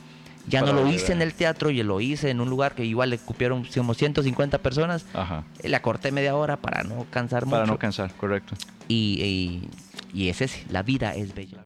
Ya 0.48 0.60
Para 0.60 0.72
no 0.72 0.82
lo 0.82 0.92
hice 0.92 1.12
en 1.12 1.22
el 1.22 1.34
teatro 1.34 1.70
y 1.70 1.80
lo 1.84 2.00
hice 2.00 2.28
en 2.30 2.40
un 2.40 2.50
lugar 2.50 2.74
que 2.74 2.84
igual 2.84 3.10
le 3.10 3.18
cupieron 3.18 3.64
como 3.64 3.94
150 3.94 4.58
personas. 4.58 5.06
Ajá. 5.14 5.44
Le 5.62 5.76
acorté 5.76 6.10
media 6.10 6.34
hora 6.34 6.56
para 6.56 6.82
no 6.82 7.06
cansar 7.10 7.44
Para 7.44 7.62
mucho. 7.62 7.72
no 7.74 7.78
cansar, 7.78 8.12
correcto. 8.16 8.54
y, 8.88 9.22
y, 10.12 10.20
y 10.20 10.28
es 10.30 10.40
ese, 10.40 10.64
la 10.68 10.82
vida 10.82 11.14
es 11.14 11.32
bella. 11.32 11.64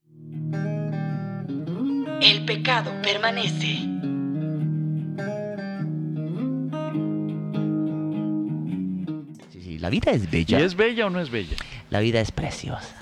El 2.20 2.44
pecado 2.44 2.92
permanece. 3.02 3.78
Sí, 9.52 9.62
sí, 9.62 9.78
la 9.78 9.90
vida 9.90 10.10
es 10.12 10.24
¿Y 10.24 10.26
bella. 10.26 10.58
es 10.60 10.74
bella 10.74 11.06
o 11.06 11.10
no 11.10 11.20
es 11.20 11.30
bella? 11.30 11.56
La 11.90 12.00
vida 12.00 12.20
es 12.20 12.30
preciosa. 12.32 12.94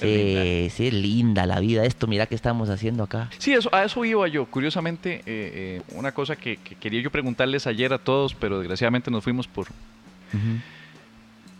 Sí, 0.00 0.68
sí, 0.70 0.86
es 0.88 0.92
linda 0.94 1.46
la 1.46 1.58
vida. 1.60 1.84
Esto, 1.84 2.06
mira 2.06 2.26
que 2.26 2.34
estamos 2.34 2.68
haciendo 2.70 3.02
acá. 3.04 3.30
Sí, 3.38 3.52
eso, 3.54 3.74
a 3.74 3.84
eso 3.84 4.04
iba 4.04 4.26
yo. 4.28 4.46
Curiosamente, 4.46 5.16
eh, 5.16 5.22
eh, 5.26 5.82
una 5.94 6.12
cosa 6.12 6.36
que, 6.36 6.58
que 6.58 6.74
quería 6.74 7.00
yo 7.00 7.10
preguntarles 7.10 7.66
ayer 7.66 7.92
a 7.92 7.98
todos, 7.98 8.34
pero 8.34 8.58
desgraciadamente 8.58 9.10
nos 9.10 9.24
fuimos 9.24 9.46
por... 9.48 9.66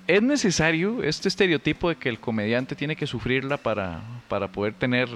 ¿Es 0.06 0.22
necesario 0.22 1.02
este 1.02 1.28
estereotipo 1.28 1.88
de 1.88 1.96
que 1.96 2.08
el 2.08 2.20
comediante 2.20 2.76
tiene 2.76 2.94
que 2.94 3.06
sufrirla 3.08 3.56
para, 3.56 4.02
para 4.28 4.48
poder 4.48 4.72
tener 4.74 5.08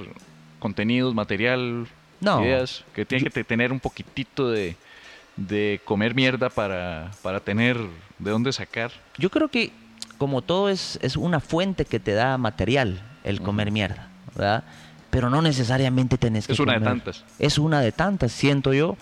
contenidos, 0.59 1.15
material, 1.15 1.87
No. 2.21 2.43
ideas? 2.45 2.85
Que 2.95 3.05
tiene 3.05 3.23
que 3.25 3.31
te- 3.31 3.45
tener 3.45 3.71
un 3.71 3.79
poquitito 3.79 4.51
de, 4.51 4.75
de 5.37 5.81
comer 5.85 6.15
mierda 6.17 6.49
para, 6.49 7.13
para 7.23 7.39
tener 7.41 7.77
de 8.19 8.31
dónde 8.31 8.53
sacar. 8.53 8.91
Yo 9.17 9.31
creo 9.31 9.49
que 9.49 9.71
como 10.19 10.43
todo 10.43 10.69
es, 10.69 10.99
es 11.03 11.17
una 11.17 11.39
fuente 11.41 11.85
que 11.85 12.01
te 12.01 12.13
da 12.13 12.37
material, 12.37 13.01
el 13.25 13.41
comer 13.41 13.71
mierda, 13.71 14.09
¿verdad? 14.35 14.65
Pero 15.11 15.29
no 15.31 15.43
necesariamente 15.43 16.19
tenés 16.19 16.47
que 16.47 16.53
Es 16.53 16.61
una 16.61 16.75
de 16.75 16.79
comer. 16.79 16.93
tantas. 16.93 17.25
Es 17.39 17.59
una 17.59 17.81
de 17.81 17.93
tantas, 17.93 18.33
siento 18.33 18.73
yo. 18.73 18.97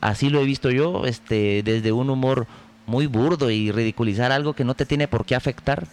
Así 0.00 0.28
lo 0.28 0.40
he 0.40 0.44
visto 0.44 0.70
yo, 0.70 1.06
este, 1.06 1.62
desde 1.62 1.92
un 1.92 2.10
humor 2.10 2.46
muy 2.86 3.06
burdo 3.06 3.50
y 3.50 3.72
ridiculizar 3.72 4.30
algo 4.32 4.52
que 4.52 4.64
no 4.64 4.74
te 4.74 4.86
tiene 4.86 5.08
por 5.08 5.24
qué 5.24 5.34
afectar. 5.34 5.86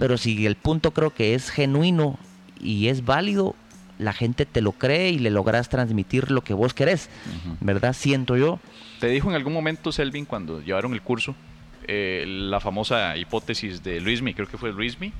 Pero 0.00 0.16
si 0.16 0.46
el 0.46 0.56
punto 0.56 0.92
creo 0.92 1.10
que 1.14 1.34
es 1.34 1.50
genuino 1.50 2.18
y 2.60 2.88
es 2.88 3.04
válido, 3.04 3.54
la 3.98 4.12
gente 4.12 4.46
te 4.46 4.60
lo 4.60 4.72
cree 4.72 5.10
y 5.10 5.18
le 5.18 5.30
logras 5.30 5.68
transmitir 5.68 6.30
lo 6.30 6.42
que 6.42 6.54
vos 6.54 6.72
querés. 6.74 7.10
¿verdad? 7.60 7.92
Siento 7.92 8.36
yo. 8.36 8.60
Te 9.00 9.08
dijo 9.08 9.28
en 9.28 9.34
algún 9.36 9.52
momento, 9.52 9.92
Selvin, 9.92 10.24
cuando 10.24 10.60
llevaron 10.60 10.94
el 10.94 11.02
curso, 11.02 11.34
eh, 11.86 12.24
la 12.26 12.60
famosa 12.60 13.16
hipótesis 13.16 13.82
de 13.82 14.00
Luismi, 14.00 14.34
creo 14.34 14.46
que 14.48 14.58
fue 14.58 14.72
Luismi, 14.72 15.12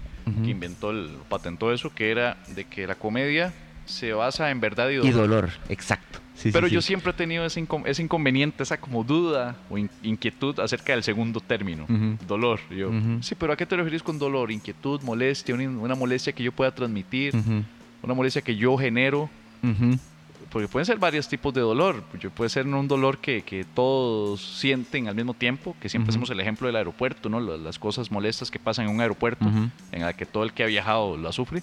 Que 0.45 0.51
inventó, 0.51 0.91
el, 0.91 1.11
patentó 1.29 1.73
eso, 1.73 1.93
que 1.95 2.11
era 2.11 2.37
de 2.55 2.65
que 2.65 2.87
la 2.87 2.95
comedia 2.95 3.53
se 3.85 4.13
basa 4.13 4.51
en 4.51 4.61
verdad 4.61 4.91
y 4.91 4.97
dolor. 4.97 5.09
Y 5.09 5.13
dolor, 5.13 5.51
exacto. 5.69 6.19
Sí, 6.35 6.51
sí, 6.51 6.53
Pero 6.53 6.69
yo 6.69 6.81
sí. 6.83 6.89
siempre 6.89 7.11
he 7.11 7.15
tenido 7.15 7.45
ese, 7.45 7.61
incon- 7.61 7.83
ese 7.87 8.01
inconveniente, 8.03 8.63
esa 8.63 8.79
como 8.79 9.03
duda 9.03 9.57
o 9.71 9.77
in- 9.79 9.91
inquietud 10.03 10.61
acerca 10.61 10.93
del 10.93 11.03
segundo 11.03 11.41
término, 11.41 11.87
dolor. 12.29 12.61
Yo. 12.71 12.91
Sí, 13.23 13.35
pero 13.35 13.53
¿a 13.53 13.57
qué 13.57 13.67
te 13.67 13.75
refieres 13.77 14.03
con 14.03 14.19
dolor? 14.19 14.53
Inquietud, 14.53 15.01
molestia, 15.03 15.55
una, 15.55 15.69
una 15.69 15.95
molestia 15.97 16.33
que 16.33 16.43
yo 16.45 16.53
pueda 16.53 16.71
transmitir, 16.73 17.35
una 18.03 18.15
molestia 18.15 18.43
que 18.43 18.55
yo 18.57 18.77
genero. 18.77 19.29
Porque 20.51 20.67
pueden 20.67 20.87
ser 20.87 20.99
varios 20.99 21.29
tipos 21.29 21.53
de 21.53 21.61
dolor. 21.61 22.03
Yo- 22.19 22.31
Puede 22.31 22.49
ser 22.49 22.67
un 22.67 22.89
dolor 22.89 23.19
que, 23.19 23.43
que 23.43 23.65
todos 23.65 24.41
sienten 24.41 25.07
al 25.09 25.15
mismo 25.15 25.35
tiempo, 25.35 25.77
que 25.81 25.89
siempre 25.91 26.09
hacemos 26.11 26.31
el 26.31 26.41
ejemplo 26.41 26.67
del 26.67 26.77
aeropuerto, 26.77 27.29
¿no? 27.29 27.39
Las, 27.41 27.79
cosas 27.79 28.11
molestas 28.11 28.51
que 28.51 28.59
pasan 28.59 28.87
en 28.87 28.95
un 28.95 29.01
aeropuerto, 29.01 29.45
en 29.93 30.01
la 30.03 30.15
que 30.15 30.25
todo 30.25 30.45
el 30.45 30.53
que 30.55 30.63
ha 30.65 30.67
viajado 30.67 31.17
la 31.19 31.33
sufre. 31.33 31.63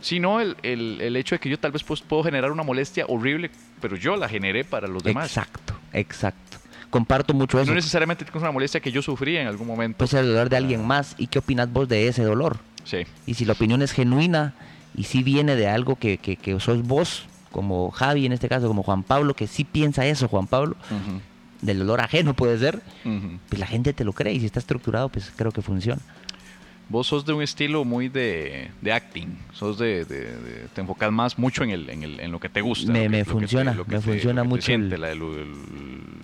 Sino 0.00 0.40
el, 0.40 0.56
el, 0.62 1.00
el 1.00 1.16
hecho 1.16 1.34
de 1.34 1.38
que 1.38 1.48
yo 1.48 1.58
tal 1.58 1.72
vez 1.72 1.82
pues, 1.82 2.02
puedo 2.02 2.22
generar 2.24 2.50
una 2.52 2.62
molestia 2.62 3.06
horrible, 3.08 3.50
pero 3.80 3.96
yo 3.96 4.16
la 4.16 4.28
generé 4.28 4.62
para 4.64 4.86
los 4.86 5.02
demás. 5.02 5.26
Exacto, 5.28 5.74
exacto. 5.92 6.58
Comparto 6.90 7.32
mucho 7.32 7.58
eso. 7.58 7.70
No 7.70 7.74
necesariamente 7.74 8.24
es 8.24 8.34
una 8.34 8.52
molestia 8.52 8.80
que 8.80 8.92
yo 8.92 9.00
sufrí 9.02 9.36
en 9.38 9.46
algún 9.46 9.66
momento. 9.66 9.98
Puede 9.98 10.10
ser 10.10 10.20
el 10.24 10.28
dolor 10.32 10.48
de 10.50 10.56
alguien 10.58 10.86
más. 10.86 11.14
¿Y 11.16 11.28
qué 11.28 11.38
opinas 11.38 11.72
vos 11.72 11.88
de 11.88 12.06
ese 12.06 12.22
dolor? 12.22 12.58
Sí. 12.84 12.98
Y 13.26 13.34
si 13.34 13.44
la 13.46 13.54
opinión 13.54 13.80
es 13.82 13.92
genuina 13.92 14.52
y 14.94 15.04
si 15.04 15.22
viene 15.22 15.56
de 15.56 15.68
algo 15.68 15.96
que, 15.96 16.18
que, 16.18 16.36
que 16.36 16.60
sos 16.60 16.82
vos, 16.82 17.24
como 17.54 17.92
Javi 17.92 18.26
en 18.26 18.32
este 18.32 18.48
caso, 18.48 18.66
como 18.66 18.82
Juan 18.82 19.04
Pablo, 19.04 19.34
que 19.34 19.46
sí 19.46 19.62
piensa 19.62 20.04
eso, 20.04 20.26
Juan 20.26 20.48
Pablo, 20.48 20.74
del 21.62 21.78
dolor 21.78 22.00
ajeno 22.00 22.34
puede 22.34 22.58
ser, 22.58 22.82
pues 23.48 23.60
la 23.60 23.66
gente 23.68 23.92
te 23.92 24.04
lo 24.04 24.12
cree 24.12 24.32
y 24.34 24.40
si 24.40 24.46
está 24.46 24.58
estructurado, 24.58 25.08
pues 25.08 25.32
creo 25.36 25.52
que 25.52 25.62
funciona. 25.62 26.02
Vos 26.88 27.06
sos 27.06 27.24
de 27.24 27.32
un 27.32 27.42
estilo 27.42 27.84
muy 27.84 28.08
de, 28.08 28.70
de 28.82 28.92
acting, 28.92 29.28
sos 29.52 29.78
de, 29.78 30.04
de- 30.04 30.36
de- 30.36 30.68
te 30.74 30.80
enfocas 30.80 31.10
más 31.12 31.38
mucho 31.38 31.62
en, 31.64 31.70
el, 31.70 31.88
en, 31.88 32.02
el, 32.02 32.18
en 32.20 32.32
lo 32.32 32.40
que 32.40 32.48
te 32.48 32.60
gusta. 32.60 32.92
Me- 32.92 33.08
me 33.08 33.18
te- 33.18 33.24
funciona, 33.24 33.72
me 33.72 33.84
te- 33.84 34.00
funciona 34.00 34.42
mucho 34.44 34.56
el- 34.56 34.62
siente, 34.90 34.98
la, 34.98 35.10
el- 35.12 35.22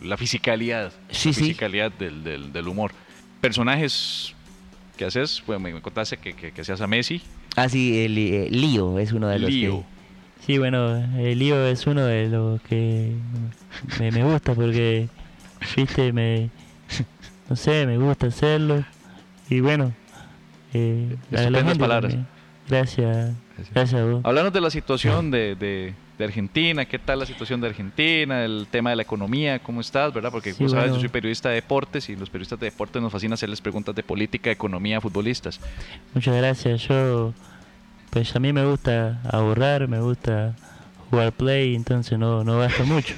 la 0.02 0.16
fisicalidad, 0.18 0.92
Sí, 1.10 1.28
la 1.28 1.34
sí. 1.34 1.40
fisicalidad 1.42 1.92
del, 1.92 2.24
del, 2.24 2.52
del 2.52 2.66
humor. 2.68 2.90
Personajes 3.40 4.34
que 4.98 5.04
haces, 5.06 5.42
pues 5.46 5.58
me, 5.60 5.72
me 5.72 5.80
contaste 5.80 6.16
que, 6.18 6.34
que, 6.34 6.52
que 6.52 6.60
hacías 6.60 6.80
a 6.80 6.86
Messi, 6.86 7.22
Ah, 7.56 7.68
sí, 7.68 8.04
el, 8.04 8.16
eh, 8.18 8.48
Lío 8.50 8.98
es 8.98 9.12
uno 9.12 9.26
de 9.28 9.38
los 9.38 9.50
Lío. 9.50 9.80
que... 9.80 9.99
Sí, 10.46 10.58
bueno, 10.58 10.96
el 11.18 11.38
lío 11.38 11.64
es 11.66 11.86
uno 11.86 12.04
de 12.04 12.28
los 12.28 12.60
que 12.62 13.12
me, 13.98 14.10
me 14.10 14.24
gusta 14.24 14.54
porque, 14.54 15.08
viste, 15.76 16.12
me, 16.12 16.50
no 17.48 17.56
sé, 17.56 17.86
me 17.86 17.98
gusta 17.98 18.26
hacerlo. 18.28 18.84
Y 19.48 19.60
bueno, 19.60 19.92
eh, 20.72 21.16
la- 21.30 21.74
palabras. 21.78 22.16
Gracias, 22.68 23.34
gracias 23.74 24.00
a 24.00 24.04
vos. 24.04 24.20
Háblanos 24.24 24.52
de 24.52 24.60
la 24.60 24.70
situación 24.70 25.30
de, 25.32 25.56
de, 25.56 25.92
de 26.18 26.24
Argentina, 26.24 26.84
¿qué 26.84 26.98
tal 27.00 27.18
la 27.18 27.26
situación 27.26 27.60
de 27.60 27.66
Argentina? 27.68 28.44
El 28.44 28.66
tema 28.70 28.90
de 28.90 28.96
la 28.96 29.02
economía, 29.02 29.58
¿cómo 29.58 29.80
estás? 29.80 30.12
¿Verdad? 30.14 30.30
Porque, 30.30 30.52
Sí, 30.54 30.68
sabes, 30.68 30.92
yo 30.94 31.00
soy 31.00 31.08
periodista 31.08 31.48
de 31.48 31.56
deportes 31.56 32.08
y 32.08 32.16
los 32.16 32.30
periodistas 32.30 32.60
de 32.60 32.66
deportes 32.66 33.02
nos 33.02 33.10
fascina 33.12 33.34
hacerles 33.34 33.60
preguntas 33.60 33.94
de 33.94 34.02
política, 34.04 34.50
economía 34.52 35.00
futbolistas. 35.00 35.60
Muchas 36.14 36.36
gracias. 36.36 36.82
Yo, 36.86 37.34
pues 38.10 38.34
a 38.36 38.40
mí 38.40 38.52
me 38.52 38.64
gusta 38.64 39.20
ahorrar, 39.30 39.88
me 39.88 40.00
gusta 40.00 40.54
jugar 41.10 41.32
play, 41.32 41.74
entonces 41.74 42.18
no, 42.18 42.44
no 42.44 42.58
gasto 42.58 42.84
mucho. 42.84 43.14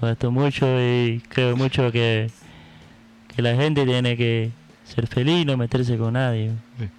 No 0.00 0.08
gasto 0.08 0.30
mucho 0.30 0.66
y 0.80 1.22
creo 1.28 1.56
mucho 1.56 1.90
que, 1.92 2.30
que 3.34 3.42
la 3.42 3.54
gente 3.56 3.84
tiene 3.84 4.16
que 4.16 4.50
ser 4.84 5.06
feliz 5.06 5.42
y 5.42 5.44
no 5.44 5.56
meterse 5.56 5.96
con 5.96 6.14
nadie. 6.14 6.52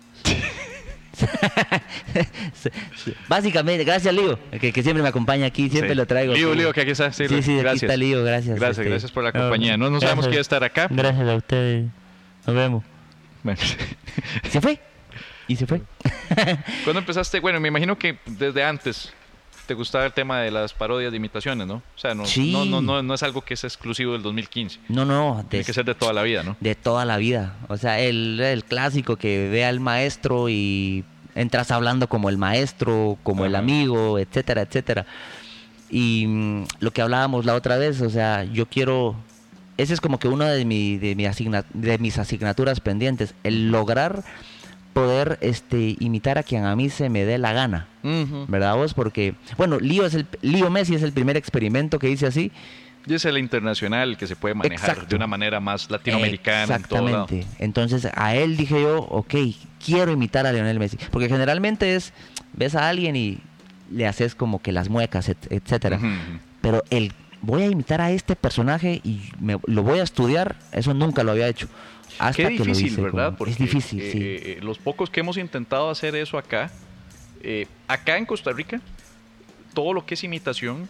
Básicamente, 3.28 3.84
gracias 3.84 4.14
Lío, 4.14 4.40
que, 4.60 4.72
que 4.74 4.84
siempre 4.84 5.04
me 5.04 5.10
acompaña 5.10 5.46
aquí, 5.46 5.70
siempre 5.70 5.92
Sí. 5.92 5.96
lo 5.96 6.06
traigo. 6.08 6.34
Lío, 6.34 6.50
aquí. 6.50 6.58
Lío, 6.60 6.74
que 6.74 6.82
aquí 6.82 6.92
está. 6.92 7.12
Sí, 7.12 7.28
Sí, 7.28 7.42
sí, 7.42 7.52
aquí 7.54 7.62
gracias. 7.62 7.84
está 7.84 7.98
Lío, 7.98 8.24
gracias. 8.24 8.56
Gracias, 8.60 8.80
este, 8.80 8.90
gracias 8.90 9.12
por 9.12 9.24
la 9.24 9.32
compañía. 9.32 9.78
No, 9.78 9.90
no 9.90 10.00
sabemos 10.02 10.28
quién 10.28 10.40
estar 10.42 10.64
acá. 10.64 10.88
Gracias 10.90 11.28
a 11.28 11.36
ustedes. 11.36 11.86
Nos 12.48 12.56
vemos. 12.56 12.84
Bueno. 13.44 13.60
Se 14.50 14.62
fue. 14.62 14.80
Y 15.48 15.56
se 15.56 15.68
fue. 15.68 15.82
¿Cuándo 16.84 17.00
empezaste? 17.00 17.40
Bueno, 17.40 17.60
me 17.60 17.68
imagino 17.68 17.98
que 17.98 18.18
desde 18.26 18.64
antes 18.64 19.12
te 19.68 19.74
gustaba 19.74 20.06
el 20.06 20.12
tema 20.14 20.40
de 20.42 20.52
las 20.52 20.74
parodias 20.74 21.12
de 21.12 21.18
imitaciones, 21.18 21.66
¿no? 21.68 21.76
O 21.76 21.98
sea, 21.98 22.14
no, 22.14 22.26
Sí. 22.26 22.52
no, 22.52 22.66
no, 22.66 22.82
no, 22.82 23.02
no 23.02 23.14
es 23.14 23.24
algo 23.24 23.42
que 23.42 23.54
es 23.54 23.64
exclusivo 23.64 24.14
del 24.14 24.22
2015. 24.22 24.80
No, 24.90 25.06
no, 25.06 25.46
Tiene 25.50 25.64
que 25.66 25.74
ser 25.74 25.86
de 25.86 25.96
toda 25.96 26.12
la 26.14 26.24
vida, 26.24 26.44
¿no? 26.44 26.58
de 26.60 26.76
toda 26.76 27.06
la 27.06 27.18
vida. 27.18 27.56
O 27.70 27.78
sea, 27.78 28.00
el, 28.00 28.40
el 28.42 28.64
clásico 28.66 29.16
que 29.16 29.50
ve 29.50 29.64
al 29.66 29.80
maestro 29.80 30.50
y 30.50 31.06
entras 31.36 31.72
hablando 31.72 32.08
como 32.10 32.30
el 32.30 32.38
maestro, 32.38 33.18
como 33.24 33.46
el 33.46 33.56
amigo, 33.56 34.20
etcétera, 34.20 34.62
etcétera. 34.64 35.06
Y 35.90 36.26
mm, 36.28 36.64
lo 36.80 36.92
que 36.92 37.02
hablábamos 37.02 37.46
la 37.46 37.56
otra 37.56 37.78
vez, 37.78 38.02
o 38.02 38.10
sea, 38.10 38.44
yo 38.46 38.66
quiero 38.68 39.16
ese 39.78 39.94
es 39.96 40.02
como 40.02 40.20
que 40.20 40.28
uno 40.28 40.46
de, 40.46 40.66
mi, 40.66 40.98
de, 40.98 41.16
mi 41.16 41.26
asigna- 41.26 41.66
de 41.74 41.98
mis 41.98 42.20
asignaturas 42.20 42.80
pendientes, 42.80 43.34
el 43.44 43.72
lograr 43.72 44.24
poder 44.94 45.38
este, 45.42 45.96
imitar 46.00 46.38
a 46.38 46.44
quien 46.44 46.66
a 46.66 46.76
mí 46.76 46.90
se 46.90 47.10
me 47.10 47.26
dé 47.26 47.38
la 47.38 47.52
gana. 47.54 47.88
¿Verdad 48.48 48.76
vos? 48.76 48.94
Porque, 48.94 49.34
bueno, 49.58 49.80
Lío, 49.80 50.06
es 50.06 50.14
el, 50.14 50.28
Lío 50.42 50.70
Messi 50.70 50.96
es 50.96 51.04
el 51.04 51.12
primer 51.14 51.36
experimento 51.38 52.00
que 52.00 52.10
hice 52.10 52.28
así. 52.28 52.52
Y 53.06 53.14
es 53.16 53.26
el 53.26 53.38
internacional 53.38 54.16
que 54.18 54.28
se 54.28 54.36
puede 54.38 54.56
manejar 54.56 54.92
Exacto. 54.92 55.10
de 55.10 55.16
una 55.18 55.28
manera 55.28 55.60
más 55.60 55.90
latinoamericana 55.92 56.76
en 56.78 56.84
todo 56.84 57.02
lado. 57.06 57.24
Exactamente. 57.24 57.48
Entonces 57.60 58.08
a 58.16 58.36
él 58.36 58.56
dije 58.56 58.82
yo, 58.82 59.00
ok, 59.00 59.34
quiero 59.84 60.12
imitar 60.12 60.46
a 60.48 60.54
Lionel 60.54 60.80
Messi. 60.80 60.98
Porque 61.12 61.28
generalmente 61.28 61.96
es, 61.96 62.14
ves 62.54 62.76
a 62.76 62.88
alguien 62.88 63.16
y 63.18 63.40
le 63.92 64.08
haces 64.08 64.36
como 64.36 64.62
que 64.62 64.72
las 64.72 64.88
muecas, 64.90 65.28
et- 65.28 65.52
etcétera. 65.52 66.00
Pero 66.62 66.82
el 66.92 67.12
voy 67.42 67.64
a 67.64 67.66
imitar 67.68 68.00
a 68.00 68.12
este 68.12 68.38
personaje 68.38 69.02
y 69.04 69.20
me- 69.42 69.60
lo 69.68 69.84
voy 69.84 70.00
a 70.00 70.04
estudiar, 70.04 70.56
eso 70.72 70.94
nunca 70.94 71.24
lo 71.24 71.32
había 71.32 71.50
hecho. 71.50 71.68
Hasta 72.28 72.44
Qué 72.44 72.50
que 72.50 72.60
lo 72.60 72.66
difícil, 72.66 73.04
¿verdad? 73.04 73.36
Porque 73.38 73.52
es 73.54 73.58
difícil, 73.60 74.00
eh, 74.02 74.12
sí. 74.12 74.20
eh, 74.22 74.60
los 74.62 74.78
pocos 74.78 75.10
que 75.10 75.20
hemos 75.20 75.38
intentado 75.38 75.90
hacer 75.90 76.16
eso 76.16 76.38
acá, 76.38 76.72
eh, 77.42 77.68
acá 77.88 78.18
en 78.18 78.26
Costa 78.26 78.52
Rica, 78.52 78.80
todo 79.74 79.94
lo 79.94 80.06
que 80.06 80.14
es 80.16 80.24
imitación 80.24 80.88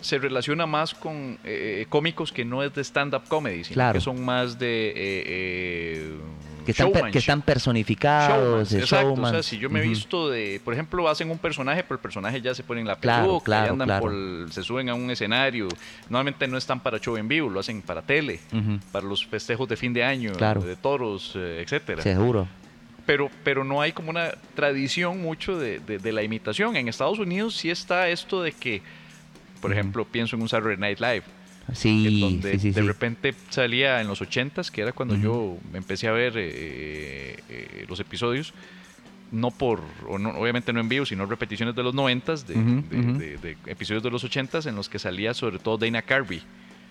se 0.00 0.18
relaciona 0.18 0.66
más 0.66 0.94
con 0.94 1.38
eh, 1.44 1.86
cómicos 1.88 2.32
que 2.32 2.44
no 2.44 2.62
es 2.62 2.74
de 2.74 2.82
stand-up 2.82 3.22
comedy, 3.28 3.62
sino 3.64 3.74
Claro. 3.74 3.94
que 3.94 4.00
son 4.00 4.24
más 4.24 4.58
de 4.58 6.16
que, 6.64 6.70
están, 6.72 6.86
per- 6.88 6.94
showmanship. 6.96 7.12
que 7.12 7.18
están 7.18 7.42
personificados, 7.42 8.38
Showmans, 8.38 8.70
de 8.70 8.78
exacto. 8.80 9.12
O 9.22 9.28
sea, 9.30 9.42
si 9.42 9.58
yo 9.58 9.70
me 9.70 9.80
he 9.80 9.82
visto 9.88 10.30
de, 10.30 10.60
por 10.64 10.74
ejemplo, 10.74 11.08
hacen 11.08 11.30
un 11.30 11.38
personaje, 11.38 11.82
pero 11.82 11.94
el 11.94 12.00
personaje 12.00 12.40
ya 12.40 12.54
se 12.54 12.62
pone 12.62 12.80
en 12.80 12.86
la 12.86 12.96
peluca, 12.96 13.44
claro, 13.44 13.72
andan 13.72 13.88
claro. 13.88 14.02
por- 14.02 14.46
se 14.52 14.62
suben 14.62 14.88
a 14.88 14.94
un 14.94 15.10
escenario. 15.10 15.68
Normalmente 16.08 16.46
no 16.48 16.56
están 16.58 16.80
para 16.80 16.98
show 16.98 17.16
en 17.16 17.28
vivo, 17.28 17.48
lo 17.50 17.60
hacen 17.60 17.82
para 17.82 18.02
tele, 18.02 18.40
para 18.92 19.06
los 19.06 19.26
festejos 19.26 19.68
de 19.68 19.76
fin 19.76 19.92
de 19.92 20.04
año, 20.04 20.32
de 20.32 20.76
toros, 20.76 21.32
eh, 21.36 21.62
etcétera. 21.64 22.02
Seguro. 22.02 22.46
Pero, 23.04 23.30
pero 23.42 23.64
no 23.64 23.80
hay 23.80 23.90
como 23.92 24.10
una 24.10 24.30
tradición 24.54 25.20
mucho 25.20 25.58
de, 25.58 25.80
de- 25.80 25.98
de 25.98 26.12
la 26.12 26.22
imitación. 26.22 26.76
En 26.76 26.86
Estados 26.88 27.18
Unidos 27.18 27.56
sí 27.56 27.68
está 27.70 28.08
esto 28.08 28.42
de 28.42 28.52
que, 28.52 28.80
por 29.60 29.72
ejemplo, 29.72 30.04
pienso 30.04 30.36
en 30.36 30.42
un 30.42 30.48
Saturday 30.48 30.76
Night 30.76 31.00
Live, 31.00 31.22
Sí, 31.72 32.20
donde 32.20 32.52
sí, 32.52 32.58
sí, 32.58 32.70
de 32.72 32.82
repente 32.82 33.34
salía 33.50 34.00
en 34.00 34.08
los 34.08 34.20
80s, 34.20 34.70
que 34.70 34.82
era 34.82 34.92
cuando 34.92 35.14
Ujú. 35.14 35.22
yo 35.22 35.58
empecé 35.74 36.08
a 36.08 36.12
ver 36.12 36.34
eh, 36.36 37.36
eh, 37.48 37.86
los 37.88 37.98
episodios, 38.00 38.52
no 39.30 39.50
por, 39.50 39.80
o 40.08 40.18
no- 40.18 40.30
obviamente 40.30 40.72
no 40.72 40.80
en 40.80 40.88
vivo, 40.88 41.06
sino 41.06 41.24
repeticiones 41.26 41.74
de 41.74 41.82
los 41.82 41.94
90s, 41.94 42.44
de, 42.46 42.54
Ujú, 42.54 42.82
de- 42.90 42.98
ujú. 43.00 43.18
de- 43.18 43.36
de 43.38 43.56
episodios 43.66 44.02
de 44.02 44.10
los 44.10 44.24
80s 44.24 44.66
en 44.66 44.74
los 44.76 44.88
que 44.88 44.98
salía 44.98 45.32
sobre 45.34 45.58
todo 45.58 45.78
Dana 45.78 46.02
Carvey. 46.02 46.42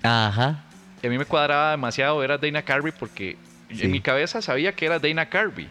Ajá. 0.04 0.64
Y 1.04 1.08
a 1.08 1.10
mí 1.10 1.18
me 1.18 1.26
cuadraba 1.26 1.72
demasiado 1.72 2.18
ver 2.18 2.32
a 2.32 2.38
Dana 2.38 2.62
Carvey 2.64 2.94
porque 2.98 3.38
Sí. 3.72 3.84
en 3.84 3.92
mi 3.92 4.02
cabeza 4.02 4.42
sabía 4.42 4.74
que 4.74 4.86
era 4.86 5.00
Dana 5.00 5.28
Carvey. 5.28 5.68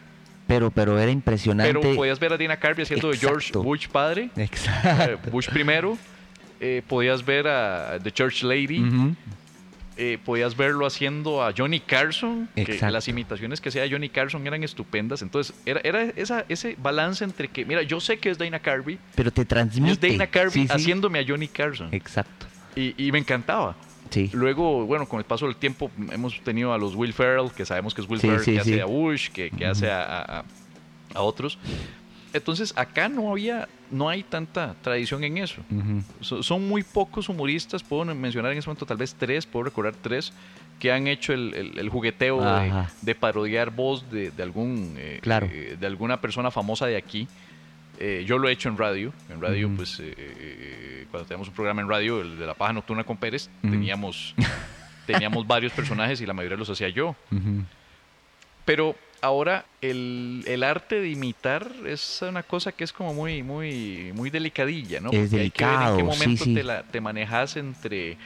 Pero, 0.46 0.70
pero 0.70 0.98
era 0.98 1.10
impresionante. 1.12 1.72
Pero 1.72 1.94
podías 1.94 2.18
ver 2.18 2.32
a 2.32 2.36
Dana 2.38 2.56
Carvey 2.56 2.82
haciendo 2.82 3.10
de 3.10 3.16
George. 3.16 3.52
Bush 3.52 3.86
padre, 3.88 4.30
eh, 4.36 4.42
Exacto. 4.44 5.30
Bush 5.30 5.48
primero. 5.48 5.96
Eh, 6.60 6.82
podías 6.86 7.24
ver 7.24 7.48
a 7.48 7.98
The 8.02 8.12
Church 8.12 8.42
Lady. 8.42 8.84
Eh, 9.96 10.18
podías 10.24 10.56
verlo 10.56 10.86
haciendo 10.86 11.42
a 11.44 11.52
Johnny 11.56 11.80
Carson. 11.80 12.48
Que 12.54 12.78
las 12.90 13.06
imitaciones 13.08 13.60
que 13.60 13.68
hacía 13.68 13.86
Johnny 13.90 14.08
Carson 14.08 14.46
eran 14.46 14.62
estupendas. 14.64 15.20
Entonces, 15.20 15.54
era, 15.66 15.80
era 15.84 16.04
esa, 16.16 16.46
ese 16.48 16.74
balance 16.80 17.22
entre 17.22 17.48
que, 17.48 17.66
mira, 17.66 17.82
yo 17.82 18.00
sé 18.00 18.18
que 18.18 18.30
es 18.30 18.38
Dana 18.38 18.60
Carvey. 18.60 18.98
Pero 19.14 19.30
te 19.30 19.44
transmite. 19.44 20.06
Es 20.06 20.12
Dana 20.12 20.26
Carvey 20.30 20.52
Sí, 20.52 20.60
sí. 20.62 20.68
haciéndome 20.72 21.18
a 21.18 21.24
Johnny 21.26 21.48
Carson. 21.48 21.88
Exacto. 21.92 22.46
Y, 22.76 22.94
y 22.96 23.12
me 23.12 23.18
encantaba. 23.18 23.76
Sí. 24.08 24.30
Luego, 24.32 24.86
bueno, 24.86 25.06
con 25.06 25.18
el 25.18 25.24
paso 25.26 25.46
del 25.46 25.56
tiempo 25.56 25.90
hemos 26.10 26.40
tenido 26.40 26.72
a 26.72 26.78
los 26.78 26.94
Will 26.94 27.12
Ferrell, 27.12 27.50
que 27.54 27.66
sabemos 27.66 27.92
que 27.94 28.00
es 28.00 28.08
Will 28.08 28.20
Ferrell, 28.20 28.42
que 28.44 28.58
hace 28.58 28.80
a 28.80 28.86
Bush, 28.86 29.28
que, 29.30 29.50
que 29.50 29.66
hace 29.66 29.90
a- 29.90 30.20
a- 30.38 30.44
a 31.14 31.20
otros. 31.20 31.58
Entonces, 32.32 32.72
acá 32.76 33.08
no 33.08 33.30
había, 33.30 33.68
no 33.90 34.08
hay 34.08 34.22
tanta 34.22 34.74
tradición 34.82 35.24
en 35.24 35.38
eso. 35.38 35.62
So- 36.20 36.42
son 36.42 36.68
muy 36.68 36.82
pocos 36.82 37.28
humoristas, 37.28 37.82
puedo 37.82 38.04
mencionar 38.14 38.52
en 38.52 38.58
ese 38.58 38.68
momento 38.68 38.86
tal 38.86 38.96
vez 38.98 39.14
tres, 39.18 39.46
puedo 39.46 39.64
recordar 39.64 39.94
tres, 40.00 40.32
que 40.78 40.92
han 40.92 41.06
hecho 41.08 41.32
el, 41.32 41.52
el- 41.54 41.78
el 41.78 41.88
jugueteo 41.88 42.40
de, 43.02 43.14
parodiar 43.14 43.70
voz 43.70 44.10
de, 44.10 44.30
de 44.30 44.42
algún 44.42 44.94
eh, 44.96 45.18
Claro. 45.22 45.48
eh, 45.52 45.76
de 45.78 45.86
alguna 45.86 46.20
persona 46.20 46.50
famosa 46.50 46.86
de 46.86 46.96
aquí. 46.96 47.26
Eh, 47.98 48.24
yo 48.26 48.38
lo 48.38 48.48
he 48.48 48.52
hecho 48.52 48.68
en 48.70 48.78
radio. 48.78 49.12
En 49.28 49.40
radio, 49.42 49.68
pues, 49.76 50.00
cuando 51.10 51.26
teníamos 51.26 51.48
un 51.48 51.54
programa 51.54 51.82
en 51.82 51.88
radio, 51.88 52.22
el 52.22 52.38
de 52.38 52.46
la 52.46 52.54
paja 52.54 52.72
nocturna 52.72 53.04
con 53.04 53.16
Pérez, 53.18 53.50
teníamos, 53.60 54.34
teníamos 55.06 55.46
varios 55.46 55.72
personajes 55.72 56.20
y 56.20 56.26
la 56.26 56.32
mayoría 56.32 56.56
los 56.56 56.70
hacía 56.70 56.88
yo. 56.88 57.14
Pero 58.64 58.94
ahora 59.22 59.64
el, 59.80 60.44
el 60.46 60.62
arte 60.62 61.00
de 61.00 61.10
imitar 61.10 61.70
es 61.86 62.20
una 62.22 62.42
cosa 62.42 62.72
que 62.72 62.84
es 62.84 62.92
como 62.92 63.12
muy, 63.14 63.42
muy, 63.42 64.12
muy 64.14 64.30
delicadilla, 64.30 65.00
¿no? 65.00 65.10
Es 65.10 65.30
Porque 65.30 65.42
hay 65.42 65.50
que 65.50 65.64
ver 65.64 65.72
en 65.74 65.78
qué 65.78 65.86
delicado, 65.86 65.96
sí, 65.96 66.02
momento 66.04 66.44
sí. 66.44 66.54
te, 66.54 66.62
la, 66.64 66.82
te 66.84 67.00
manejas 67.00 67.56
entre, 67.56 68.16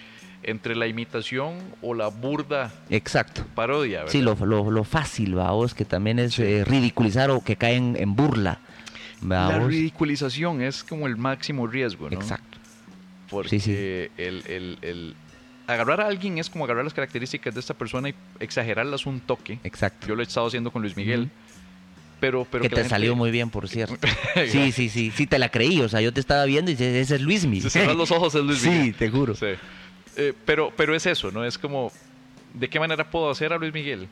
entre 0.42 0.76
la 0.76 0.86
imitación 0.86 1.58
o 1.82 1.94
la 1.94 2.08
burda 2.08 2.72
Exacto. 2.90 3.44
parodia, 3.54 3.98
¿verdad? 4.00 4.12
Sí, 4.12 4.20
lo, 4.22 4.34
lo, 4.34 4.70
lo 4.70 4.84
fácil, 4.84 5.34
vos, 5.34 5.74
que 5.74 5.84
también 5.84 6.18
es 6.18 6.34
Sí. 6.34 6.42
eh, 6.42 6.64
ridiculizar 6.64 7.30
o 7.30 7.42
que 7.42 7.56
caen 7.56 7.96
en 7.98 8.14
burla. 8.14 8.58
¿va 9.22 9.48
la 9.48 9.58
vos? 9.58 9.68
ridiculización 9.68 10.60
es 10.60 10.84
como 10.84 11.06
el 11.06 11.16
máximo 11.16 11.66
riesgo, 11.66 12.10
¿no? 12.10 12.16
Exacto. 12.16 12.58
Porque 13.30 13.48
Sí, 13.48 13.60
sí. 13.60 13.72
El, 13.72 14.42
el- 14.46 14.78
el- 14.82 15.16
agarrar 15.66 16.00
a 16.00 16.06
alguien 16.06 16.38
es 16.38 16.50
como 16.50 16.64
agarrar 16.64 16.84
las 16.84 16.94
características 16.94 17.54
de 17.54 17.60
esta 17.60 17.74
persona 17.74 18.08
y 18.10 18.14
exagerarlas 18.40 19.06
un 19.06 19.20
toque. 19.20 19.58
Exacto. 19.64 20.06
Yo 20.06 20.14
lo 20.14 20.22
he 20.22 20.24
estado 20.26 20.46
haciendo 20.46 20.70
con 20.70 20.82
Luis 20.82 20.96
Miguel. 20.96 21.30
Pero, 22.20 22.46
pero 22.50 22.62
que 22.62 22.68
te 22.70 22.76
gente- 22.76 22.88
salió 22.90 23.14
muy 23.16 23.30
bien, 23.30 23.50
por 23.50 23.68
cierto. 23.68 23.96
sí, 24.48 24.72
sí, 24.72 24.88
sí, 24.88 25.10
sí, 25.14 25.26
te 25.26 25.38
la 25.38 25.50
creí. 25.50 25.80
O 25.80 25.88
sea, 25.88 26.00
yo 26.00 26.12
te 26.12 26.20
estaba 26.20 26.44
viendo 26.46 26.70
y 26.70 26.74
dices, 26.74 26.94
ese 26.96 27.16
es 27.16 27.20
Luismi. 27.20 27.60
Si 27.60 27.70
cerras 27.70 27.96
los 27.96 28.10
ojos 28.10 28.34
es 28.34 28.42
Luis 28.42 28.58
Sí, 28.62 28.70
Miguel. 28.70 28.94
te 28.94 29.10
juro. 29.10 29.34
Sí. 29.34 29.46
Eh, 30.16 30.32
pero, 30.46 30.72
pero 30.76 30.94
es 30.94 31.04
eso, 31.06 31.30
¿no? 31.32 31.44
Es 31.44 31.58
como, 31.58 31.92
¿de 32.54 32.68
qué 32.68 32.78
manera 32.80 33.10
puedo 33.10 33.30
hacer 33.30 33.52
a 33.52 33.58
Luis 33.58 33.74
Miguel? 33.74 34.08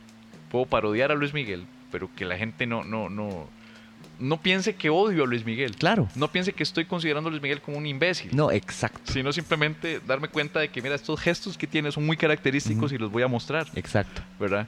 Puedo 0.51 0.67
parodiar 0.67 1.11
a 1.13 1.15
Luis 1.15 1.33
Miguel, 1.33 1.65
pero 1.91 2.11
que 2.15 2.25
la 2.27 2.37
gente 2.37 2.67
no, 2.67 2.85
no, 2.85 3.09
no, 3.09 3.49
no 4.23 4.41
piense 4.41 4.75
que 4.75 4.89
odio 4.91 5.25
a 5.25 5.27
Luis 5.27 5.45
Miguel. 5.45 5.77
Claro. 5.77 6.09
No 6.15 6.29
piense 6.29 6.53
que 6.53 6.63
estoy 6.63 6.85
considerando 6.85 7.29
a 7.29 7.31
Luis 7.31 7.43
Miguel 7.43 7.61
como 7.61 7.77
un 7.79 7.87
imbécil. 7.87 8.31
No, 8.35 8.51
exacto. 8.51 9.13
Sino 9.13 9.33
simplemente 9.33 10.01
darme 10.07 10.29
cuenta 10.29 10.61
de 10.61 10.69
que, 10.69 10.81
mira, 10.81 10.95
estos 10.95 11.21
gestos 11.21 11.59
que 11.59 11.67
tiene 11.67 11.91
son 11.93 12.07
muy 12.07 12.17
característicos 12.17 12.93
y 12.93 12.99
los 12.99 13.11
voy 13.11 13.23
a 13.23 13.29
mostrar, 13.29 13.67
Exacto. 13.75 14.23
¿verdad? 14.39 14.67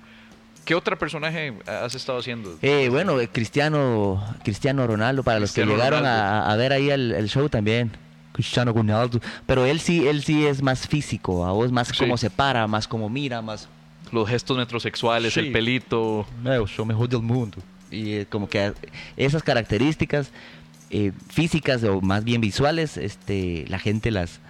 ¿Qué 0.64 0.74
otro 0.74 0.98
personaje 0.98 1.52
has 1.66 1.94
estado 1.94 2.18
haciendo? 2.18 2.56
Eh, 2.62 2.88
bueno, 2.90 3.20
eh, 3.20 3.28
Cristiano, 3.28 4.24
Cristiano 4.42 4.86
Ronaldo, 4.86 5.22
para 5.22 5.38
los 5.38 5.52
que 5.52 5.60
Cristiano 5.62 5.74
llegaron 5.84 6.06
a, 6.06 6.50
a 6.50 6.56
ver 6.56 6.72
ahí 6.72 6.90
el, 6.90 7.12
el 7.12 7.28
show 7.28 7.48
también. 7.48 7.90
Cristiano 8.32 8.72
Ronaldo. 8.72 9.20
Pero 9.46 9.64
él 9.66 9.78
sí, 9.78 10.08
él 10.08 10.24
sí 10.24 10.46
es 10.46 10.62
más 10.62 10.88
físico, 10.88 11.44
a 11.46 11.52
vos 11.52 11.70
más 11.70 11.88
Sí. 11.88 11.98
como 11.98 12.16
se 12.16 12.30
para, 12.30 12.66
más 12.66 12.88
como 12.88 13.08
mira, 13.08 13.40
más... 13.42 13.68
Los 14.10 14.28
gestos 14.28 14.56
metrosexuales, 14.56 15.32
Sí. 15.34 15.40
el 15.40 15.52
pelito. 15.52 16.26
yo 16.44 16.66
soy 16.66 16.84
mejor 16.86 17.08
del 17.08 17.22
mundo. 17.22 17.58
Y 17.94 18.12
eh, 18.14 18.26
como 18.28 18.48
que 18.48 18.72
esas 19.16 19.42
características 19.42 20.30
eh, 20.90 21.12
físicas 21.32 21.82
o 21.84 22.00
más 22.00 22.24
bien 22.24 22.40
visuales, 22.40 22.96
este, 22.96 23.64
la 23.68 23.78
gente 23.78 24.10
las, 24.10 24.40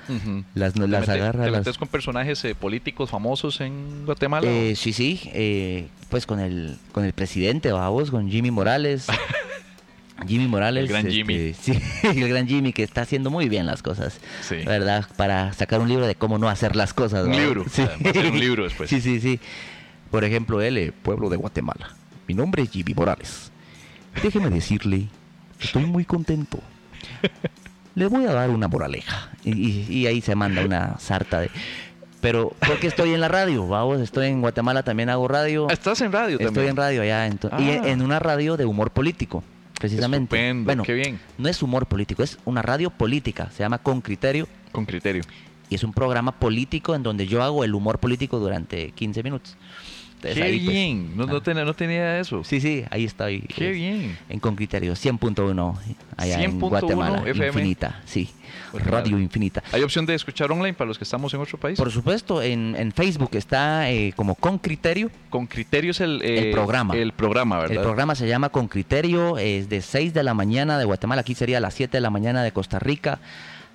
las, 0.55 0.73
¿Te 0.75 0.87
las 0.89 1.07
mete- 1.09 1.13
agarra. 1.13 1.45
¿Te 1.45 1.51
las- 1.51 1.61
metes 1.61 1.79
con 1.79 1.89
personajes 1.89 2.45
eh, 2.45 2.55
políticos 2.55 3.11
famosos 3.11 3.61
en 3.61 4.05
Guatemala? 4.05 4.47
Eh, 4.51 4.75
sí, 4.77 4.93
sí, 4.93 5.21
eh, 5.33 5.87
pues 6.11 6.27
con 6.27 6.41
el, 6.41 6.77
con 6.93 7.05
el 7.05 7.13
presidente, 7.13 7.73
vamos, 7.73 8.11
con 8.11 8.29
Jimmy 8.31 8.51
Morales. 8.51 9.07
Jimmy 10.29 10.47
Morales. 10.47 10.83
El 10.85 10.89
gran 10.89 11.07
este, 11.07 11.13
Jimmy. 11.17 11.55
Sí, 11.55 11.73
el 12.03 12.29
gran 12.29 12.47
Jimmy 12.47 12.73
que 12.73 12.83
está 12.83 13.03
haciendo 13.03 13.31
muy 13.31 13.49
bien 13.49 13.67
las 13.67 13.83
cosas. 13.83 14.21
Sí. 14.43 14.57
¿Verdad? 14.65 15.07
Para 15.17 15.53
sacar 15.53 15.81
un 15.81 15.89
libro 15.89 16.07
de 16.07 16.15
cómo 16.15 16.39
no 16.39 16.49
hacer 16.49 16.77
las 16.77 16.95
cosas. 16.95 17.25
Un 17.25 17.33
¿no? 17.33 17.39
libro, 17.39 17.65
Sí. 17.65 17.83
o 17.83 17.87
sea, 17.87 17.97
va 18.05 18.11
a 18.11 18.13
ser 18.13 18.27
un 18.27 18.39
libro 18.39 18.65
después. 18.65 18.89
Sí, 18.95 19.01
sí, 19.01 19.21
sí. 19.21 19.41
Por 20.11 20.25
ejemplo, 20.25 20.63
él, 20.63 20.93
pueblo 21.03 21.29
de 21.31 21.37
Guatemala. 21.37 21.91
Mi 22.29 22.35
nombre 22.35 22.63
es 22.63 22.71
Jimmy 22.71 22.95
Morales. 22.95 23.51
Déjeme 24.23 24.51
decirle, 24.51 25.09
estoy 25.61 25.85
muy 25.87 26.05
contento. 26.05 26.61
Le 27.95 28.07
voy 28.07 28.25
a 28.27 28.33
dar 28.33 28.51
una 28.51 28.69
moraleja. 28.69 29.31
Y, 29.45 29.53
y- 29.53 29.87
y 29.91 30.07
ahí 30.07 30.21
se 30.21 30.35
manda 30.35 30.65
una 30.65 30.99
sarta 30.99 31.41
de... 31.41 31.51
Pero, 32.21 32.55
porque 32.67 32.87
estoy 32.87 33.13
en 33.13 33.21
la 33.21 33.29
radio, 33.29 33.67
vamos, 33.69 34.01
estoy 34.01 34.29
en 34.29 34.41
Guatemala, 34.41 34.83
también 34.83 35.11
hago 35.11 35.29
radio. 35.29 35.67
Ah, 35.69 35.75
Estás 35.75 36.01
en 36.01 36.11
radio 36.11 36.33
Estoy 36.39 36.47
también. 36.47 36.69
en 36.71 36.77
radio 36.77 37.03
allá, 37.03 37.27
y 37.29 37.39
Ah. 37.51 37.83
en 37.85 38.01
una 38.01 38.19
radio 38.19 38.57
de 38.57 38.65
humor 38.65 38.93
político, 38.93 39.45
precisamente. 39.79 40.35
Estupendo, 40.35 40.65
bueno, 40.65 40.83
qué 40.85 40.95
bien. 40.95 41.21
no 41.37 41.51
es 41.51 41.63
humor 41.63 41.85
político, 41.85 42.23
es 42.23 42.39
una 42.47 42.63
radio 42.63 42.89
política, 42.89 43.51
se 43.55 43.63
llama 43.63 43.77
Con 43.77 44.01
Criterio, 44.01 44.49
Con 44.73 44.87
criterio. 44.87 45.23
y 45.69 45.75
es 45.75 45.85
un 45.85 45.93
programa 45.93 46.33
político 46.33 46.95
en 46.95 47.03
donde 47.03 47.27
yo 47.27 47.43
hago 47.43 47.63
el 47.63 47.75
humor 47.75 47.99
político 47.99 48.39
durante 48.39 48.93
15 48.93 49.23
minutos. 49.23 49.55
Entonces, 50.25 50.43
Qué 50.43 50.43
ahí, 50.43 50.61
pues, 50.61 50.73
bien. 50.73 51.17
no, 51.17 51.27
no, 51.27 51.43
tenía, 51.43 51.65
no 51.65 51.75
tenía 51.75 52.19
eso. 52.19 52.43
Sí, 52.45 52.61
sí, 52.61 52.85
ahí 52.91 53.05
estoy. 53.05 53.41
Qué 53.43 53.69
eh, 53.69 53.73
bien. 53.73 54.19
En 54.29 54.41
Con 54.41 54.57
Criterio, 54.57 54.93
100.1, 54.95 55.77
allá 56.17 56.43
en 56.43 56.61
100.1 56.61 56.69
Guatemala. 56.69 57.19
FM. 57.27 57.47
Infinita, 57.49 58.01
sí. 58.05 58.31
Guatemala. 58.73 59.03
Radio 59.03 59.19
Infinita. 59.21 59.63
¿Hay 59.73 59.83
opción 59.83 60.05
de 60.07 60.15
escuchar 60.15 60.51
online 60.51 60.75
para 60.75 60.89
los 60.89 60.99
que 60.99 61.05
estamos 61.05 61.33
en 61.35 61.41
otro 61.41 61.59
país? 61.59 61.79
Por 61.79 61.91
supuesto, 61.93 62.43
en, 62.43 62.75
en 62.77 62.93
Facebook 62.93 63.31
está 63.35 63.91
eh, 63.91 64.13
como 64.17 64.35
Con 64.35 64.59
Criterio. 64.59 65.11
Con 65.31 65.47
criterios 65.47 66.01
el, 66.01 66.21
eh, 66.23 66.49
El 66.49 66.51
programa. 66.53 66.95
El 66.97 67.13
programa, 67.13 67.59
¿verdad? 67.59 67.77
El 67.77 67.83
programa 67.83 68.15
se 68.15 68.27
llama 68.27 68.49
Con 68.49 68.67
Criterio, 68.69 69.39
es 69.39 69.69
de 69.69 69.81
6 69.81 70.13
de 70.15 70.23
la 70.25 70.35
mañana 70.35 70.79
de 70.79 70.85
Guatemala, 70.85 71.21
aquí 71.21 71.35
sería 71.35 71.61
las 71.61 71.75
7 71.75 71.97
de 71.97 72.01
la 72.01 72.11
mañana 72.11 72.43
de 72.43 72.51
Costa 72.53 72.79
Rica, 72.81 73.21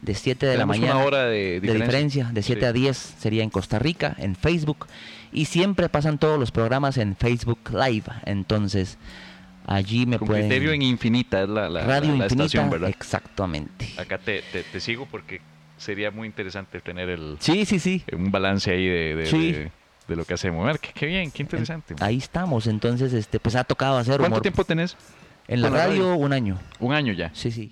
de 0.02 0.16
7 0.16 0.45
de 0.45 0.52
Tenemos 0.54 0.76
la 0.76 0.80
mañana 0.82 0.95
una 0.97 1.06
hora 1.06 1.24
de 1.26 1.60
diferencia. 1.62 1.86
diferencia, 1.86 2.30
de 2.34 2.41
7 2.41 2.60
Sí. 2.62 2.66
a 2.66 2.74
10 2.74 2.97
sería 3.20 3.43
en 3.43 3.50
Costa 3.50 3.80
Rica, 3.80 4.16
en 4.18 4.36
Facebook, 4.36 4.88
y 5.32 5.46
siempre 5.46 5.90
pasan 5.90 6.18
todos 6.18 6.40
los 6.40 6.52
programas 6.52 6.98
en 6.98 7.16
Facebook 7.16 7.60
Live, 7.72 8.06
entonces 8.26 8.98
allí 9.66 10.06
me 10.06 10.18
Con 10.18 10.28
pueden... 10.28 10.48
criterio 10.48 10.72
en 10.74 10.82
infinita 10.82 11.44
es 11.44 11.50
la, 11.50 11.70
la, 11.70 11.84
Radio 11.84 12.12
la- 12.12 12.18
la 12.18 12.24
Infinita, 12.26 12.46
estación, 12.46 12.70
¿verdad? 12.70 12.90
exactamente. 12.90 13.88
Acá 13.98 14.18
te, 14.18 14.42
te, 14.52 14.64
te 14.64 14.80
sigo 14.80 15.06
porque 15.06 15.42
sería 15.78 16.12
muy 16.12 16.28
interesante 16.28 16.82
tener 16.82 17.10
el, 17.10 17.38
Sí, 17.40 17.66
sí, 17.66 17.80
sí. 17.80 18.04
un 18.12 18.32
balance 18.32 18.72
ahí 18.72 18.86
de, 18.88 19.16
de, 19.16 19.26
Sí. 19.28 19.52
de- 19.52 19.72
de 20.08 20.16
lo 20.16 20.26
que 20.26 20.34
hacemos. 20.34 20.64
A 20.64 20.68
ver, 20.72 20.80
qué, 20.80 20.90
qué 20.94 21.06
bien, 21.06 21.30
qué 21.30 21.44
interesante. 21.44 21.94
Ahí 22.00 22.18
estamos, 22.18 22.66
entonces 22.66 23.14
este 23.14 23.40
pues 23.40 23.56
ha 23.56 23.64
tocado 23.64 23.98
hacer 24.00 24.18
¿Cuánto 24.18 24.28
humor. 24.38 24.42
tiempo 24.42 24.64
tenés? 24.66 24.98
En 25.48 25.62
la 25.62 25.70
radio, 25.70 26.10
radio? 26.12 26.16
un 26.16 26.34
año. 26.34 26.58
Un 26.80 26.94
año 26.94 27.14
ya. 27.14 27.30
Sí, 27.34 27.52
sí. 27.52 27.72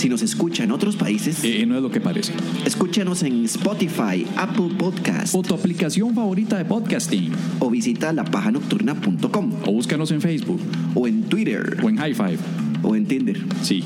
Si 0.00 0.08
nos 0.08 0.22
escucha 0.22 0.64
en 0.64 0.72
otros 0.72 0.96
países, 0.96 1.44
Eh, 1.44 1.66
no 1.66 1.76
es 1.76 1.82
lo 1.82 1.90
que 1.90 2.00
parece. 2.00 2.32
escúchanos 2.64 3.22
en 3.22 3.44
Spotify, 3.44 4.26
Apple 4.34 4.70
Podcast 4.78 5.34
O 5.34 5.42
tu 5.42 5.54
aplicación 5.54 6.14
favorita 6.14 6.56
de 6.56 6.64
podcasting. 6.64 7.30
o 7.58 7.68
visita 7.68 8.10
lapajanocturna.com 8.10 9.52
O 9.66 9.72
búscanos 9.72 10.10
en 10.10 10.22
Facebook. 10.22 10.58
o 10.94 11.06
en 11.06 11.24
Twitter 11.28 11.76
O 11.82 11.90
en 11.90 11.98
High 11.98 12.14
Five. 12.14 12.38
o 12.82 12.96
en 12.96 13.06
Tinder. 13.06 13.44
Sí. 13.62 13.84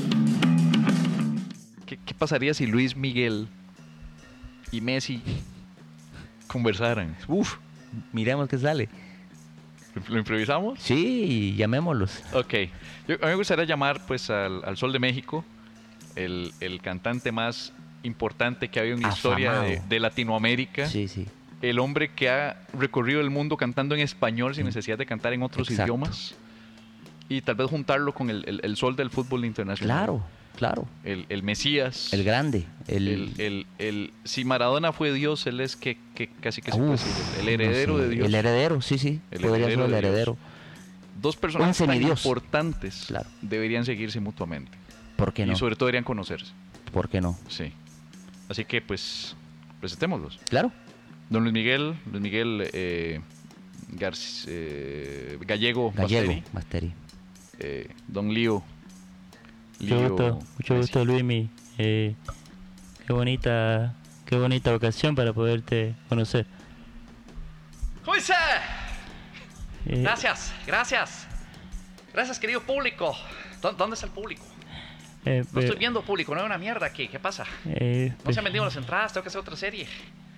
¿Qué, 1.85 1.99
qué 2.05 2.15
pasaría 2.15 2.55
si 2.55 2.67
Luis 2.69 2.97
Miguel 2.97 3.49
y 4.71 4.81
Messi 4.81 5.21
conversaran? 6.47 7.17
Uf, 7.27 7.57
Miremos 8.13 8.49
qué 8.49 8.59
sale. 8.59 8.89
¿lo 10.09 10.19
improvisamos? 10.19 10.79
Sí, 10.81 11.55
llamémoslos. 11.57 12.23
Ok. 12.33 12.55
Yo, 13.09 13.15
a 13.17 13.27
mí 13.27 13.31
me 13.31 13.35
gustaría 13.35 13.65
llamar 13.65 14.05
pues 14.07 14.31
al, 14.31 14.65
al 14.65 14.77
Sol 14.77 14.93
de 14.93 14.99
México, 15.01 15.45
el, 16.17 16.53
el 16.61 16.81
cantante 16.81 17.33
más 17.33 17.73
importante 18.03 18.69
que 18.69 18.79
ha 18.79 18.83
habido 18.83 18.97
en 18.97 19.03
la 19.03 19.09
historia 19.11 19.53
de, 19.89 20.01
Latinoamérica. 20.01 20.87
Sí, 20.89 21.09
sí. 21.09 21.27
El 21.63 21.79
hombre 21.79 22.11
que 22.13 22.29
ha 22.29 22.57
recorrido 22.79 23.21
el 23.21 23.31
mundo 23.31 23.57
cantando 23.57 23.95
en 23.95 24.03
español 24.03 24.55
sin 24.55 24.67
necesidad 24.67 24.99
de 24.99 25.07
cantar 25.07 25.33
en 25.33 25.43
otros 25.43 25.69
Exacto. 25.71 25.85
idiomas. 25.93 26.35
Y 27.29 27.41
tal 27.41 27.55
vez 27.55 27.71
juntarlo 27.71 28.13
con 28.13 28.29
el, 28.29 28.45
el- 28.47 28.61
el 28.63 28.77
sol 28.77 28.97
del 28.97 29.09
fútbol 29.09 29.47
internacional. 29.47 29.97
Claro, 29.97 30.23
claro. 30.57 30.87
El, 31.05 31.25
el 31.31 31.43
Mesías. 31.43 32.13
El 32.13 32.23
grande. 32.23 32.67
El, 32.87 33.09
El, 33.09 33.33
el- 33.41 33.67
el- 33.79 34.13
si 34.25 34.45
Maradona 34.45 34.93
fue 34.93 35.11
Dios, 35.15 35.47
él 35.47 35.61
es 35.61 35.75
que, 35.75 35.97
que 36.15 36.29
casi 36.29 36.61
que 36.61 36.71
se 36.71 36.77
puede 36.77 36.91
Uf, 36.93 37.03
decir, 37.03 37.41
el 37.41 37.49
heredero 37.49 37.95
no 37.95 37.99
sé, 38.01 38.05
de 38.09 38.15
Dios. 38.15 38.27
El 38.29 38.35
heredero, 38.35 38.81
sí, 38.83 38.99
sí. 38.99 39.21
El 39.31 39.41
Podría 39.41 39.65
ser 39.65 39.73
heredero 39.73 39.85
el 39.87 39.95
heredero. 39.95 40.37
Dos 41.23 41.37
personajes 41.37 41.81
Un 41.81 41.87
tan 41.87 42.03
importantes 42.03 43.05
Claro. 43.07 43.27
deberían 43.41 43.87
seguirse 43.87 44.21
mutuamente. 44.21 44.77
¿Por 45.17 45.33
qué 45.33 45.47
no? 45.47 45.53
Y 45.53 45.57
sobre 45.57 45.77
todo 45.77 45.87
deberían 45.87 46.05
conocerse. 46.05 46.53
¿Por 46.93 47.09
qué 47.09 47.21
no? 47.21 47.39
Sí. 47.49 47.73
Así 48.49 48.65
que 48.65 48.81
pues 48.83 49.37
presentémoslos. 49.81 50.39
Claro. 50.49 50.73
Don 51.31 51.43
Luis 51.43 51.53
Miguel, 51.55 51.97
Luis 52.11 52.23
Miguel 52.23 52.69
eh, 52.73 53.21
Garci- 53.93 54.45
eh, 54.49 55.39
Gallego, 55.41 55.93
Gallego, 55.93 56.27
Basteri, 56.29 56.43
Basteri. 56.53 56.93
eh, 57.59 57.91
Don 58.09 58.33
Lío. 58.33 58.63
Mucho 59.81 59.95
Lío 59.97 60.09
gusto, 60.11 60.39
mucho 60.59 60.77
gusto 60.77 61.05
Luismi. 61.05 61.51
Eh, 61.79 62.15
qué 63.07 63.13
bonita, 63.13 63.95
qué 64.27 64.37
bonita 64.37 64.75
ocasión 64.75 65.15
para 65.15 65.33
poderte 65.33 65.95
conocer. 66.09 66.47
¡Juice! 68.05 68.33
Eh, 69.87 70.03
Gracias, 70.03 70.53
gracias. 70.67 71.27
Gracias, 72.13 72.39
querido 72.39 72.61
público. 72.63 73.15
¿Dó- 73.61 73.73
¿Dónde 73.73 73.95
está 73.95 74.07
el 74.07 74.13
público? 74.13 74.45
Eh, 75.25 75.45
No 75.53 75.61
eh, 75.61 75.65
estoy 75.65 75.79
viendo 75.79 76.03
público, 76.03 76.35
no 76.35 76.41
hay 76.41 76.47
una 76.47 76.59
mierda 76.59 76.87
aquí. 76.87 77.09
¿Qué 77.09 77.19
pasa? 77.19 77.45
eh, 77.67 78.11
No 78.19 78.25
pues, 78.25 78.35
se 78.37 78.41
han 78.41 78.45
vendido 78.45 78.65
las 78.65 78.77
entradas, 78.77 79.13
tengo 79.13 79.23
que 79.23 79.29
hacer 79.29 79.41
otra 79.41 79.57
serie. 79.57 79.87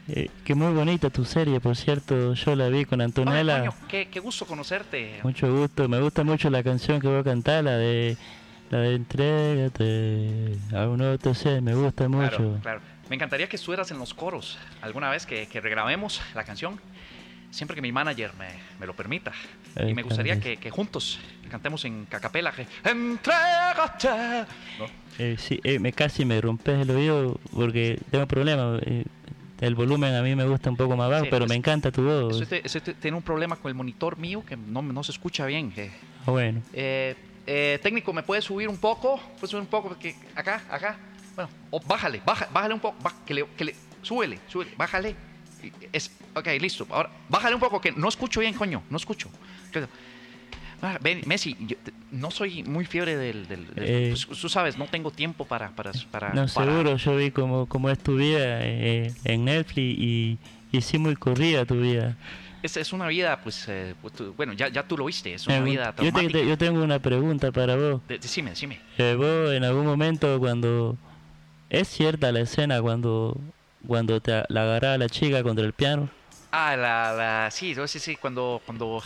eh, 0.09 0.29
que 0.45 0.55
muy 0.55 0.73
bonita 0.73 1.11
tu 1.11 1.25
serie, 1.25 1.61
por 1.61 1.77
cierto. 1.77 2.35
Yo 2.35 2.55
la 2.57 2.69
vi 2.69 2.85
con 2.85 3.01
Antonella. 3.01 3.59
coño, 3.61 3.75
qué, 3.89 4.09
qué 4.09 4.21
gusto 4.21 4.47
conocerte. 4.47 5.21
Mucho 5.23 5.53
gusto, 5.55 5.89
me 5.89 6.01
gusta 6.01 6.23
mucho 6.25 6.49
la 6.51 6.63
canción 6.63 7.01
que 7.01 7.09
voy 7.09 7.19
a 7.21 7.25
cantar, 7.25 7.65
la 7.65 7.77
de 7.77 8.17
la 8.71 8.79
de 8.81 8.95
Entrégate 8.97 10.57
a 10.77 10.89
un 10.89 11.01
otro 11.01 11.35
ser, 11.35 11.63
me 11.63 11.75
gusta 11.75 12.09
mucho. 12.09 12.37
Claro, 12.37 12.59
claro. 12.63 12.81
Me 13.09 13.15
encantaría 13.15 13.49
que 13.49 13.55
estuvieras 13.57 13.91
en 13.93 13.99
los 13.99 14.15
coros 14.15 14.59
alguna 14.83 15.09
vez 15.11 15.27
que, 15.27 15.47
que 15.47 15.61
regrabemos 15.61 16.21
la 16.35 16.43
canción. 16.45 16.81
Siempre 17.57 17.75
que 17.75 17.81
mi 17.81 17.91
manager 17.91 18.35
me, 18.35 18.51
me 18.79 18.85
lo 18.87 18.95
permita. 18.95 19.33
Eh, 19.77 19.89
y 19.89 19.95
me 19.95 20.03
gustaría 20.03 20.39
que, 20.39 20.59
que 20.59 20.69
juntos 20.69 21.19
cantemos 21.51 21.83
en 21.87 22.05
cacapela. 22.05 22.53
Entrégate. 22.85 24.47
¿No? 24.79 24.87
Eh, 25.19 25.37
sí, 25.39 25.59
eh, 25.65 25.79
me 25.79 25.91
casi 25.91 26.27
me 26.27 26.39
rompes 26.39 26.79
el 26.83 26.91
oído 26.91 27.41
porque 27.51 27.99
tengo 28.11 28.27
problemas. 28.27 28.83
eh, 28.85 29.05
el 29.61 29.75
volumen 29.75 30.15
a 30.15 30.21
mí 30.21 30.37
me 30.37 30.45
gusta 30.45 30.69
un 30.69 30.77
poco 30.77 30.99
más 30.99 31.09
bajo, 31.09 31.25
Sí, 31.25 31.31
pero 31.31 31.47
pues, 31.47 31.49
me 31.49 31.55
encanta 31.55 31.91
tu 31.91 32.03
voz. 32.03 32.37
Eso 32.37 32.47
te- 32.47 32.67
eso 32.67 32.79
te- 32.83 32.93
tiene 32.93 33.17
un 33.17 33.23
problema 33.23 33.57
con 33.57 33.71
el 33.71 33.75
monitor 33.75 34.19
mío 34.19 34.45
que 34.45 34.55
no, 34.55 34.83
no 34.83 35.03
se 35.03 35.13
escucha 35.13 35.47
bien. 35.47 35.73
que- 35.73 35.91
Ah, 36.27 36.31
bueno, 36.31 36.63
Eh, 36.75 37.17
eh, 37.47 37.79
técnico, 37.83 38.13
¿me 38.13 38.23
puedes 38.23 38.45
subir 38.45 38.69
un 38.69 38.77
poco? 38.77 39.17
¿Puedes 39.41 39.51
subir 39.51 39.63
un 39.63 39.67
poco? 39.69 39.89
Porque 39.89 40.15
acá, 40.35 40.63
acá. 40.69 41.01
Bueno, 41.35 41.51
o 41.71 41.81
bájale, 41.81 42.21
baja, 42.27 42.49
bájale 42.51 42.75
un 42.75 42.81
poco. 42.81 43.03
baj- 43.03 43.25
que 43.25 43.33
le, 43.33 43.47
que 43.57 43.65
le, 43.65 43.75
súbele, 44.03 44.41
súbele, 44.47 44.73
bájale. 44.77 45.17
Es, 45.93 46.11
ok, 46.35 46.47
listo. 46.61 46.87
Ahora, 46.91 47.11
bájale 47.29 47.55
un 47.55 47.61
poco, 47.61 47.81
que 47.81 47.93
no 47.93 48.09
escucho 48.09 48.41
bien, 48.41 48.55
coño. 48.55 48.83
No 48.91 48.97
escucho. 48.97 49.31
Ah, 50.83 50.99
ven, 51.01 51.23
Messi, 51.27 51.57
yo 51.61 51.77
no 52.13 52.31
soy 52.31 52.63
muy 52.63 52.85
fiebre 52.85 53.17
del... 53.17 53.49
del- 53.49 53.67
del- 53.75 53.85
Eh. 53.89 54.15
pues, 54.27 54.39
tú 54.41 54.49
sabes, 54.49 54.77
no 54.77 54.87
tengo 54.87 55.11
tiempo 55.11 55.47
para... 55.47 55.71
para, 55.71 55.91
para 56.11 56.29
no, 56.29 56.47
para- 56.47 56.49
seguro, 56.49 56.97
yo 56.97 57.17
vi 57.17 57.31
cómo, 57.31 57.67
cómo 57.67 57.89
es 57.91 57.99
tu 57.99 58.17
vida 58.17 58.59
eh, 58.63 59.13
en 59.25 59.45
Netflix 59.47 59.99
y, 59.99 60.39
y 60.73 60.81
sí 60.83 60.99
muy 60.99 61.17
corrida 61.17 61.65
tu 61.65 61.81
vida. 61.81 62.17
Es, 62.63 62.77
es 62.77 62.93
una 62.93 63.07
vida, 63.09 63.41
pues, 63.43 63.65
eh, 63.69 63.95
pues, 64.03 64.13
tú- 64.15 64.35
bueno, 64.37 64.53
ya, 64.53 64.69
ya 64.69 64.83
tú 64.87 64.99
lo 64.99 65.07
viste, 65.07 65.33
es 65.33 65.47
una 65.47 65.57
Eh, 65.59 65.63
vida 65.63 65.95
yo, 66.03 66.13
te- 66.13 66.29
te- 66.29 66.47
yo 66.47 66.59
tengo 66.59 66.83
una 66.83 66.99
pregunta 66.99 67.51
para 67.53 67.75
vos. 67.77 68.03
De- 68.07 68.19
decime, 68.19 68.51
decime. 68.51 68.79
Eh, 68.99 69.15
vos 69.17 69.53
en 69.53 69.65
algún 69.65 69.87
momento 69.87 70.39
cuando... 70.39 70.97
¿Es 71.71 71.89
cierta 71.89 72.31
la 72.31 72.41
escena 72.41 72.81
cuando, 72.81 73.41
cuando 73.87 74.21
te 74.21 74.45
la 74.49 74.63
agarraba 74.63 74.99
la 74.99 75.09
chica 75.09 75.43
contra 75.43 75.65
el 75.65 75.73
piano? 75.73 76.11
Ah, 76.53 76.77
la, 76.77 77.13
la, 77.13 77.51
sí, 77.51 77.75
sí, 77.87 77.99
sí, 77.99 78.17
cuando, 78.17 78.63
cuando 78.65 79.03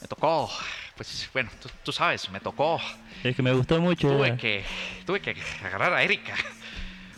me 0.00 0.08
tocó, 0.08 0.50
pues, 0.96 1.28
bueno, 1.32 1.50
tú, 1.60 1.68
tú 1.82 1.92
sabes, 1.92 2.30
me 2.30 2.40
tocó. 2.40 2.80
Es 3.24 3.36
que 3.36 3.42
me 3.42 3.52
gustó 3.52 3.80
mucho. 3.80 4.08
Tuve 4.08 4.36
que, 4.36 4.64
tuve 5.04 5.20
que 5.20 5.36
agarrar 5.64 5.92
a 5.92 6.02
Erika, 6.02 6.34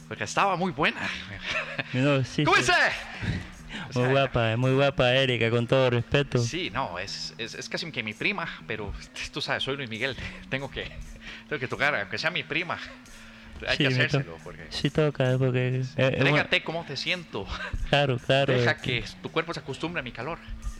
porque 0.09 0.24
estaba 0.24 0.57
muy 0.57 0.72
buena. 0.72 1.09
No, 1.93 2.24
sí, 2.24 2.45
¿Cómo 2.45 2.57
sí. 2.57 2.62
dice? 2.62 2.72
Muy 3.95 4.09
guapa, 4.09 4.57
muy 4.57 4.72
guapa 4.74 5.12
Erika, 5.14 5.51
con 5.51 5.66
todo 5.66 5.91
respeto. 5.91 6.38
Sí, 6.38 6.70
no, 6.70 6.99
es, 6.99 7.34
es, 7.38 7.55
es 7.55 7.68
casi 7.68 7.91
que 7.91 8.03
mi 8.03 8.14
prima, 8.14 8.49
pero 8.66 8.93
tú 9.32 9.41
sabes, 9.41 9.62
soy 9.62 9.76
Luis 9.76 9.88
Miguel, 9.88 10.16
tengo 10.49 10.70
que, 10.70 10.91
tengo 11.49 11.59
que 11.59 11.68
tocar, 11.68 11.95
aunque 11.95 12.18
sea 12.18 12.30
mi 12.30 12.43
prima, 12.43 12.78
hay 13.69 13.77
Sí, 13.77 13.83
que 13.85 13.89
hacérselo, 13.89 14.37
porque... 14.43 14.67
Sí 14.71 14.91
toca, 14.91 15.37
porque... 15.39 15.81
eh, 15.81 15.85
eh, 15.97 16.17
bueno, 16.21 16.47
cómo 16.65 16.85
te 16.85 16.97
siento, 16.97 17.47
claro, 17.89 18.19
claro. 18.19 18.53
deja 18.55 18.73
eh, 18.73 18.77
que 18.83 19.05
tu 19.23 19.31
cuerpo 19.31 19.53
se 19.55 19.61
acostumbre 19.61 20.01
a 20.01 20.03
mi 20.03 20.13
calor. 20.13 20.39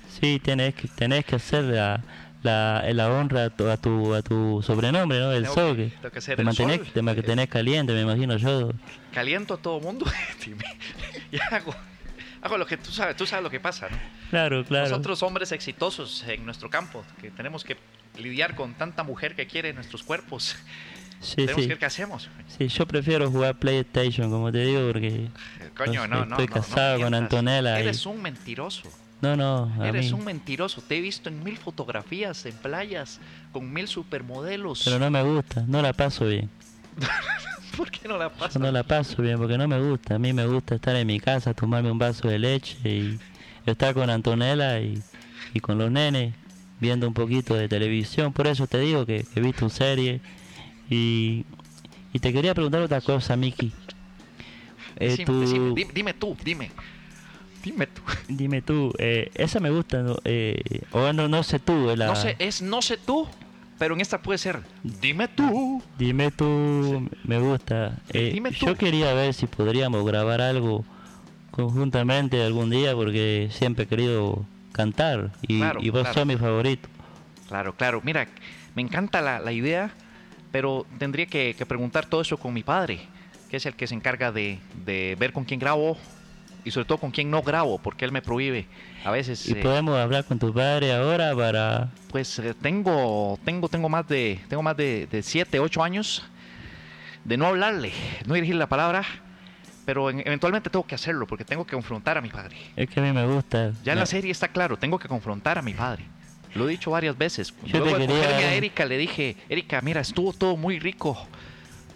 Sí, 0.09 0.41
tenés 0.43 0.74
que, 0.74 0.89
tenés 0.89 1.24
que 1.24 1.37
hacer 1.37 1.64
la, 1.64 2.03
la, 2.43 2.85
la 2.93 3.11
honra 3.11 3.45
a 3.45 3.51
tu, 3.51 3.68
a 3.68 3.76
tu, 3.76 4.14
a 4.14 4.22
tu 4.22 4.62
sobrenombre, 4.62 5.18
¿no? 5.20 5.33
El 5.33 5.43
Tengo 5.43 5.55
sol. 5.55 5.76
que- 5.76 5.91
tengo 6.01 6.11
que 6.11 6.20
ser 6.20 6.37
te 6.37 6.43
el 6.43 6.47
mantenés, 6.47 6.76
sol. 6.78 6.87
te 6.93 7.03
mantenés 7.03 7.49
caliente, 7.49 7.93
me 7.93 8.01
imagino 8.03 8.37
yo. 8.37 8.70
Caliento 9.12 9.55
a 9.55 9.57
todo 9.59 9.81
mundo 9.81 10.07
y 11.33 11.39
hago, 11.55 11.74
hago 12.43 12.59
lo 12.59 12.66
que 12.66 12.76
tú 12.76 12.91
sabes, 12.91 13.16
tú 13.16 13.26
sabes 13.26 13.43
lo 13.45 13.51
que 13.51 13.61
pasa, 13.61 13.89
¿no? 13.89 13.97
Claro, 14.31 14.64
claro. 14.64 14.89
Nosotros 14.89 15.22
hombres 15.22 15.53
exitosos 15.53 16.24
en 16.28 16.45
nuestro 16.45 16.70
campo, 16.70 17.05
que 17.20 17.31
tenemos 17.31 17.64
que 17.64 17.76
lidiar 18.16 18.55
con 18.55 18.74
tanta 18.74 19.03
mujer 19.05 19.35
que 19.37 19.47
quiere 19.47 19.72
nuestros 19.72 20.03
cuerpos. 20.03 20.57
Sí, 21.21 21.37
Tenemos 21.37 21.57
sí. 21.57 21.62
que 21.62 21.68
ver 21.68 21.79
qué 21.79 21.85
hacemos. 21.87 22.29
Sí, 22.57 22.68
yo 22.68 22.87
prefiero 22.87 23.31
jugar 23.31 23.55
PlayStation, 23.59 24.31
como 24.31 24.51
te 24.51 24.64
digo, 24.64 24.87
porque 24.91 25.29
Coño, 25.77 26.07
no, 26.09 26.25
no. 26.25 26.37
estoy 26.37 26.47
no, 26.47 26.53
casado 26.55 27.01
con. 27.01 27.12
Antonella 27.14 27.79
y- 27.79 27.83
Eres 27.83 28.07
un 28.07 28.23
mentiroso. 28.23 28.83
no, 29.21 29.37
no, 29.37 29.71
a 29.79 29.89
Eres 29.89 30.07
mí. 30.07 30.18
un 30.18 30.25
mentiroso. 30.25 30.81
Te 30.81 30.97
he 30.97 31.01
visto 31.03 31.29
en 31.29 31.45
mil 31.45 31.59
fotografías 31.59 32.47
en 32.47 32.57
playas 32.57 33.21
con 33.53 33.71
mil 33.71 33.87
supermodelos. 33.87 34.81
Pero 34.85 34.99
no 34.99 35.11
me 35.11 35.23
gusta, 35.23 35.62
no 35.68 35.83
la 35.83 35.93
paso 35.93 36.27
bien. 36.27 36.49
¿Por 37.77 37.91
qué 37.91 38.09
no 38.09 38.16
la 38.18 38.31
pasas? 38.31 38.55
Yo 38.55 38.61
no 38.61 38.73
la 38.73 38.83
paso 38.83 39.21
bien 39.23 39.39
porque 39.39 39.57
no 39.59 39.68
me 39.68 39.81
gusta. 39.81 40.14
A 40.14 40.18
mí 40.18 40.33
me 40.33 40.47
gusta 40.47 40.75
estar 40.75 40.97
en 40.97 41.07
mi 41.07 41.21
casa, 41.21 41.55
tomarme 41.55 41.91
un 41.91 41.99
vaso 41.99 42.29
de 42.29 42.39
leche 42.39 42.77
y 42.85 43.18
estar 43.66 43.95
con 43.95 44.09
Antonella 44.11 44.81
y, 44.81 45.03
y 45.55 45.61
con 45.61 45.79
los 45.79 45.91
nenes 45.91 46.35
viendo 46.81 47.07
un 47.07 47.14
poquito 47.14 47.55
de 47.55 47.68
televisión. 47.68 48.33
Por 48.33 48.47
eso 48.47 48.66
te 48.66 48.79
digo 48.79 49.05
que, 49.07 49.25
que 49.35 49.41
vi 49.41 49.53
tu 49.53 49.68
serie. 49.71 50.21
Y, 50.91 51.45
y 52.12 52.18
te 52.18 52.32
quería 52.32 52.53
preguntar 52.55 52.82
otra 52.82 53.01
cosa, 53.01 53.36
Miki. 53.36 53.72
Eh, 54.97 55.16
Decime, 55.16 55.47
dime, 55.74 55.91
dime 55.95 56.14
tú, 56.14 56.36
dime. 56.45 56.70
Dime 57.62 57.86
tú. 57.86 58.03
Dime 58.28 58.62
tú, 58.62 58.93
eh, 58.99 59.30
esa 59.34 59.61
me 59.61 59.70
gusta, 59.70 59.99
¿no? 60.03 60.16
Eh, 60.24 60.61
o 60.93 61.12
no, 61.12 61.28
no 61.28 61.43
sé 61.43 61.59
tú. 61.59 61.95
La, 61.95 62.07
No 62.07 62.16
sé, 62.16 62.34
es 62.38 62.62
no 62.62 62.80
sé 62.80 62.97
tú, 62.97 63.28
pero 63.78 63.95
en 63.95 64.01
esta 64.01 64.22
puede 64.22 64.38
ser 64.38 64.61
dime 64.82 65.28
tú. 65.28 65.82
Dime 65.99 66.30
tú, 66.30 67.07
me 67.24 67.38
gusta. 67.38 67.99
Eh, 68.14 68.30
Dime 68.32 68.51
tú. 68.53 68.64
Yo 68.66 68.76
quería 68.76 69.12
ver 69.12 69.34
si 69.34 69.47
podríamos 69.47 70.05
grabar 70.07 70.41
algo 70.41 70.86
conjuntamente 71.51 72.43
algún 72.43 72.70
día 72.70 72.95
porque 72.95 73.49
siempre 73.53 73.84
he 73.84 73.86
querido 73.88 74.47
cantar 74.72 75.30
y, 75.43 75.59
Claro, 75.59 75.80
y 75.82 75.91
vos 75.91 76.01
claro. 76.03 76.14
sos 76.14 76.26
mi 76.26 76.36
favorito. 76.36 76.88
Claro, 77.49 77.74
claro. 77.76 78.01
Mira, 78.03 78.26
me 78.74 78.80
encanta 78.80 79.20
la, 79.20 79.38
la 79.38 79.53
idea, 79.53 79.93
pero 80.51 80.86
tendría 80.98 81.26
que, 81.26 81.55
que 81.57 81.66
preguntar 81.66 82.07
todo 82.07 82.20
eso 82.20 82.36
con 82.38 82.53
mi 82.53 82.62
padre, 82.62 83.01
que 83.48 83.57
es 83.57 83.66
el 83.66 83.74
que 83.74 83.86
se 83.86 83.94
encarga 83.94 84.32
de, 84.32 84.59
de 84.74 85.16
ver 85.18 85.32
con 85.32 85.44
quién 85.44 85.61
grabo 85.61 85.96
y 86.64 86.70
sobre 86.70 86.84
todo 86.86 86.98
con 86.98 87.11
quién 87.11 87.30
no 87.30 87.42
grabo, 87.42 87.78
porque 87.78 88.05
él 88.05 88.12
me 88.12 88.22
prohíbe. 88.22 88.66
A 89.05 89.11
veces, 89.11 89.46
Y 89.48 89.53
eh, 89.53 89.62
podemos 89.62 89.96
hablar 89.98 90.24
con 90.24 90.38
tu 90.38 90.53
padre 90.53 90.92
ahora 90.92 91.34
para... 91.34 91.88
pues 92.09 92.38
eh, 92.38 92.55
tengo, 92.61 93.38
tengo, 93.44 93.68
tengo 93.68 93.88
más 93.88 94.07
de, 94.09 94.40
tengo 94.48 94.62
más 94.62 94.76
de, 94.76 95.07
de 95.07 95.22
siete, 95.22 95.59
ocho 95.59 95.82
años 95.82 96.22
de 97.24 97.36
no 97.36 97.46
hablarle, 97.46 97.92
no 98.26 98.34
dirigir 98.34 98.57
la 98.57 98.68
palabra, 98.68 99.05
pero 99.84 100.11
en- 100.11 100.20
eventualmente 100.20 100.70
tengo 100.70 100.86
que 100.86 100.94
hacerlo 100.94 101.26
porque 101.26 101.44
tengo 101.44 101.64
que 101.64 101.76
confrontar 101.76 102.18
a 102.18 102.20
mi 102.20 102.28
padre. 102.30 102.57
Es 102.76 102.88
que 102.88 103.01
a 103.01 103.03
mí 103.03 103.12
me 103.12 103.26
gusta. 103.26 103.72
Ya 103.82 103.92
en 103.92 103.96
Me- 103.98 104.03
la 104.03 104.07
serie 104.07 104.30
está 104.30 104.48
claro, 104.48 104.76
tengo 104.76 104.98
que 104.98 105.09
confrontar 105.09 105.59
a 105.59 105.62
mi 105.62 105.74
padre. 105.74 106.05
Lo 106.55 106.66
he 106.68 106.72
dicho 106.72 106.90
varias 106.90 107.16
veces. 107.16 107.55
Yo 107.64 107.78
Luego 107.78 107.96
te 107.96 108.07
quería- 108.07 108.26
a 108.48 108.55
Erika 108.55 108.84
le 108.84 108.98
dije, 108.98 109.36
Erika, 109.48 109.80
mira, 109.82 110.01
estuvo 110.01 110.32
todo 110.32 110.57
muy 110.57 110.78
rico, 110.78 111.16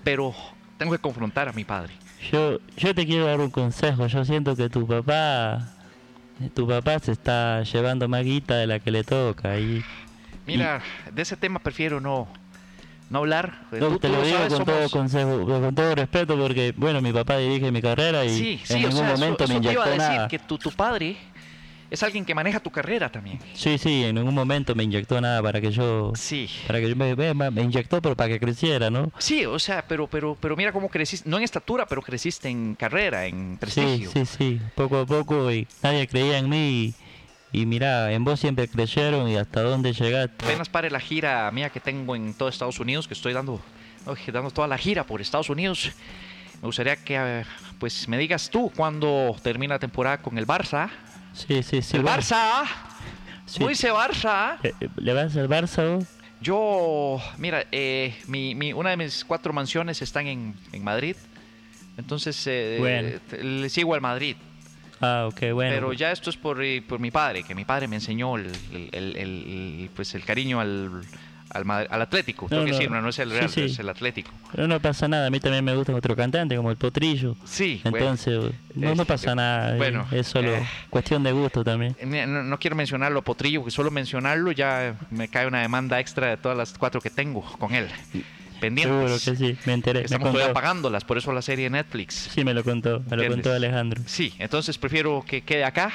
pero 0.05 0.35
tengo 0.79 0.93
que 0.93 0.99
confrontar 0.99 1.49
a 1.49 1.53
mi 1.53 1.65
padre. 1.65 1.93
Yo, 2.33 2.59
yo 2.77 2.95
te 2.95 3.05
quiero 3.07 3.27
dar 3.27 3.41
un 3.41 3.51
consejo. 3.51 4.07
Yo 4.07 4.25
siento 4.25 4.55
que 4.57 4.69
tu 4.69 4.87
papá... 4.87 5.71
Tu 6.55 6.67
papá 6.67 6.99
se 6.99 7.13
está 7.13 7.63
llevando 7.63 8.09
más 8.09 8.25
guita 8.25 8.57
de 8.57 8.67
la 8.67 8.81
que 8.81 8.91
le 8.91 9.05
toca 9.05 9.57
y... 9.59 9.85
Mira, 10.47 10.83
de 11.13 11.23
ese 11.23 11.37
tema 11.37 11.61
prefiero 11.61 12.01
no, 12.01 12.27
no 13.09 13.19
hablar. 13.21 13.61
No, 13.71 13.89
Tú- 13.89 13.99
te 14.01 14.09
lo 14.09 14.21
digo 14.23 14.37
sabes, 14.39 14.53
con 14.55 14.65
todo 14.65 14.77
somos- 14.89 14.91
consejo, 14.93 15.47
con 15.47 15.75
todo 15.75 15.95
respeto 15.95 16.37
porque, 16.37 16.75
bueno, 16.77 17.01
mi 17.01 17.13
papá 17.13 17.39
dirige 17.39 17.71
mi 17.71 17.81
carrera 17.81 18.25
y 18.25 18.31
Sí, 18.31 18.61
sí, 18.65 18.73
en 18.75 18.79
o 18.85 18.89
ningún 18.89 18.99
sea, 18.99 19.13
eso- 19.15 19.21
momento 19.21 19.47
me 19.49 19.55
eso 19.55 19.63
te 19.63 19.73
iba 19.73 19.85
a 19.85 19.87
inyectó 19.87 20.03
decir 20.03 20.17
nada. 20.17 20.29
que 20.29 20.39
tu, 20.41 20.59
tu 20.59 20.71
padre 20.73 21.17
es 21.95 22.03
alguien 22.03 22.25
que 22.25 22.35
maneja 22.35 22.61
tu 22.61 22.71
carrera 22.71 23.11
también. 23.11 23.39
Sí, 23.55 23.79
sí, 23.79 24.05
en 24.05 24.17
ningún 24.17 24.35
momento 24.35 24.75
me 24.75 24.85
inyectó 24.85 25.21
nada 25.21 25.43
para 25.43 25.61
que 25.61 25.71
yo... 25.71 26.13
Sí. 26.15 26.49
Para 26.67 26.81
que 26.81 26.89
yo 26.91 26.97
me, 26.97 27.15
me, 27.17 27.51
me 27.51 27.63
inyectó, 27.63 28.01
pero 28.03 28.15
para 28.17 28.29
que 28.29 28.39
creciera, 28.41 28.91
¿no? 28.91 29.11
Sí, 29.19 29.45
o 29.47 29.59
sea, 29.59 29.85
pero, 29.87 30.07
pero, 30.07 30.37
pero 30.41 30.57
mira 30.57 30.73
cómo 30.73 30.89
creciste, 30.89 31.29
no 31.29 31.39
en 31.39 31.45
estatura, 31.45 31.87
pero 31.87 32.03
creciste 32.03 32.49
en 32.49 32.75
carrera, 32.75 33.27
en 33.27 33.53
Sí, 33.53 33.57
prestigio. 33.61 34.11
sí, 34.11 34.27
sí, 34.27 34.61
poco 34.75 34.99
a 34.99 35.07
poco 35.07 35.51
y 35.51 35.67
nadie 35.83 36.07
creía 36.07 36.39
en 36.39 36.49
mí 36.49 36.95
y, 37.53 37.61
y 37.61 37.67
mira, 37.67 38.13
en 38.13 38.25
vos 38.25 38.41
siempre 38.41 38.67
creyeron 38.69 39.29
y 39.29 39.37
hasta 39.37 39.63
dónde 39.63 39.93
llegaste. 39.93 40.45
Apenas 40.45 40.69
pare 40.69 40.91
la 40.91 41.01
gira 41.01 41.51
mía 41.53 41.71
que 41.71 41.81
tengo 41.81 42.17
en 42.17 42.35
todo 42.35 42.49
Estados 42.49 42.81
Unidos, 42.81 43.07
que 43.09 43.15
estoy 43.15 43.33
dando, 43.33 43.61
dando 44.33 44.51
toda 44.51 44.67
la 44.69 44.77
gira 44.79 45.05
por 45.05 45.21
Estados 45.21 45.49
Unidos. 45.51 45.93
Me 46.61 46.67
gustaría 46.67 46.97
que 46.97 47.17
eh, 47.19 47.45
pues 47.79 48.09
me 48.09 48.17
digas 48.19 48.49
tú 48.51 48.73
cuándo 48.75 49.37
termina 49.43 49.75
la 49.75 49.79
temporada 49.79 50.19
con 50.23 50.39
el 50.39 50.47
Barça. 50.47 50.89
Sí, 51.35 51.63
sí, 51.63 51.83
sí. 51.83 51.97
el 51.97 52.03
bueno, 52.03 52.19
Barça. 52.19 52.65
sí. 53.47 53.59
¿Cómo 53.59 53.69
dice 53.69 53.93
Barça? 53.93 54.57
Eh, 54.63 54.73
eh, 54.81 54.89
¿Le 54.97 55.13
vas 55.13 55.37
al 55.37 55.49
Barça 55.49 55.97
vos? 55.99 56.05
Yo, 56.41 57.21
mira, 57.39 57.65
eh, 57.73 58.17
mi, 58.27 58.55
mi- 58.55 58.73
una 58.73 58.91
de 58.91 58.97
mis 58.97 59.25
cuatro 59.25 59.53
mansiones 59.53 60.01
están 60.03 60.27
en, 60.27 60.55
en 60.73 60.85
Madrid. 60.85 61.17
Entonces, 61.97 62.43
eh, 62.47 62.77
Bueno. 62.79 63.19
le 63.43 63.69
sigo 63.69 63.95
al 63.95 64.01
Madrid. 64.01 64.37
Ah, 65.01 65.27
ok, 65.29 65.53
bueno. 65.53 65.73
Pero 65.75 65.93
ya 65.93 66.13
esto 66.13 66.31
es 66.31 66.37
por, 66.37 66.63
eh, 66.63 66.83
por 66.83 66.99
mi 67.01 67.11
padre, 67.11 67.43
que 67.45 67.55
mi 67.55 67.65
padre 67.65 67.89
me 67.89 67.97
enseñó 67.97 68.37
el, 68.37 68.47
el- 68.73 68.91
el- 68.93 69.17
el- 69.17 69.91
pues 69.95 70.15
el 70.15 70.25
cariño 70.25 70.61
al, 70.61 71.03
al, 71.55 71.71
al 71.91 72.03
Atlético. 72.03 72.47
Tengo 72.49 72.63
No, 72.63 72.67
que 72.67 72.73
no. 72.73 72.77
decirlo, 72.79 73.01
no 73.03 73.09
es 73.09 73.19
el 73.19 73.31
Sí, 73.31 73.37
Real, 73.37 73.49
sí. 73.51 73.61
es 73.63 73.79
el 73.79 73.89
Atlético. 73.89 74.31
Pero 74.53 74.69
no 74.69 74.81
pasa 74.81 75.09
nada, 75.09 75.27
a 75.29 75.31
mí 75.31 75.41
también 75.41 75.65
me 75.65 75.75
gusta 75.75 75.95
otro 75.95 76.15
cantante 76.15 76.57
como 76.57 76.71
el 76.71 76.77
Potrillo. 76.77 77.37
Sí, 77.45 77.81
bueno. 77.85 77.99
Entonces, 77.99 78.53
no, 78.75 78.87
no 78.89 78.93
este, 78.93 79.05
pasa 79.07 79.35
nada, 79.35 79.75
eh, 79.75 79.79
bueno, 79.79 80.07
es 80.11 80.27
solo 80.27 80.55
eh. 80.55 80.67
cuestión 80.91 81.23
de 81.23 81.33
gusto 81.33 81.65
también. 81.65 81.97
Eh, 81.99 82.27
No, 82.27 82.43
no 82.43 82.59
quiero 82.59 82.77
mencionarlo, 82.77 83.23
Potrillo, 83.23 83.61
porque 83.61 83.71
solo 83.71 83.91
mencionarlo 83.91 84.53
ya 84.53 84.97
me 85.11 85.29
cae 85.29 85.47
una 85.47 85.61
demanda 85.63 85.99
extra 86.01 86.29
de 86.29 86.37
todas 86.37 86.57
las 86.59 86.73
cuatro 86.77 87.01
que 87.01 87.11
tengo 87.11 87.43
con 87.59 87.75
él. 87.75 87.89
Pendientes. 88.61 89.21
Seguro 89.21 89.39
que 89.39 89.55
sí, 89.55 89.59
me 89.67 89.73
enteré. 89.75 90.01
Me 90.01 90.05
Estamos 90.07 90.27
todavía 90.31 90.45
contó. 90.47 90.55
pagándolas, 90.61 91.05
por 91.05 91.19
eso 91.19 91.33
la 91.33 91.43
serie 91.43 91.69
Netflix. 91.69 92.31
Sí, 92.33 92.45
me 92.45 92.55
lo 92.55 92.63
contó, 92.65 93.03
me 93.11 93.17
lo 93.17 93.29
contó 93.29 93.53
Alejandro. 93.53 94.03
Sí, 94.07 94.33
entonces 94.39 94.79
prefiero 94.79 95.25
que 95.27 95.43
quede 95.43 95.65
acá, 95.65 95.91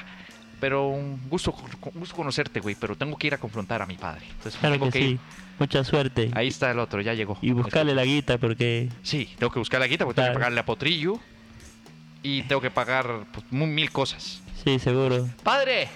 pero 0.59 0.89
un 0.89 1.19
gusto, 1.29 1.55
un 1.93 1.99
gusto 1.99 2.15
conocerte, 2.15 2.59
güey, 2.59 2.75
pero 2.79 2.95
tengo 2.95 3.17
que 3.17 3.27
ir 3.27 3.33
a 3.33 3.37
confrontar 3.37 3.81
a 3.81 3.85
mi 3.85 3.95
padre. 3.95 4.25
Entonces 4.29 4.59
Claro 4.59 4.75
tengo 4.75 4.91
que 4.91 4.99
que 4.99 5.05
ir. 5.07 5.19
Mucha 5.59 5.83
suerte. 5.83 6.31
Ahí 6.33 6.47
está 6.47 6.71
el 6.71 6.79
otro, 6.79 7.01
ya 7.01 7.13
llegó. 7.13 7.37
Y 7.41 7.51
buscarle 7.51 7.93
la 7.93 8.03
guita 8.05 8.37
porque 8.37 8.89
Sí, 9.03 9.29
tengo 9.37 9.51
que 9.51 9.59
buscar 9.59 9.79
la 9.79 9.87
guita 9.87 10.05
porque 10.05 10.15
tengo 10.15 10.25
Claro. 10.27 10.33
que 10.33 10.39
pagarle 10.39 10.59
a 10.61 10.65
Potrillo 10.65 11.19
y 12.23 12.43
tengo 12.43 12.61
que 12.61 12.71
pagar 12.71 13.25
pues, 13.31 13.45
mil 13.51 13.91
cosas. 13.91 14.41
sí, 14.63 14.79
seguro. 14.79 15.27
Padre, 15.43 15.87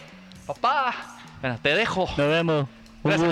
papá, 0.46 0.94
bueno, 1.42 1.60
te 1.62 1.76
dejo. 1.76 2.06
Nos 2.18 2.28
vemos. 2.30 2.68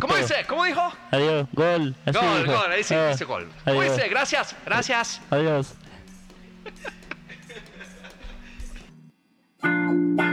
¿Cómo 0.01 0.15
dice? 0.17 0.35
¿Cómo 0.47 0.65
dijo? 0.65 0.81
Adiós, 1.11 1.47
gol. 1.53 1.95
Así 2.05 2.17
gol, 2.19 2.43
dijo. 2.43 2.57
gol, 2.59 2.71
ahí 2.73 2.83
sí 2.83 2.93
Ah, 2.93 3.09
dice 3.11 3.23
gol. 3.23 3.49
¿Cómo 3.63 3.81
dice? 3.83 4.09
Gracias, 4.09 4.53
gracias. 4.65 5.21
Adiós. 5.29 5.75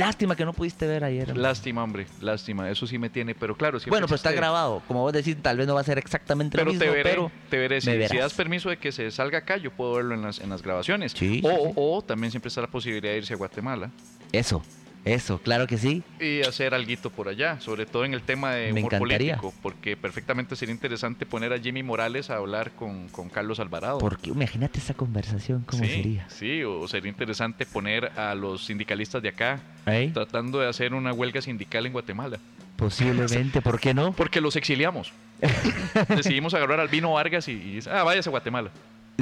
Lástima 0.00 0.34
que 0.34 0.46
no 0.46 0.54
pudiste 0.54 0.86
ver 0.86 1.04
ayer. 1.04 1.36
Lástima, 1.36 1.84
hombre, 1.84 2.06
lástima. 2.22 2.70
Eso 2.70 2.86
sí 2.86 2.98
me 2.98 3.10
tiene, 3.10 3.34
pero 3.34 3.54
claro. 3.54 3.78
siempre 3.78 3.90
Bueno, 3.90 4.06
pero 4.06 4.16
está 4.16 4.32
grabado. 4.32 4.82
Como 4.88 5.02
vos 5.02 5.12
decís, 5.12 5.36
tal 5.42 5.58
vez 5.58 5.66
no 5.66 5.74
va 5.74 5.82
a 5.82 5.84
ser 5.84 5.98
exactamente 5.98 6.56
Pero 6.56 6.66
lo 6.66 6.72
mismo, 6.72 6.86
te 6.86 6.90
veré, 6.90 7.10
pero 7.10 7.30
te 7.50 7.58
veré. 7.58 7.80
Si, 7.82 8.08
si 8.08 8.16
das 8.16 8.32
permiso 8.32 8.70
de 8.70 8.78
que 8.78 8.92
se 8.92 9.10
salga 9.10 9.38
acá, 9.38 9.58
yo 9.58 9.70
puedo 9.70 9.92
verlo 9.92 10.14
en 10.14 10.22
las, 10.22 10.40
en 10.40 10.48
las 10.48 10.62
grabaciones. 10.62 11.12
Sí, 11.12 11.42
o, 11.44 11.50
sí. 11.50 11.72
o 11.76 12.02
también 12.02 12.30
siempre 12.30 12.48
está 12.48 12.62
la 12.62 12.68
posibilidad 12.68 13.12
de 13.12 13.18
irse 13.18 13.34
a 13.34 13.36
Guatemala 13.36 13.90
eso, 14.32 14.62
eso, 15.04 15.38
claro 15.38 15.66
que 15.66 15.78
sí. 15.78 16.02
y 16.20 16.42
hacer 16.42 16.74
algo 16.74 16.90
por 17.10 17.28
allá, 17.28 17.60
sobre 17.60 17.86
todo 17.86 18.04
en 18.04 18.14
el 18.14 18.22
tema 18.22 18.52
de 18.54 18.72
Me 18.72 18.80
humor 18.80 18.94
encantaría. 18.94 19.36
político, 19.36 19.54
porque 19.62 19.96
perfectamente 19.96 20.56
sería 20.56 20.74
interesante 20.74 21.24
poner 21.24 21.52
a 21.52 21.58
Jimmy 21.58 21.82
Morales 21.82 22.30
a 22.30 22.36
hablar 22.36 22.72
con, 22.72 23.08
con 23.08 23.28
Carlos 23.28 23.60
Alvarado. 23.60 23.98
Porque 23.98 24.30
imagínate 24.30 24.78
esa 24.78 24.94
conversación, 24.94 25.62
¿cómo 25.66 25.84
sí, 25.84 25.90
sería? 25.90 26.28
Sí, 26.28 26.62
o 26.64 26.86
sería 26.88 27.08
interesante 27.08 27.64
poner 27.66 28.06
a 28.18 28.34
los 28.34 28.64
sindicalistas 28.64 29.22
de 29.22 29.28
acá 29.30 29.60
¿Eh? 29.86 30.10
tratando 30.12 30.58
de 30.60 30.68
hacer 30.68 30.92
una 30.94 31.12
huelga 31.12 31.40
sindical 31.40 31.86
en 31.86 31.92
Guatemala. 31.92 32.38
Posiblemente, 32.76 33.60
¿por 33.60 33.78
qué 33.78 33.92
no? 33.94 34.12
Porque 34.12 34.40
los 34.40 34.56
exiliamos. 34.56 35.12
Decidimos 36.08 36.54
agarrar 36.54 36.80
al 36.80 36.88
Vino 36.88 37.12
Vargas 37.12 37.46
y, 37.48 37.52
y 37.52 37.80
ah, 37.90 38.02
váyase 38.02 38.28
a 38.28 38.32
Guatemala. 38.32 38.70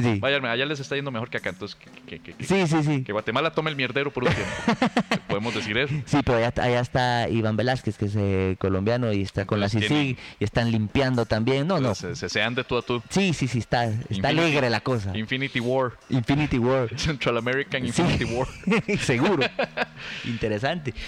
Sí, 0.03 0.19
Váyanme, 0.21 0.49
allá 0.49 0.67
les 0.67 0.81
está 0.81 0.97
yendo 0.97 1.11
mejor 1.11 1.31
que 1.31 1.37
acá. 1.39 1.51
Entonces, 1.51 1.77
que, 2.07 2.19
que- 2.21 2.35
que- 2.35 2.45
sí, 2.45 2.67
sí. 2.67 2.83
sí. 2.83 3.03
que 3.05 3.13
Guatemala 3.13 3.53
tome 3.53 3.71
el 3.71 3.77
mierdero 3.77 4.11
por 4.13 4.25
un 4.25 4.31
tiempo. 4.31 4.53
Podemos 5.29 5.55
decir 5.55 5.77
eso. 5.79 5.95
Sí, 6.07 6.19
pero 6.25 6.39
allá, 6.39 6.53
allá 6.63 6.81
está 6.81 7.29
Iván 7.29 7.57
Velázquez, 7.57 7.97
que 7.99 8.07
es 8.07 8.15
eh, 8.17 8.57
colombiano 8.59 9.13
y 9.13 9.23
está 9.23 9.45
con 9.45 9.61
la 9.61 9.69
CICIG 9.69 10.17
y 10.41 10.45
están 10.45 10.71
limpiando 10.71 11.27
también. 11.27 11.67
No, 11.67 11.81
no. 11.81 11.95
Se, 11.95 12.15
se 12.17 12.29
sean 12.29 12.55
de 12.55 12.65
tú 12.65 12.77
a 12.79 12.83
tú. 12.83 13.03
Sí, 13.11 13.33
sí, 13.35 13.49
sí, 13.49 13.59
está, 13.59 13.85
está 13.87 14.09
Infinity- 14.15 14.27
alegre 14.27 14.71
la 14.71 14.81
cosa. 14.81 15.17
Infinity 15.17 15.61
War. 15.61 15.93
Infinity 16.11 16.59
War. 16.59 16.89
Central 16.99 17.37
American 17.39 17.83
Sí. 17.83 18.03
Infinity 18.03 18.25
War. 18.25 18.49
Seguro. 19.01 19.45
Interesante. 20.25 20.93
Qué 20.93 20.99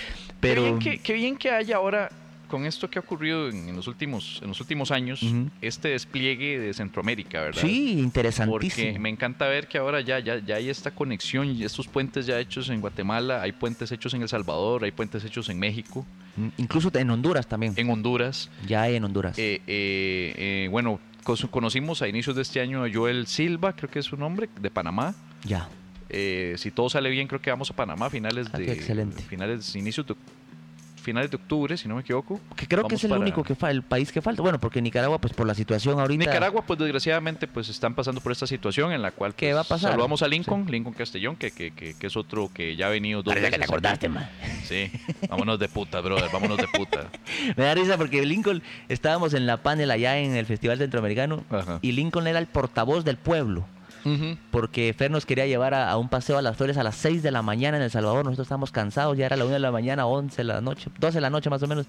Pero 0.40 0.62
bien, 0.62 0.78
que, 0.78 0.98
qué 0.98 1.12
bien 1.12 1.36
que 1.36 1.50
haya 1.50 1.76
ahora 1.76 2.10
con 2.50 2.66
esto 2.66 2.90
que 2.90 2.98
ha 2.98 3.02
ocurrido 3.02 3.48
en, 3.48 3.68
en 3.70 3.76
los 3.76 3.86
últimos 3.86 4.40
en 4.42 4.48
los 4.48 4.60
últimos 4.60 4.90
años, 4.90 5.24
este 5.62 5.88
despliegue 5.88 6.58
de 6.58 6.74
Centroamérica, 6.74 7.40
¿verdad? 7.40 7.62
Sí, 7.62 7.68
Porque 7.92 8.00
interesantísimo. 8.02 8.98
me 8.98 9.08
encanta 9.08 9.46
ver 9.48 9.68
que 9.68 9.78
ahora 9.78 10.00
ya, 10.02 10.18
ya, 10.18 10.38
ya 10.38 10.56
hay 10.56 10.68
esta 10.68 10.90
conexión 10.90 11.48
y 11.56 11.64
estos 11.64 11.86
puentes 11.88 12.26
ya 12.26 12.38
hechos 12.38 12.68
en 12.68 12.80
Guatemala, 12.80 13.40
hay 13.40 13.52
puentes 13.52 13.90
hechos 13.92 14.12
en 14.14 14.22
El 14.22 14.28
Salvador, 14.28 14.84
hay 14.84 14.90
puentes 14.90 15.24
hechos 15.24 15.48
en 15.48 15.58
México, 15.58 16.04
Mm, 16.36 16.48
Incluso 16.58 16.90
en 16.94 17.10
Honduras 17.10 17.48
también. 17.48 17.74
en 17.76 17.90
Honduras. 17.90 18.50
Ya 18.66 18.82
hay 18.82 18.94
en 18.94 19.02
Honduras. 19.04 19.36
Eh, 19.36 19.60
eh, 19.66 20.34
eh, 20.36 20.68
bueno, 20.70 21.00
conocimos 21.50 22.02
a 22.02 22.08
inicios 22.08 22.36
de 22.36 22.42
este 22.42 22.60
año 22.60 22.84
a 22.84 22.88
Joel 22.92 23.26
Silva, 23.26 23.74
creo 23.74 23.90
que 23.90 23.98
es 23.98 24.06
su 24.06 24.16
nombre, 24.16 24.48
de 24.60 24.70
Panamá. 24.70 25.14
ya. 25.44 25.68
Eh, 26.12 26.54
si 26.58 26.72
todo 26.72 26.90
sale 26.90 27.08
bien, 27.08 27.28
creo 27.28 27.40
que 27.40 27.50
vamos 27.50 27.70
a 27.70 27.76
Panamá 27.76 28.06
a 28.06 28.10
finales 28.10 28.48
Ah, 28.52 28.58
de 28.58 28.72
excelente. 28.72 29.22
finales, 29.22 29.76
inicios 29.76 30.04
de, 30.08 30.16
finales 31.00 31.30
de 31.30 31.36
octubre, 31.36 31.76
si 31.76 31.88
no 31.88 31.94
me 31.96 32.02
equivoco. 32.02 32.40
Que 32.56 32.66
creo 32.66 32.86
que 32.86 32.94
es 32.94 33.04
el 33.04 33.10
para- 33.10 33.20
único 33.22 33.42
que 33.42 33.54
fa- 33.54 33.70
el 33.70 33.82
país 33.82 34.12
que 34.12 34.20
falta. 34.22 34.42
Bueno, 34.42 34.58
porque 34.60 34.80
Nicaragua, 34.82 35.18
pues 35.18 35.32
por 35.32 35.46
la 35.46 35.54
situación 35.54 35.98
ahorita. 36.00 36.24
Nicaragua, 36.24 36.62
pues 36.66 36.78
desgraciadamente, 36.78 37.46
pues 37.48 37.68
están 37.68 37.94
pasando 37.94 38.20
por 38.20 38.32
esta 38.32 38.46
situación 38.46 38.92
en 38.92 39.02
la 39.02 39.10
cual 39.10 39.34
¿Qué 39.34 39.46
pues, 39.48 39.56
va 39.56 39.60
a 39.60 39.64
pasar? 39.64 39.90
Saludamos 39.92 40.22
a 40.22 40.28
Lincoln, 40.28 40.66
Lincoln 40.70 40.94
Castellón, 40.94 41.36
que, 41.36 41.50
que, 41.50 41.70
que, 41.72 41.94
que 41.98 42.06
es 42.06 42.16
otro 42.16 42.50
que 42.52 42.76
ya 42.76 42.86
ha 42.86 42.90
venido 42.90 43.22
dos 43.22 43.32
Parece 43.34 43.46
que 43.46 43.50
veces. 43.58 43.66
te 43.66 43.72
acordaste, 43.72 44.08
man. 44.08 44.28
Sí, 44.64 44.90
vámonos 45.28 45.58
de 45.58 45.68
puta, 45.68 46.00
brother, 46.00 46.30
vámonos 46.32 46.56
de 46.58 46.66
puta. 46.68 47.06
Me 47.56 47.64
da 47.64 47.74
risa 47.74 47.96
porque 47.96 48.24
Lincoln, 48.24 48.62
estábamos 48.88 49.34
en 49.34 49.46
la 49.46 49.58
panel 49.58 49.90
allá 49.90 50.18
en 50.18 50.36
el 50.36 50.46
Festival 50.46 50.78
Centroamericano 50.78 51.44
Ajá. 51.50 51.78
y 51.82 51.92
Lincoln 51.92 52.26
era 52.26 52.38
el 52.38 52.46
portavoz 52.46 53.04
del 53.04 53.16
pueblo. 53.16 53.64
Ujú. 54.04 54.36
Porque 54.50 54.94
Fer 54.96 55.10
nos 55.10 55.26
quería 55.26 55.46
llevar 55.46 55.74
a, 55.74 55.90
a 55.90 55.96
un 55.98 56.08
paseo 56.08 56.38
a 56.38 56.42
las 56.42 56.56
flores 56.56 56.76
a 56.78 56.82
las 56.82 56.96
6 56.96 57.22
de 57.22 57.30
la 57.30 57.42
mañana 57.42 57.76
en 57.76 57.82
El 57.82 57.90
Salvador. 57.90 58.24
Nosotros 58.24 58.46
estábamos 58.46 58.70
cansados, 58.72 59.16
ya 59.16 59.26
era 59.26 59.36
la 59.36 59.44
1 59.44 59.54
de 59.54 59.60
la 59.60 59.70
mañana, 59.72 60.06
11 60.06 60.36
de 60.36 60.44
la 60.44 60.60
noche, 60.60 60.90
12 60.98 61.16
de 61.18 61.20
la 61.20 61.30
noche 61.30 61.50
más 61.50 61.62
o 61.62 61.66
menos. 61.66 61.86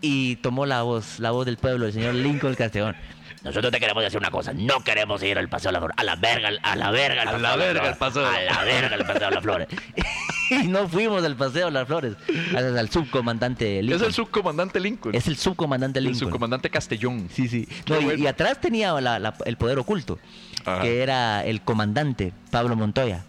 Y 0.00 0.36
tomó 0.36 0.64
la 0.66 0.82
voz, 0.82 1.18
la 1.18 1.32
voz 1.32 1.44
del 1.46 1.56
pueblo, 1.56 1.86
el 1.86 1.92
señor 1.92 2.14
Lincoln 2.14 2.54
Castellón. 2.54 2.94
Nosotros 3.44 3.70
te 3.72 3.78
queremos 3.78 4.02
decir 4.02 4.18
una 4.18 4.30
cosa, 4.32 4.52
no 4.52 4.82
queremos 4.82 5.22
ir 5.22 5.38
al 5.38 5.48
paseo 5.48 5.68
de 5.68 5.74
las 5.74 5.80
flores, 5.80 5.94
a 5.96 6.02
la 6.04 6.16
verga, 6.16 6.50
a 6.60 6.76
la 6.76 6.90
verga, 6.90 7.22
el 7.22 7.28
A 7.28 7.38
la 7.38 7.56
verga, 7.56 7.88
el 7.88 7.96
paseo 7.96 8.26
a 8.26 8.32
la 8.40 8.64
verga 8.64 8.96
el 8.96 9.04
paseo 9.06 9.28
de 9.28 9.34
las 9.34 9.42
flores. 9.44 9.68
y 10.50 10.66
no 10.66 10.88
fuimos 10.88 11.22
al 11.24 11.36
paseo 11.36 11.66
de 11.66 11.70
las 11.72 11.86
flores, 11.86 12.14
gracias 12.50 12.76
al 12.76 12.90
subcomandante 12.90 13.80
Lincoln. 13.80 13.94
Es 13.94 14.02
el 14.02 14.12
subcomandante 14.12 14.80
Lincoln. 14.80 15.14
Es 15.14 15.28
el 15.28 15.36
subcomandante 15.36 15.98
el 16.00 16.06
Lincoln. 16.06 16.18
subcomandante 16.28 16.68
Castellón. 16.68 17.28
Sí, 17.32 17.46
sí. 17.48 17.68
No, 17.88 18.00
y- 18.12 18.22
y, 18.22 18.26
atrás 18.26 18.60
tenía 18.60 19.00
la- 19.00 19.20
la- 19.20 19.34
el 19.46 19.56
poder 19.56 19.78
oculto, 19.78 20.18
Ajá. 20.64 20.82
que 20.82 21.02
era 21.02 21.44
el 21.44 21.60
comandante 21.62 22.32
Pablo 22.50 22.76
Montoya, 22.76 23.24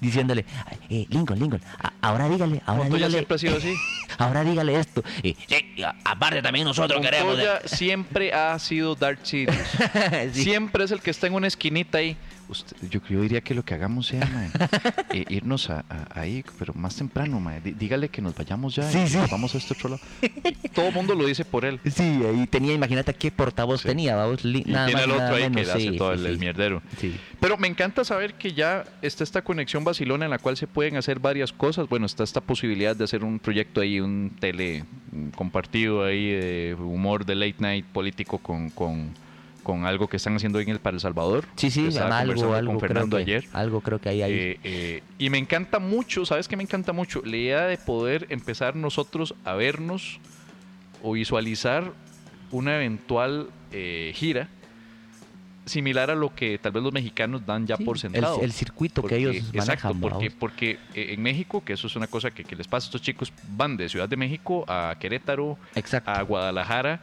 diciéndole, 0.00 0.44
"Ay, 0.66 0.78
eh, 0.90 1.06
Lincoln, 1.08 1.38
Lincoln, 1.38 1.62
a- 1.78 1.92
ahora 2.02 2.28
dígale, 2.28 2.60
ahora 2.66 2.82
Montoya 2.84 3.08
dígale, 3.08 3.12
siempre 3.26 3.34
ha 3.34 3.38
sido 3.38 3.56
así. 3.56 3.74
ahora 4.18 4.44
dígale 4.44 4.78
esto. 4.78 5.02
Y 5.22 5.36
a- 5.82 5.94
aparte 6.04 6.42
también 6.42 6.66
nosotros 6.66 7.00
queremos... 7.00 7.36
de- 7.36 7.44
Montoya 7.46 7.68
siempre 7.68 8.32
ha 8.32 8.58
sido 8.58 8.94
Darth 8.94 9.24
Sidious. 9.24 9.56
Sí. 10.34 10.42
Siempre 10.44 10.84
es 10.84 10.90
el 10.90 11.00
que 11.00 11.10
está 11.10 11.26
en 11.26 11.34
una 11.34 11.46
esquinita 11.46 11.98
ahí. 11.98 12.16
Usted- 12.48 12.76
yo, 12.90 13.00
yo 13.08 13.20
diría 13.22 13.40
que 13.40 13.54
lo 13.54 13.64
que 13.64 13.74
hagamos 13.74 14.06
sea 14.08 14.26
mae, 14.26 14.50
eh, 15.14 15.24
irnos 15.30 15.70
a, 15.70 15.84
a- 15.88 16.20
ahí, 16.20 16.44
pero 16.58 16.74
más 16.74 16.94
temprano, 16.96 17.40
mae. 17.40 17.62
Dí- 17.62 17.72
dígale 17.74 18.08
que 18.10 18.20
nos 18.20 18.34
vayamos 18.34 18.74
ya 18.74 18.90
Sí, 18.90 18.98
y 18.98 19.08
sí. 19.08 19.16
nos 19.16 19.30
vamos 19.30 19.54
a 19.54 19.58
este 19.58 19.74
otro 19.74 19.88
lado. 19.90 20.02
Todo 20.74 20.88
el 20.88 20.94
mundo 20.94 21.14
lo 21.14 21.26
dice 21.26 21.44
por 21.44 21.64
él. 21.64 21.80
Sí, 21.90 22.02
ahí 22.02 22.46
tenía, 22.46 22.72
imagínate 22.74 23.14
qué 23.14 23.30
portavoz 23.30 23.80
Sí. 23.82 23.88
tenía, 23.88 24.14
vamos, 24.16 24.44
li- 24.44 24.62
Y 24.66 24.70
nada 24.72 24.86
tiene 24.86 25.00
más, 25.00 25.04
el 25.06 25.10
otro 25.12 25.24
nada 25.24 25.36
ahí 25.36 25.42
menos, 25.50 25.64
que 25.66 25.70
hace 25.72 25.90
sí, 25.90 25.96
todo 25.96 26.12
el, 26.12 26.38
mierdero. 26.38 26.82
Pero 27.40 27.56
me 27.56 27.68
encanta 27.68 28.04
saber 28.04 28.34
que 28.34 28.52
ya 28.52 28.84
está 29.02 29.24
esta 29.24 29.42
conexión 29.42 29.82
vacilona 29.84 30.24
en 30.26 30.30
la 30.30 30.38
cual 30.38 30.56
se 30.56 30.66
pueden 30.66 30.96
hacer 30.96 31.18
varias 31.20 31.52
cosas. 31.52 31.88
Bueno, 31.88 32.06
está 32.06 32.24
esta 32.24 32.40
posibilidad 32.40 32.94
de 32.96 33.04
hacer 33.04 33.24
un 33.24 33.38
proyecto 33.38 33.80
ahí, 33.80 34.00
un 34.00 34.32
tele 34.38 34.84
compartido 35.34 36.04
ahí 36.04 36.30
de 36.30 36.76
humor 36.78 37.24
de 37.24 37.34
late 37.34 37.56
night 37.58 37.84
político 37.86 38.38
con, 38.38 38.70
con, 38.70 39.10
con 39.64 39.84
algo 39.86 40.06
que 40.06 40.18
están 40.18 40.36
haciendo 40.36 40.58
ahí 40.60 40.64
en 40.64 40.70
el 40.70 40.78
para 40.78 40.94
El 40.94 41.00
Salvador. 41.00 41.44
Sí, 41.56 41.70
sí, 41.72 41.88
Estaba 41.88 42.20
algo, 42.20 42.54
algo, 42.54 42.70
con 42.70 42.78
creo 42.78 42.88
Fernando 42.88 43.16
que, 43.16 43.22
ayer. 43.22 43.44
algo 43.52 43.80
creo 43.80 44.00
que 44.00 44.08
ahí 44.10 44.22
hay. 44.22 44.32
Eh, 44.32 44.60
eh, 44.62 45.02
y 45.18 45.30
me 45.30 45.38
encanta 45.38 45.80
mucho, 45.80 46.24
¿sabes 46.24 46.46
qué 46.46 46.56
me 46.56 46.62
encanta 46.62 46.92
mucho? 46.92 47.22
La 47.24 47.36
idea 47.36 47.62
de 47.66 47.76
poder 47.78 48.26
empezar 48.30 48.76
nosotros 48.76 49.34
a 49.44 49.54
vernos 49.54 50.20
o 51.02 51.12
visualizar 51.12 51.92
una 52.52 52.76
eventual 52.76 53.48
eh, 53.72 54.12
gira 54.14 54.48
similar 55.66 56.10
a 56.10 56.14
lo 56.14 56.34
que 56.34 56.58
tal 56.58 56.72
vez 56.72 56.82
los 56.82 56.92
mexicanos 56.92 57.46
dan 57.46 57.66
ya 57.66 57.76
Sí, 57.78 57.84
por 57.84 57.98
sentado. 57.98 58.42
el 58.42 58.52
circuito 58.52 59.02
que 59.02 59.16
ellos 59.16 59.36
Exacto, 59.54 59.88
manejan, 59.88 60.00
porque, 60.00 60.28
vamos. 60.28 60.34
porque 60.38 60.70
eh, 60.94 61.14
en 61.14 61.22
México, 61.22 61.64
que 61.64 61.72
eso 61.72 61.86
es 61.86 61.96
una 61.96 62.06
cosa 62.06 62.30
que, 62.30 62.44
que 62.44 62.54
les 62.54 62.68
pasa 62.68 62.84
a 62.84 62.88
estos 62.88 63.00
chicos, 63.00 63.32
van 63.56 63.78
de 63.78 63.88
Ciudad 63.88 64.06
de 64.06 64.16
México 64.18 64.66
a 64.68 64.94
Querétaro, 65.00 65.56
Exacto. 65.74 66.10
a 66.10 66.20
Guadalajara. 66.20 67.00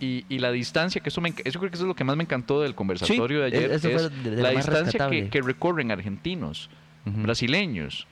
Y, 0.00 0.24
y 0.30 0.38
la 0.38 0.50
distancia, 0.50 1.02
que 1.02 1.10
eso, 1.10 1.20
me, 1.20 1.34
eso 1.44 1.58
creo 1.58 1.70
que 1.70 1.76
eso 1.76 1.84
es 1.84 1.88
lo 1.88 1.94
que 1.94 2.04
más 2.04 2.16
me 2.16 2.22
encantó 2.24 2.60
del 2.62 2.74
conversatorio 2.74 3.44
Sí, 3.44 3.50
de 3.50 3.56
ayer, 3.58 3.70
es 3.72 3.82
de- 3.82 3.88
de 4.30 4.36
lo 4.36 4.42
la 4.42 4.50
distancia 4.50 4.98
que, 5.10 5.28
que 5.30 5.42
recorren 5.42 5.90
argentinos, 5.90 6.70
brasileños, 7.04 8.06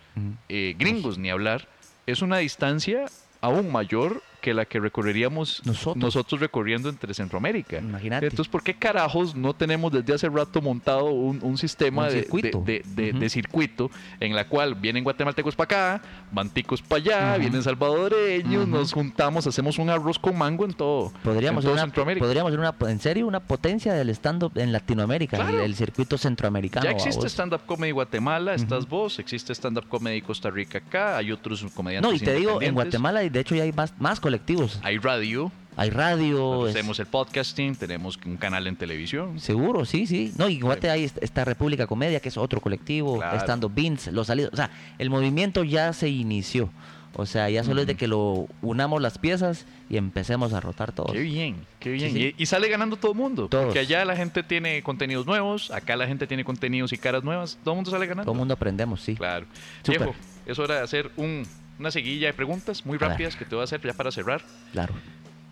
eh, 0.49 0.74
gringos, 0.78 1.18
ni 1.18 1.30
hablar, 1.30 1.68
es 2.07 2.22
una 2.22 2.39
distancia 2.39 3.07
aún 3.41 3.70
mayor 3.72 4.22
que 4.41 4.55
la 4.55 4.64
que 4.64 4.78
recorreríamos 4.80 5.62
Nosotros. 5.64 6.41
recorriendo 6.41 6.89
entre 6.89 7.12
Centroamérica. 7.14 7.78
Imagínate. 7.78 8.26
Entonces, 8.26 8.51
¿por 8.51 8.62
qué 8.62 8.74
carajos 8.74 9.34
no 9.34 9.55
tenemos 9.55 9.93
desde 9.93 10.14
hace 10.14 10.28
rato 10.28 10.61
montado 10.62 11.07
un, 11.07 11.41
un 11.43 11.59
sistema 11.59 12.05
Un 12.05 12.09
de, 12.12 12.20
circuito. 12.22 12.62
de- 12.64 12.82
de- 13.12 13.28
circuito 13.28 13.91
en 14.20 14.34
la 14.34 14.47
cual 14.49 14.74
vienen 14.74 15.05
guatemaltecos 15.05 15.55
para 15.55 15.97
acá, 15.99 16.03
van 16.32 16.49
ticos 16.51 16.80
para 16.82 17.03
allá, 17.03 17.39
vienen 17.39 17.62
salvadoreños, 17.62 18.66
nos 18.66 18.93
juntamos, 18.93 19.47
hacemos 19.47 19.78
un 19.78 19.91
arroz 19.91 20.18
con 20.18 20.36
mango 20.36 20.64
en 20.64 20.72
todo, 20.72 21.12
Podríamos 21.22 21.62
en 21.64 21.66
todo 21.68 21.72
una, 21.74 21.82
Centroamérica. 21.82 22.24
podríamos 22.24 22.53
ser 22.53 22.61
una, 22.61 22.74
en 22.91 23.01
serio, 23.01 23.26
una 23.26 23.41
potencia 23.41 23.93
del 23.93 24.09
stand-up 24.11 24.53
en 24.57 24.72
Latinoamérica, 24.72 25.36
Claro. 25.36 25.61
el 25.61 25.74
circuito 25.74 26.16
centroamericano. 26.16 26.84
Ya 26.84 26.91
existe 26.93 27.26
stand-up 27.28 27.62
comedy 27.66 27.91
Guatemala, 27.93 28.55
estás 28.55 28.89
vos, 28.89 29.18
existe 29.18 29.53
stand-up 29.55 29.89
comedy 29.89 30.22
Costa 30.22 30.51
Rica 30.51 30.78
acá, 30.78 31.16
hay 31.18 31.32
otros 31.32 31.64
comediantes 31.74 32.11
No, 32.11 32.16
y 32.16 32.20
te 32.20 32.34
digo, 32.34 32.62
en. 32.62 32.74
Guatemala, 32.74 33.24
y 33.24 33.28
de 33.28 33.41
hecho 33.41 33.55
ya 33.55 33.64
hay 33.64 33.72
más, 33.72 33.93
más 33.99 34.20
colectivos. 34.29 34.79
Hay 34.83 34.99
radio, 34.99 35.51
Hay 35.76 35.91
radio. 35.91 36.66
es- 36.66 36.74
tenemos 36.74 36.99
el 37.01 37.07
podcasting, 37.07 37.76
tenemos 37.76 38.18
un 38.26 38.37
canal 38.37 38.66
en 38.66 38.76
televisión. 38.76 39.41
Seguro, 39.41 39.85
sí, 39.87 40.07
sí. 40.07 40.33
No, 40.37 40.49
y 40.49 40.61
Guate 40.61 40.91
hay 40.91 41.05
esta- 41.05 41.45
República 41.45 41.87
Comedia, 41.87 42.20
que 42.20 42.29
es 42.29 42.37
otro 42.37 42.61
colectivo, 42.61 43.16
Claro. 43.18 43.39
stand-up 43.39 43.72
Beans, 43.74 44.09
los 44.09 44.26
salidos. 44.26 44.53
O 44.53 44.57
sea, 44.57 44.70
el 44.99 45.09
movimiento 45.09 45.64
ya 45.64 45.93
se 45.93 46.09
inició. 46.09 46.68
O 47.14 47.24
sea, 47.26 47.49
ya 47.51 47.64
solo 47.64 47.81
es 47.81 47.87
de 47.87 47.97
que 47.97 48.07
lo 48.07 48.47
unamos 48.62 49.01
las 49.03 49.16
piezas 49.18 49.64
y 49.89 49.97
empecemos 49.97 50.53
a 50.53 50.61
rotar 50.61 50.93
todo. 50.93 51.07
Qué 51.12 51.20
bien, 51.20 51.57
qué 51.81 51.91
bien. 51.91 52.12
Sí, 52.12 52.16
sí. 52.18 52.35
Y, 52.37 52.43
y 52.43 52.47
sale 52.47 52.68
ganando 52.68 52.97
todo 52.97 53.12
el 53.12 53.18
mundo. 53.18 53.49
Todos. 53.49 53.64
Porque 53.64 53.79
allá 53.81 54.05
la 54.05 54.14
gente 54.14 54.43
tiene 54.45 54.83
contenidos 54.83 55.26
nuevos, 55.26 55.70
acá 55.70 55.97
la 55.97 56.07
gente 56.07 56.26
tiene 56.26 56.45
contenidos 56.45 56.93
y 56.93 56.99
caras 56.99 57.24
nuevas. 57.24 57.59
Todo 57.64 57.72
el 57.72 57.76
mundo 57.76 57.91
sale 57.91 58.07
ganando. 58.07 58.24
Todo 58.24 58.35
el 58.35 58.39
mundo 58.39 58.55
aprendemos, 58.55 59.01
sí. 59.01 59.14
Claro. 59.16 59.47
Súper. 59.83 60.01
Viejo, 60.03 60.14
es 60.47 60.59
hora 60.59 60.76
de 60.76 60.83
hacer 60.83 61.11
un- 61.16 61.45
una 61.79 61.91
seguilla 61.91 62.26
de 62.29 62.33
preguntas 62.35 62.85
muy 62.85 62.99
rápidas 62.99 63.37
que 63.37 63.45
te 63.45 63.55
voy 63.55 63.62
a 63.62 63.64
hacer 63.64 63.81
ya 63.83 63.93
para 63.93 64.11
cerrar. 64.11 64.43
Claro. 64.72 64.95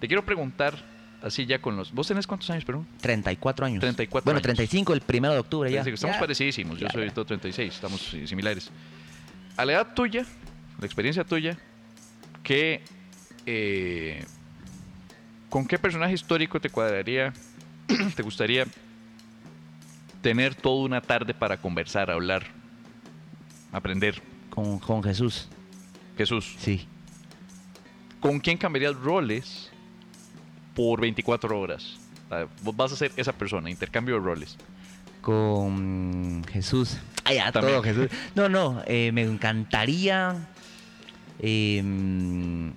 Te 0.00 0.08
quiero 0.08 0.24
preguntar, 0.24 0.74
así 1.22 1.46
ya 1.46 1.60
con 1.60 1.76
los... 1.76 1.92
¿Vos 1.92 2.08
tenés 2.08 2.26
cuántos 2.26 2.50
años, 2.50 2.64
perdón? 2.64 2.86
34 3.00 3.66
años. 3.66 3.80
34 3.80 4.24
bueno, 4.24 4.36
años. 4.38 4.42
35 4.42 4.92
el 4.92 5.00
primero 5.00 5.34
de 5.34 5.40
octubre 5.40 5.70
ya. 5.70 5.80
Estamos 5.82 6.16
Ya. 6.16 6.20
parecidísimos. 6.20 6.78
Yo 6.78 6.86
Ya, 6.86 6.92
soy 6.92 7.06
ya. 7.06 7.14
todo 7.14 7.24
36. 7.24 7.74
Estamos 7.74 8.00
similares. 8.26 8.70
A 9.56 9.64
la 9.64 9.72
edad 9.74 9.94
tuya, 9.94 10.26
la 10.78 10.84
experiencia 10.86 11.24
tuya, 11.24 11.56
¿qué, 12.42 12.82
eh, 13.46 14.24
¿con 15.48 15.66
qué 15.66 15.78
personaje 15.78 16.12
histórico 16.12 16.60
te 16.60 16.68
cuadraría, 16.68 17.32
te 18.16 18.22
gustaría 18.22 18.66
tener 20.20 20.54
toda 20.54 20.84
una 20.84 21.00
tarde 21.00 21.32
para 21.32 21.56
conversar, 21.56 22.10
hablar, 22.10 22.46
aprender? 23.72 24.20
Con, 24.50 24.78
con 24.78 25.02
Jesús, 25.02 25.48
Jesús, 26.16 26.54
sí. 26.58 26.86
¿con 28.20 28.40
quién 28.40 28.56
cambiarías 28.58 28.96
roles 28.96 29.70
por 30.74 31.00
24 31.00 31.58
horas? 31.60 31.96
Ah, 32.30 32.46
Vos 32.62 32.76
vas 32.76 32.92
a 32.92 32.96
ser 32.96 33.12
esa 33.16 33.32
persona, 33.32 33.70
intercambio 33.70 34.14
de 34.16 34.20
roles. 34.20 34.56
Con 35.20 36.44
Jesús. 36.52 36.98
Ya, 37.32 37.50
También. 37.50 37.74
todo 37.74 37.82
Jesús. 37.82 38.08
No, 38.34 38.48
no, 38.48 38.82
eh, 38.86 39.10
me 39.12 39.22
encantaría. 39.22 40.36
eh, 41.40 41.82
mm, 41.84 42.68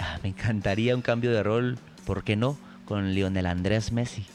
ah, 0.00 0.18
me 0.22 0.28
encantaría 0.30 0.94
un 0.96 1.02
cambio 1.02 1.30
de 1.30 1.42
rol, 1.42 1.78
¿por 2.04 2.24
qué 2.24 2.34
no? 2.36 2.58
Con 2.84 3.14
Lionel 3.14 3.46
Andrés 3.46 3.92
Messi. 3.92 4.26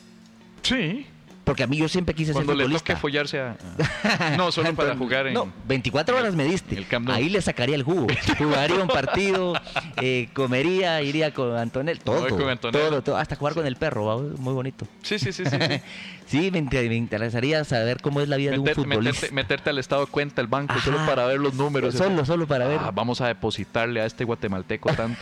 Sí. 0.61 1.05
Porque 1.45 1.63
a 1.63 1.67
mí 1.67 1.77
yo 1.77 1.87
siempre 1.87 2.13
quise 2.15 2.33
Cuando 2.33 2.51
ser 2.51 2.57
le 2.57 2.63
futbolista. 2.63 2.93
toque 2.93 2.99
follarse 2.99 3.39
a... 3.39 3.55
No, 4.37 4.51
solo 4.51 4.73
para 4.73 4.95
jugar 4.95 5.27
en... 5.27 5.33
No, 5.35 5.51
24 5.67 6.17
horas 6.17 6.35
me 6.35 6.43
diste. 6.43 6.75
El 6.75 6.87
Camp. 6.87 7.07
Ahí 7.09 7.29
le 7.29 7.41
sacaría 7.41 7.75
el 7.75 7.83
jugo. 7.83 8.07
Jugaría 8.37 8.79
un 8.79 8.87
partido, 8.87 9.53
eh, 10.01 10.27
comería, 10.33 11.01
iría 11.01 11.33
con 11.33 11.55
Antonel, 11.55 11.99
todo. 11.99 12.27
Con 12.27 12.49
Antonella. 12.49 12.89
todo, 12.89 13.01
todo, 13.01 13.17
hasta 13.17 13.35
jugar 13.35 13.53
con 13.53 13.65
el 13.65 13.75
perro, 13.75 14.05
va, 14.05 14.17
muy 14.17 14.53
bonito. 14.53 14.87
Sí, 15.03 15.19
sí, 15.19 15.31
sí, 15.31 15.45
sí. 15.45 15.57
sí. 15.57 15.81
Sí, 16.25 16.49
me, 16.49 16.61
me 16.63 16.95
interesaría 16.95 17.63
saber 17.65 18.01
cómo 18.01 18.19
es 18.19 18.27
la 18.27 18.37
vida 18.37 18.49
de 18.51 18.57
un 18.57 18.65
futbolista. 18.65 19.11
meterte, 19.27 19.31
meterte 19.31 19.69
al 19.69 19.77
estado 19.77 20.05
de 20.05 20.11
cuenta 20.11 20.41
del 20.41 20.47
banco 20.47 20.73
Ajá. 20.73 20.83
solo 20.83 20.97
para 21.05 21.27
ver 21.27 21.39
los 21.39 21.53
números. 21.53 21.93
Solo, 21.93 22.25
solo 22.25 22.47
para 22.47 22.67
ver. 22.67 22.79
Ah, 22.81 22.89
vamos 22.91 23.21
a 23.21 23.27
depositarle 23.27 24.01
a 24.01 24.07
este 24.07 24.23
guatemalteco 24.23 24.91
tanto. 24.93 25.19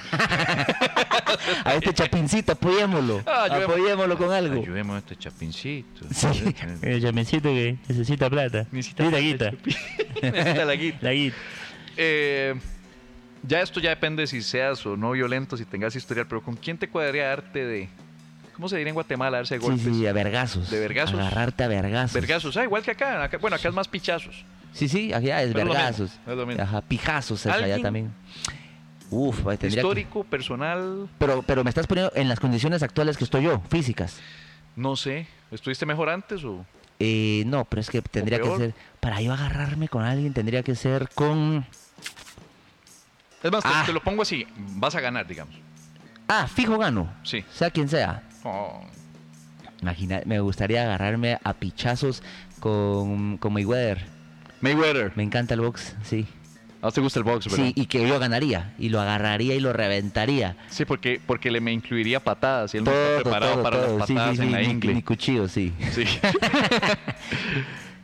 a 1.66 1.76
este 1.76 1.94
chapincito, 1.94 2.52
apoyémoslo. 2.54 3.22
Ah, 3.26 3.46
apoyémoslo 3.46 4.18
con 4.18 4.32
algo. 4.32 4.62
Ayudemos 4.62 4.96
a 4.96 5.00
este 5.00 5.16
chapincito. 5.16 6.06
Sí. 6.14 6.56
El 6.82 7.02
chamencito 7.02 7.50
que 7.50 7.78
necesita 7.88 8.30
plata. 8.30 8.66
Necesita 8.72 9.04
Necesita 9.04 9.20
guita. 9.20 9.52
Necesita 10.22 10.66
la 10.66 10.76
guita. 10.76 10.98
La 11.02 11.12
guita. 11.14 11.36
Eh, 11.98 12.56
ya 13.46 13.62
esto 13.62 13.80
ya 13.80 13.90
depende 13.90 14.26
si 14.28 14.42
seas 14.42 14.86
o 14.86 14.96
no 14.98 15.12
violento, 15.12 15.58
si 15.58 15.66
tengas 15.66 15.96
historial, 15.96 16.28
pero 16.28 16.42
¿con 16.42 16.56
quién 16.56 16.78
te 16.78 16.88
cuadraría 16.90 17.28
darte 17.28 17.66
de... 17.66 17.90
¿Cómo 18.56 18.70
se 18.70 18.78
diría 18.78 18.90
en 18.90 18.94
Guatemala? 18.96 19.38
Darse 19.38 19.56
Sí, 19.58 19.62
golpes. 19.62 19.84
sí, 19.96 20.06
a 20.08 20.14
vergazos. 20.14 20.70
¿De 20.70 20.80
vergazos? 20.80 21.20
Agarrarte 21.20 21.64
a 21.64 21.68
vergazos. 21.68 22.14
Vergazos. 22.14 22.56
Ah, 22.58 22.64
igual 22.64 22.84
que 22.84 22.92
acá. 22.92 23.24
acá- 23.24 23.38
Bueno, 23.40 23.56
acá 23.56 23.68
es 23.68 23.74
más 23.74 23.88
pichazos. 23.88 24.46
Sí, 24.74 24.88
sí, 24.88 25.12
allá 25.12 25.42
es 25.42 25.50
Es 25.50 25.54
lo 25.56 25.60
mismo, 25.62 25.74
vergazos. 25.74 26.12
es 26.28 26.36
lo 26.38 26.46
mismo. 26.46 26.62
Ajá, 26.64 26.82
pijazos 26.82 27.46
es 27.46 27.52
allá 27.52 27.80
también. 27.82 28.12
Uf, 29.14 29.40
ahí 29.48 29.58
tendría 29.58 29.82
que- 29.82 29.88
Histórico, 29.88 30.24
personal, 30.24 31.08
Pero, 31.18 31.42
pero 31.44 31.64
me 31.64 31.70
estás 31.70 31.88
poniendo 31.88 32.12
en 32.16 32.28
las 32.30 32.40
condiciones 32.40 32.82
actuales 32.84 33.18
que 33.18 33.24
estoy 33.24 33.44
yo, 33.44 33.62
físicas. 33.70 34.20
no 34.76 34.96
sé. 34.96 35.28
¿Estuviste 35.52 35.86
mejor 35.86 36.10
antes 36.10 36.44
o...? 36.44 36.66
Eh, 37.00 37.44
no, 37.48 37.66
pero 37.66 37.82
es 37.82 37.90
que 37.90 38.02
tendría 38.02 38.40
que 38.40 38.56
ser. 38.58 38.74
Para 39.00 39.20
yo 39.22 39.34
agarrarme 39.34 39.88
con 39.90 40.04
alguien, 40.04 40.34
tendría 40.34 40.64
que 40.64 40.74
ser 40.76 41.10
con. 41.14 41.66
Es 43.44 43.52
más, 43.52 43.62
te- 43.64 43.70
Ah. 43.72 43.84
te, 43.86 43.92
lo 43.94 44.02
pongo 44.02 44.22
así. 44.22 44.48
Vas 44.58 44.96
a 44.96 45.02
ganar, 45.02 45.28
digamos. 45.28 45.54
Ah, 46.28 46.48
fijo 46.48 46.78
gano. 46.78 47.12
Sí. 47.24 47.44
Sea 47.52 47.70
quien 47.72 47.90
sea. 47.90 48.24
Oh, 48.44 48.82
Imagina, 49.82 50.22
me 50.26 50.40
gustaría 50.40 50.84
agarrarme 50.84 51.40
a 51.44 51.54
pichazos 51.56 52.24
con, 52.62 53.38
con 53.38 53.52
Mayweather. 53.52 54.06
Mayweather. 54.62 55.12
Me 55.16 55.24
encanta 55.24 55.56
el 55.56 55.60
box, 55.62 55.96
sí. 56.04 56.26
¿A 56.84 56.92
te 56.92 57.00
gusta 57.00 57.18
el 57.20 57.24
box, 57.24 57.46
verdad? 57.50 57.66
Sí, 57.66 57.72
y 57.76 57.86
que 57.86 58.06
yo 58.06 58.20
ganaría. 58.20 58.74
Y 58.78 58.90
lo 58.90 59.00
agarraría 59.00 59.56
y 59.56 59.62
lo 59.62 59.72
reventaría. 59.72 60.58
Sí, 60.70 60.84
porque, 60.84 61.22
porque 61.26 61.50
le 61.50 61.62
me 61.62 61.72
incluiría 61.72 62.20
patadas 62.20 62.74
y 62.74 62.78
él 62.78 62.84
no 62.84 62.92
Todo, 62.92 63.02
está 63.10 63.22
preparado 63.24 63.54
todo, 63.54 63.64
para 63.64 63.78
todo. 63.78 63.98
las 64.00 64.08
Sí, 64.08 64.14
patadas 64.16 64.36
sí, 64.36 64.42
en 64.42 64.48
sí, 64.50 64.54
la 64.54 64.60
mi- 64.60 64.66
ingle. 64.66 64.94
Mi 64.96 65.02
cuchillo, 65.02 65.48
sí. 65.48 65.72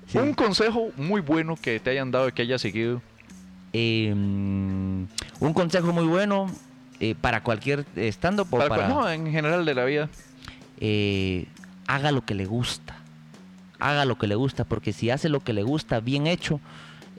Sí. 0.08 0.18
Un 0.18 0.34
consejo 0.34 0.90
muy 0.98 1.22
bueno 1.22 1.56
que 1.56 1.80
te 1.80 1.92
hayan 1.92 2.10
dado 2.10 2.30
y 2.30 2.32
que 2.32 2.42
hayas 2.42 2.62
seguido. 2.62 3.00
Eh, 3.74 4.12
mm, 4.16 5.04
un 5.40 5.54
consejo 5.54 5.94
muy 5.94 6.06
bueno 6.08 6.48
eh, 7.00 7.14
para 7.20 7.44
cualquier 7.44 7.86
stand-up 7.96 8.48
o 8.50 8.58
Para 8.58 8.70
para... 8.70 8.88
no, 8.88 9.08
en 9.08 9.32
general 9.32 9.66
de 9.66 9.76
la 9.76 9.86
vida. 9.86 10.10
eh, 10.80 11.46
haga 11.86 12.12
lo 12.12 12.26
que 12.26 12.34
le 12.34 12.46
gusta. 12.46 12.96
Haga 13.78 14.06
lo 14.06 14.18
que 14.18 14.26
le 14.28 14.34
gusta, 14.36 14.64
porque 14.64 14.94
si 14.94 15.10
hace 15.12 15.30
lo 15.30 15.42
que 15.42 15.54
le 15.54 15.62
gusta 15.64 16.00
bien 16.00 16.26
hecho, 16.26 16.60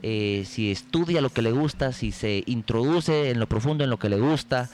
eh, 0.03 0.43
si 0.47 0.71
estudia 0.71 1.21
lo 1.21 1.29
que 1.29 1.41
le 1.41 1.51
gusta, 1.51 1.91
si 1.91 2.11
se 2.11 2.43
introduce 2.47 3.29
en 3.29 3.39
lo 3.39 3.47
profundo 3.47 3.83
en 3.83 3.89
lo 3.89 3.99
que 3.99 4.09
le 4.09 4.19
gusta, 4.19 4.69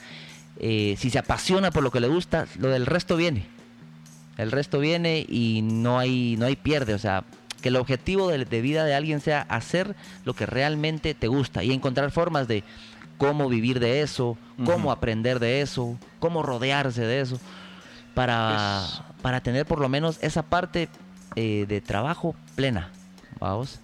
eh, 0.60 0.96
si 0.98 1.10
se 1.10 1.18
apasiona 1.18 1.70
por 1.70 1.82
lo 1.82 1.90
que 1.90 2.00
le 2.00 2.08
gusta, 2.08 2.46
lo 2.58 2.68
del 2.68 2.86
resto 2.86 3.16
viene. 3.16 3.46
El 4.36 4.50
resto 4.52 4.78
viene 4.78 5.26
y 5.28 5.62
no 5.62 5.98
hay, 5.98 6.36
no 6.38 6.46
hay 6.46 6.56
pierde. 6.56 6.94
O 6.94 6.98
sea, 6.98 7.24
que 7.60 7.68
el 7.70 7.76
objetivo 7.76 8.28
de, 8.28 8.44
de 8.44 8.60
vida 8.60 8.84
de 8.84 8.94
alguien 8.94 9.20
sea 9.20 9.40
hacer 9.42 9.96
lo 10.24 10.34
que 10.34 10.46
realmente 10.46 11.14
te 11.14 11.26
gusta 11.26 11.64
y 11.64 11.72
encontrar 11.72 12.10
formas 12.12 12.46
de 12.48 12.62
cómo 13.18 13.48
vivir 13.48 13.80
de 13.80 14.00
eso, 14.02 14.38
cómo 14.64 14.92
aprender 14.92 15.40
de 15.40 15.60
eso, 15.60 15.98
cómo 16.20 16.42
rodearse 16.44 17.02
de 17.02 17.20
eso, 17.20 17.40
para, 18.14 18.54
Es- 18.84 19.02
para 19.22 19.40
tener 19.40 19.66
por 19.66 19.80
lo 19.80 19.88
menos 19.88 20.18
esa 20.22 20.42
parte 20.44 20.88
eh, 21.34 21.66
de 21.68 21.80
trabajo 21.80 22.36
plena. 22.54 22.90
Vamos. 23.40 23.80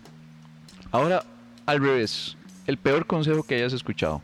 Ahora, 0.93 1.25
al 1.67 1.81
revés. 1.81 2.37
El 2.67 2.77
peor 2.79 3.07
consejo 3.07 3.43
que 3.43 3.57
hayas 3.57 3.73
escuchado. 3.73 4.21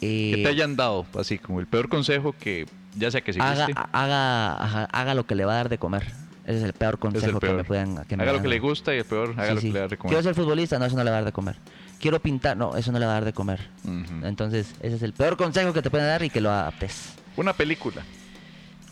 Eh, 0.00 0.32
Que 0.36 0.42
te 0.42 0.48
hayan 0.48 0.76
dado, 0.76 1.06
así 1.18 1.38
como 1.38 1.60
el 1.60 1.66
peor 1.66 1.88
consejo 1.88 2.34
que 2.38 2.66
ya 2.96 3.10
sea 3.10 3.20
que 3.20 3.32
haga, 3.40 3.66
haga, 3.92 4.84
haga 4.86 5.14
lo 5.14 5.26
que 5.26 5.34
le 5.34 5.44
va 5.44 5.52
a 5.52 5.56
dar 5.56 5.68
de 5.68 5.78
comer. 5.78 6.06
Ese 6.46 6.58
es 6.58 6.64
el 6.64 6.72
peor 6.72 6.98
consejo 6.98 7.26
el 7.34 7.38
que 7.38 7.52
me 7.52 7.64
puedan 7.64 8.04
que 8.06 8.16
me 8.16 8.22
haga 8.24 8.32
lo 8.32 8.42
que 8.42 8.48
le 8.48 8.58
gusta 8.58 8.94
y 8.94 8.98
el 8.98 9.04
peor, 9.04 9.34
haga 9.36 9.48
Sí, 9.48 9.54
lo 9.54 9.60
sí. 9.60 9.66
que 9.68 9.72
le 9.74 9.78
da 9.80 9.88
de 9.88 9.96
Quiero 9.96 10.08
comer. 10.08 10.22
ser 10.24 10.34
futbolista, 10.34 10.78
no, 10.78 10.86
eso 10.86 10.96
no 10.96 11.04
le 11.04 11.10
va 11.10 11.16
a 11.16 11.20
dar 11.20 11.26
de 11.26 11.32
comer. 11.32 11.56
Quiero 12.00 12.18
pintar, 12.20 12.56
no, 12.56 12.76
eso 12.76 12.90
no 12.92 12.98
le 12.98 13.04
va 13.06 13.12
a 13.12 13.14
dar 13.16 13.24
de 13.26 13.32
comer. 13.34 13.60
Entonces, 14.24 14.74
ese 14.80 14.96
es 14.96 15.02
el 15.02 15.12
peor 15.12 15.36
consejo 15.36 15.72
que 15.74 15.82
te 15.82 15.90
pueden 15.90 16.06
dar 16.06 16.22
y 16.24 16.30
que 16.30 16.40
lo 16.40 16.50
adaptes. 16.50 17.12
Una 17.36 17.52
película. 17.52 18.02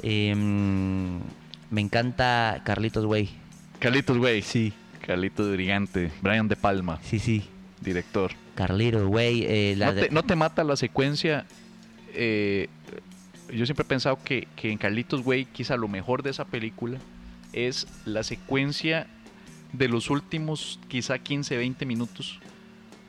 Eh, 0.02 0.34
me 0.36 1.80
encanta 1.80 2.60
Carlitos 2.64 3.04
Way. 3.06 3.30
Carlitos 3.78 4.18
Way. 4.18 4.42
Sí. 4.42 4.72
Carlitos 5.08 5.50
Brigante. 5.50 6.12
Brian 6.20 6.46
De 6.48 6.54
Palma, 6.54 7.00
Sí, 7.02 7.18
sí. 7.18 7.42
director. 7.80 8.32
Carlitos 8.54 9.04
Way. 9.06 9.44
eh, 9.48 9.74
¿No 9.78 9.92
de- 9.94 10.02
te, 10.08 10.10
no 10.14 10.22
te 10.22 10.36
mata 10.36 10.62
la 10.64 10.76
secuencia? 10.76 11.46
eh, 12.14 12.68
yo 13.52 13.64
siempre 13.64 13.84
he 13.84 13.88
pensado 13.88 14.18
que, 14.22 14.46
que 14.56 14.70
en 14.70 14.76
Carlitos 14.78 15.24
Way 15.24 15.46
quizá 15.46 15.76
lo 15.78 15.88
mejor 15.88 16.22
de 16.22 16.30
esa 16.30 16.44
película 16.44 16.98
es 17.54 17.86
la 18.04 18.22
secuencia 18.22 19.06
de 19.72 19.88
los 19.88 20.10
últimos 20.10 20.78
quizá 20.88 21.18
15, 21.18 21.56
20 21.56 21.86
minutos 21.86 22.40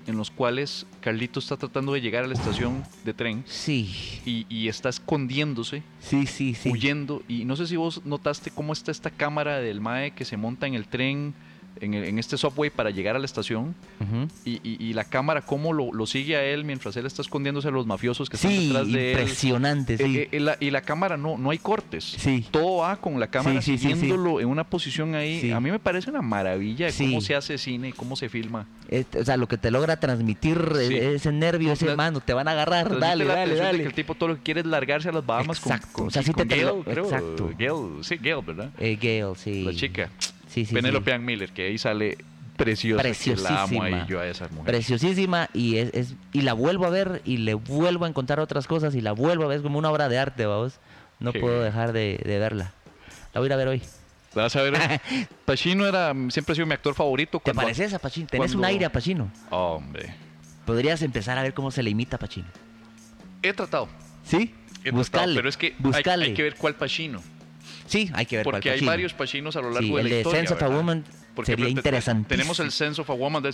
en 0.08 0.16
los 0.16 0.32
cuales 0.32 0.86
Carlitos 1.02 1.44
está 1.44 1.58
tratando 1.58 1.92
de 1.94 2.00
llegar 2.02 2.24
a 2.24 2.28
la 2.28 2.34
estación 2.34 2.84
de 3.04 3.14
tren 3.14 3.44
Sí, 3.46 4.22
y, 4.26 4.46
y 4.50 4.70
está 4.70 4.88
escondiéndose, 4.90 5.84
sí, 6.00 6.26
sí, 6.26 6.56
sí. 6.56 6.70
huyendo. 6.70 7.22
Y 7.28 7.44
no 7.46 7.56
sé 7.58 7.68
si 7.68 7.76
vos 7.76 8.06
notaste 8.06 8.50
cómo 8.52 8.72
está 8.72 8.92
esta 8.92 9.10
cámara 9.12 9.60
del 9.60 9.82
MAE 9.82 10.12
que 10.12 10.24
se 10.26 10.38
monta 10.38 10.68
en 10.68 10.74
el 10.74 10.88
tren, 10.88 11.34
en, 11.82 11.94
en 11.94 12.20
este 12.20 12.38
subway 12.38 12.70
para 12.70 12.90
llegar 12.90 13.16
a 13.16 13.20
la 13.20 13.26
estación. 13.26 13.76
Ujú. 14.00 14.28
Y, 14.46 14.60
y- 14.64 14.78
y 14.80 14.94
la 14.94 15.04
cámara, 15.04 15.42
cómo 15.42 15.74
lo, 15.74 15.92
lo 15.94 16.06
sigue 16.06 16.36
a 16.36 16.44
él 16.44 16.64
mientras 16.66 16.96
él 16.98 17.06
está 17.06 17.22
escondiéndose 17.22 17.68
a 17.68 17.72
los 17.72 17.86
mafiosos 17.86 18.30
que 18.30 18.36
están 18.38 18.52
Sí, 18.52 18.68
detrás 18.68 18.92
de 18.92 19.12
él. 19.14 19.18
impresionante, 19.20 19.98
sí. 19.98 20.18
Eh, 20.18 20.30
eh, 20.32 20.40
la- 20.40 20.58
y 20.60 20.72
la 20.72 20.82
cámara 20.82 21.18
no, 21.18 21.38
no 21.38 21.50
hay 21.52 21.58
cortes. 21.58 22.04
Sí. 22.04 22.46
Todo 22.52 22.78
va 22.78 22.96
con 22.98 23.20
la 23.20 23.28
cámara 23.28 23.62
Sí, 23.62 23.78
siguiéndolo 23.78 24.40
en 24.40 24.48
una 24.48 24.64
posición 24.64 25.16
ahí. 25.16 25.52
A 25.52 25.60
mí 25.60 25.72
me 25.72 25.80
parece 25.80 26.10
una 26.10 26.22
maravilla 26.22 26.88
de 26.88 26.94
cómo 26.94 27.22
se 27.22 27.36
hace 27.36 27.58
cine, 27.58 27.94
cómo 27.94 28.16
se 28.16 28.30
filma. 28.30 28.68
Eh, 28.90 29.06
o 29.20 29.24
sea, 29.24 29.38
lo 29.38 29.48
que 29.48 29.58
te 29.58 29.72
logra 29.72 30.00
transmitir 30.00 30.58
ese 30.80 31.32
nervio, 31.32 31.72
ese 31.74 31.86
La- 31.86 31.96
mano, 31.96 32.20
te 32.22 32.34
van 32.34 32.48
a 32.48 32.52
agarrar, 32.52 33.00
dale, 33.00 33.26
la 33.26 33.34
dale, 33.36 33.42
atención 33.44 33.58
de 33.58 33.64
dale. 33.64 33.78
que 33.80 33.88
el 33.88 33.94
tipo 33.94 34.16
todo 34.16 34.30
lo 34.30 34.36
que 34.36 34.42
quiere 34.44 34.60
es 34.62 34.66
largarse 34.66 35.10
a 35.10 35.12
las 35.12 35.26
Bahamas 35.26 35.60
con, 35.60 35.74
Exacto. 35.74 35.94
con, 35.94 36.08
O 36.08 36.10
sea, 36.10 36.24
te 36.24 36.34
con 36.34 36.48
Gail, 36.48 36.66
lo- 36.66 36.84
creo. 36.84 37.04
exacto. 37.04 37.52
Gail, 37.58 38.04
sí, 38.04 38.18
Gail, 38.22 38.42
¿verdad? 38.46 38.72
Eh, 38.80 38.96
Gale, 39.02 39.36
sí. 39.36 39.64
La 39.64 39.74
chica. 39.74 40.10
Sí, 40.66 40.70
sí, 40.70 40.76
Penelope. 40.76 41.14
Ann 41.14 41.24
Miller, 41.26 41.52
que 41.52 41.68
ahí 41.68 41.78
sale 41.78 42.18
preciosa. 42.58 43.02
que 43.04 43.36
La 43.42 43.64
amo 43.64 43.84
ahí 43.84 43.92
Preciosísima. 43.92 44.08
yo 44.08 44.20
a 44.20 44.28
esa 44.28 44.48
mujer. 44.50 44.66
Preciosísima 44.66 45.50
y 45.54 45.78
es, 45.78 45.94
es- 45.94 46.14
y 46.34 46.42
la 46.42 46.54
vuelvo 46.54 46.86
a 46.86 46.90
ver 46.90 47.22
y 47.26 47.38
le 47.38 47.54
vuelvo 47.54 48.06
a 48.06 48.08
encontrar 48.10 48.40
otras 48.40 48.68
cosas 48.68 48.96
y 48.96 49.02
la 49.02 49.12
vuelvo 49.14 49.46
a 49.46 49.48
ver 49.48 49.58
es 49.58 49.64
como 49.64 49.78
una 49.80 49.90
obra 49.92 50.10
de 50.10 50.18
arte, 50.18 50.46
vamos. 50.46 50.80
No 51.20 51.32
Qué 51.34 51.40
puedo 51.40 51.62
dejar 51.62 51.92
de, 51.94 52.20
de 52.24 52.40
verla. 52.40 52.74
La 53.34 53.40
voy 53.42 53.46
a 53.46 53.50
ir 53.50 53.54
a 53.54 53.58
ver 53.58 53.68
hoy. 53.70 53.82
¿La 54.36 54.44
Vas 54.44 54.56
a 54.56 54.62
ver. 54.62 54.74
Pacino 55.46 55.86
era, 55.88 56.14
siempre 56.30 56.52
ha 56.52 56.56
sido 56.56 56.68
mi 56.68 56.74
actor 56.74 56.94
favorito. 56.94 57.40
¿Te 57.40 57.46
cuando- 57.52 57.62
pareces 57.64 57.94
a 57.94 58.00
Pacino? 58.00 58.28
Tenés 58.28 58.52
un 58.52 58.58
cuando- 58.60 58.68
aire 58.68 58.86
a 58.86 58.92
Pacino. 58.92 59.32
Hombre. 59.50 60.14
Podrías 60.66 61.02
empezar 61.02 61.38
a 61.38 61.44
ver 61.44 61.54
cómo 61.54 61.72
se 61.72 61.82
le 61.82 61.90
imita 61.90 62.18
a 62.18 62.20
Pacino. 62.20 62.48
He 63.42 63.54
tratado. 63.54 63.88
¿Sí? 64.24 64.54
he 64.84 64.92
Buscale. 64.92 65.34
tratado, 65.34 65.36
pero 65.36 65.50
es 65.50 65.58
que 65.58 65.76
hay, 65.94 66.22
hay 66.24 66.34
que 66.34 66.44
ver 66.44 66.56
cuál 66.56 66.76
Pacino. 66.76 67.22
Sí, 67.90 68.10
hay 68.14 68.26
que 68.26 68.38
ver 68.38 68.44
cuál 68.46 68.54
Porque 68.54 68.70
hay 68.70 68.76
Pacino. 68.78 68.92
varios 68.92 69.14
Pacinos 69.14 69.56
a 69.56 69.62
lo 69.62 69.72
largo 69.72 69.88
Sí, 69.88 69.94
de 69.94 70.00
el 70.02 70.04
la 70.06 70.10
de 70.16 70.18
historia. 70.22 70.40
Sense 70.42 70.54
of 70.54 70.62
a. 70.64 70.68
Woman 70.70 71.04
Porque 71.36 71.52
sería 71.52 71.66
te- 71.66 71.74
te- 71.74 71.80
interesantísimo. 71.80 72.28
Tenemos 72.30 72.60
el 72.60 72.72
Sense 72.72 73.02
of 73.02 73.10
a 73.10 73.14
Woman. 73.14 73.44
de- 73.44 73.54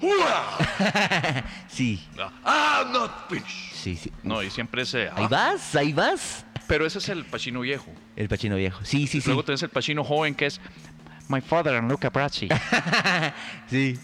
Sí, 1.68 2.00
I'm 2.44 2.92
not 2.92 3.28
finished. 3.28 3.72
sí, 3.74 3.96
sí. 3.96 4.12
No, 4.22 4.42
y 4.42 4.50
siempre 4.50 4.82
ese. 4.82 5.08
Ahí 5.08 5.24
ah. 5.24 5.28
vas, 5.28 5.74
ahí 5.76 5.92
vas. 5.92 6.44
Pero 6.66 6.84
ese 6.86 6.98
es 6.98 7.08
el 7.08 7.24
Pacino 7.24 7.60
viejo. 7.60 7.86
El 8.16 8.28
Pacino 8.28 8.56
viejo. 8.56 8.80
Sí, 8.84 9.06
sí, 9.06 9.20
sí. 9.20 9.28
Luego 9.28 9.44
tenés 9.44 9.62
el 9.62 9.70
Pacino 9.70 10.04
joven 10.04 10.34
que 10.34 10.46
es. 10.46 10.60
My 11.28 11.40
father 11.42 11.74
and 11.74 11.90
Luca 11.90 12.08
Brasi 12.10 12.48
Sí. 13.70 13.98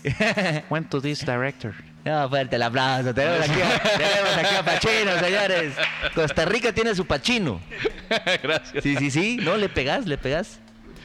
went 0.69 0.91
to 0.91 1.01
this 1.01 1.21
director. 1.25 1.75
No, 2.05 2.29
fuerte 2.29 2.57
el 2.57 2.63
aplauso. 2.63 3.15
Tenemos 3.15 3.49
aquí, 3.49 3.61
a, 3.63 3.83
tenemos 3.83 4.37
aquí 4.39 4.55
a 4.57 4.63
Pacino, 4.65 5.19
señores. 5.21 5.75
Costa 6.15 6.45
Rica 6.45 6.73
tiene 6.73 6.95
su 6.95 7.07
Pacino. 7.07 7.61
Gracias. 8.43 8.83
Sí, 8.83 8.97
sí, 8.97 9.11
sí. 9.11 9.39
No, 9.41 9.57
le 9.57 9.69
pegas, 9.71 10.07
le 10.07 10.19
pegas. 10.19 10.59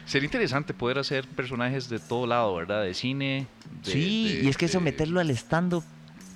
Sería 0.06 0.26
interesante 0.26 0.74
poder 0.74 0.98
hacer 0.98 1.26
personajes 1.28 1.88
de 1.88 2.00
todo 2.00 2.28
lado, 2.28 2.54
¿verdad? 2.56 2.84
De 2.84 2.94
cine. 2.94 3.48
de- 3.86 3.92
sí, 3.92 4.34
de- 4.40 4.44
y 4.44 4.48
es 4.50 4.58
que 4.58 4.66
eso 4.66 4.80
de- 4.80 4.84
meterlo 4.86 5.20
al 5.22 5.30
stand-up, 5.30 5.84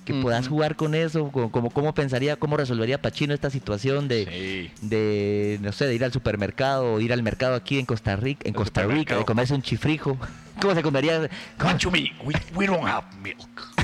que 0.06 0.12
Ujú. 0.12 0.22
puedas 0.22 0.48
jugar 0.48 0.76
con 0.76 0.94
eso, 0.94 1.30
como, 1.32 1.50
como 1.50 1.70
cómo 1.70 1.92
pensaría, 1.94 2.36
cómo 2.36 2.56
resolvería 2.56 3.02
Pacino 3.02 3.34
esta 3.34 3.50
situación 3.50 4.06
de, 4.08 4.70
Sí. 4.80 4.86
de, 4.86 5.58
no 5.60 5.72
sé, 5.72 5.86
de 5.86 5.94
ir 5.94 6.04
al 6.04 6.12
supermercado 6.12 6.94
o 6.94 7.00
ir 7.00 7.12
al 7.12 7.22
mercado 7.22 7.54
aquí 7.54 7.78
en 7.78 7.84
Costa 7.86 8.14
Rica, 8.16 8.42
en 8.48 8.54
Costa 8.54 8.84
Rica, 8.84 9.16
de 9.18 9.24
comerse 9.24 9.52
un 9.54 9.62
chifrijo. 9.62 10.16
¿Cómo 10.60 10.74
se 10.74 10.82
comería? 10.82 11.28
¿Cómo-? 11.58 11.74
We, 11.92 12.12
we 12.54 12.66
don't 12.66 12.86
have 12.86 13.06
milk. 13.20 13.74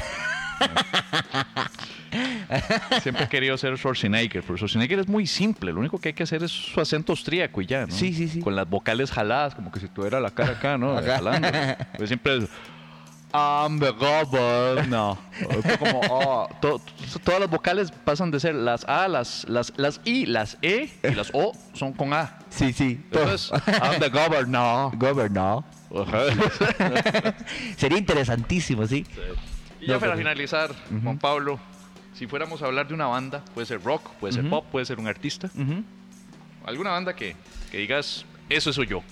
Siempre 3.03 3.25
he 3.25 3.29
querido 3.29 3.57
ser 3.57 3.77
Schwarzenegger, 3.79 4.43
pero 4.43 4.57
Schwarzenegger 4.57 4.99
es 5.01 5.09
muy 5.09 5.27
simple. 5.27 5.73
Lo 5.73 5.81
único 5.81 5.99
que 6.01 6.09
hay 6.09 6.15
que 6.15 6.25
hacer 6.25 6.43
es 6.43 6.51
su 6.51 6.81
acento 6.81 7.13
austríaco 7.13 7.61
y 7.63 7.67
ya, 7.67 7.87
¿no? 7.87 7.93
Sí, 7.93 8.13
sí, 8.13 8.29
sí. 8.29 8.41
Con 8.41 8.57
las 8.57 8.69
vocales 8.69 9.11
jaladas, 9.11 9.55
como 9.55 9.71
que 9.71 9.81
si 9.81 9.89
tuviera 9.89 10.21
la 10.21 10.31
cara 10.31 10.53
acá, 10.53 10.77
¿no? 10.77 11.01
Jalando. 11.03 11.49
Pues 11.97 12.09
siempre 12.09 12.39
es. 12.39 12.49
I'm 13.33 13.79
the 13.79 13.91
governor. 13.93 14.89
No. 14.89 15.17
Como, 15.79 16.01
oh, 16.11 16.49
to- 16.61 16.81
todas 17.23 17.39
las 17.41 17.49
vocales 17.49 17.93
pasan 18.05 18.33
de 18.33 18.41
ser 18.41 18.57
las 18.57 18.85
A, 18.89 19.07
las, 19.07 19.49
las, 19.49 19.73
las 19.77 20.01
I, 20.05 20.27
las 20.27 20.59
E 20.63 20.91
y 21.05 21.15
las 21.15 21.31
O 21.33 21.53
son 21.73 21.93
con 21.93 22.13
A. 22.13 22.39
Sí, 22.49 22.73
sí. 22.73 23.01
Entonces, 23.05 23.53
I'm 23.69 24.01
the 24.01 24.09
governor. 24.09 24.91
Governor. 24.99 25.63
Sería 27.77 27.99
interesantísimo, 27.99 28.85
sí. 28.89 29.07
Y 29.81 29.87
ya 29.87 29.95
No, 29.95 30.01
para 30.01 30.17
finalizar, 30.17 30.75
Juan 31.03 31.19
Pablo, 31.19 31.59
si 32.15 32.27
fuéramos 32.27 32.63
a 32.63 32.67
hablar 32.67 32.87
de 32.89 32.95
una 32.95 33.07
banda, 33.07 33.45
puede 33.55 33.67
ser 33.67 33.83
rock, 33.83 34.11
puede 34.21 34.33
ser 34.35 34.49
pop, 34.49 34.67
puede 34.71 34.85
ser 34.85 34.99
un 34.99 35.07
artista, 35.07 35.51
Ujú. 35.55 35.83
alguna 36.67 36.91
banda 36.91 37.15
que, 37.17 37.35
que 37.71 37.79
digas, 37.79 38.25
eso 38.49 38.73
soy 38.73 38.87
yo. 38.89 39.03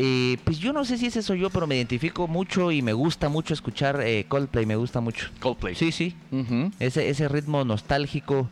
Eh, 0.00 0.38
pues 0.44 0.58
yo 0.58 0.72
no 0.72 0.84
sé 0.84 0.96
si 0.96 1.06
ese 1.06 1.22
soy 1.22 1.40
yo, 1.40 1.50
pero 1.50 1.66
me 1.66 1.76
identifico 1.76 2.28
mucho 2.28 2.70
y 2.70 2.82
me 2.82 2.92
gusta 2.92 3.28
mucho 3.28 3.52
escuchar 3.52 4.00
eh, 4.04 4.24
Coldplay, 4.28 4.64
me 4.64 4.76
gusta 4.76 5.00
mucho. 5.00 5.28
Coldplay. 5.40 5.74
Sí, 5.74 5.90
sí. 5.90 6.14
Ese, 6.78 7.08
ese 7.08 7.28
ritmo 7.28 7.64
nostálgico, 7.64 8.48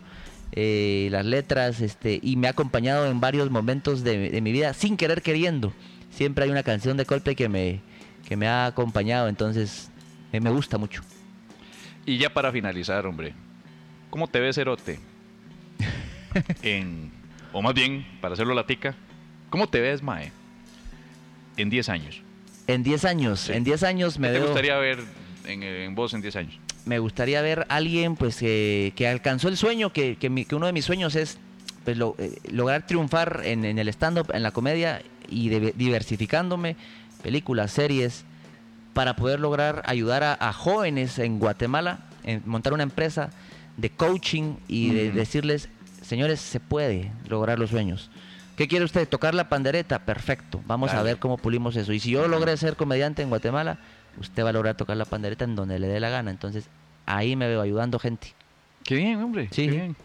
eh, 0.53 1.09
las 1.13 1.25
letras, 1.25 1.81
este, 1.81 2.19
y 2.21 2.35
me 2.37 2.49
ha 2.49 2.51
acompañado 2.51 3.07
en 3.07 3.21
varios 3.21 3.51
momentos 3.51 4.03
de, 4.03 4.31
de 4.31 4.41
mi 4.41 4.51
vida 4.53 4.75
sin 4.75 4.97
querer 4.97 5.23
queriendo. 5.23 5.73
Siempre 6.11 6.45
hay 6.45 6.51
una 6.51 6.65
canción 6.65 6.97
de 6.97 7.07
Coldplay 7.07 7.37
que 7.37 7.49
me, 7.49 7.81
que 8.29 8.37
me 8.37 8.49
ha 8.49 8.67
acompañado, 8.67 9.29
entonces 9.29 9.91
eh, 10.33 10.41
me 10.41 10.51
gusta 10.51 10.79
mucho. 10.79 11.03
Y 12.07 12.19
ya 12.19 12.33
para 12.33 12.53
finalizar, 12.53 13.05
hombre, 13.07 13.35
¿cómo 14.11 14.29
te 14.29 14.39
ves, 14.41 14.57
Erote? 14.59 14.99
en, 16.63 17.11
o 17.53 17.63
más 17.63 17.75
bien, 17.75 18.07
para 18.21 18.35
hacerlo 18.35 18.55
latica, 18.55 18.95
¿cómo 19.51 19.67
te 19.69 19.81
ves, 19.81 20.03
Mae? 20.03 20.31
En 21.57 21.69
10 21.71 21.89
años. 21.89 22.23
En 22.69 22.83
10 22.83 23.05
años, 23.05 23.41
Sí. 23.41 23.53
en 23.53 23.65
10 23.65 23.83
años 23.83 24.19
me 24.19 24.29
¿Qué 24.29 24.35
te 24.35 24.39
veo- 24.41 24.49
gustaría 24.49 24.77
ver 24.77 24.99
en, 25.47 25.63
en 25.63 25.95
vos 25.95 26.15
en 26.15 26.21
10 26.23 26.37
años? 26.37 26.59
me 26.85 27.01
gustaría 27.01 27.43
ver 27.43 27.67
a 27.69 27.75
alguien 27.77 28.15
pues 28.15 28.37
que, 28.37 28.93
que 28.95 29.09
alcanzó 29.09 29.49
el 29.49 29.57
sueño, 29.57 29.93
que, 29.93 30.15
que, 30.17 30.31
mi- 30.31 30.45
que 30.45 30.55
uno 30.55 30.67
de 30.67 30.73
mis 30.73 30.85
sueños 30.85 31.17
es 31.17 31.37
pues, 31.85 31.97
lo- 31.97 32.15
eh, 32.19 32.39
lograr 32.53 32.87
triunfar 32.87 33.41
en, 33.45 33.65
en 33.65 33.79
el 33.81 33.89
stand-up, 33.89 34.31
en 34.33 34.45
la 34.45 34.53
comedia 34.53 35.03
y 35.29 35.49
de- 35.49 35.73
diversificándome, 35.77 36.77
películas, 37.25 37.73
series, 37.73 38.25
para 38.97 39.15
poder 39.15 39.41
lograr 39.41 39.83
ayudar 39.85 40.25
a, 40.25 40.39
a 40.41 40.55
jóvenes 40.55 41.19
en 41.19 41.39
Guatemala, 41.39 41.99
en 42.25 42.43
montar 42.47 42.73
una 42.73 42.83
empresa 42.83 43.29
de 43.77 43.91
coaching 43.91 44.55
y 44.69 44.95
de 44.95 45.11
decirles, 45.11 45.69
señores, 46.01 46.41
se 46.41 46.61
puede 46.61 47.13
lograr 47.29 47.59
los 47.59 47.69
sueños. 47.69 48.11
¿Qué 48.57 48.69
quiere 48.69 48.87
usted? 48.87 49.07
¿Tocar 49.07 49.35
la 49.35 49.51
pandereta? 49.51 49.99
Perfecto. 49.99 50.63
Vamos 50.67 50.95
a 50.95 51.03
ver 51.03 51.19
cómo 51.19 51.37
pulimos 51.37 51.77
eso. 51.77 51.93
Y 51.93 52.01
si 52.01 52.11
yo 52.11 52.27
logré 52.27 52.57
ser 52.57 52.77
comediante 52.77 53.21
en 53.21 53.29
Guatemala, 53.29 53.77
usted 54.19 54.43
va 54.43 54.49
a 54.49 54.53
lograr 54.55 54.79
tocar 54.79 54.97
la 54.97 55.05
pandereta 55.05 55.45
en 55.45 55.57
donde 55.57 55.79
le 55.79 55.89
dé 55.89 56.01
la 56.01 56.09
gana. 56.09 56.31
Entonces, 56.31 56.71
ahí 57.05 57.37
me 57.37 57.49
veo 57.49 57.61
ayudando 57.61 57.99
gente. 57.99 58.29
Qué 58.83 58.95
bien, 58.95 59.23
hombre. 59.23 59.49
Sí. 59.51 59.67
qué 59.67 59.73
bien. 59.73 59.97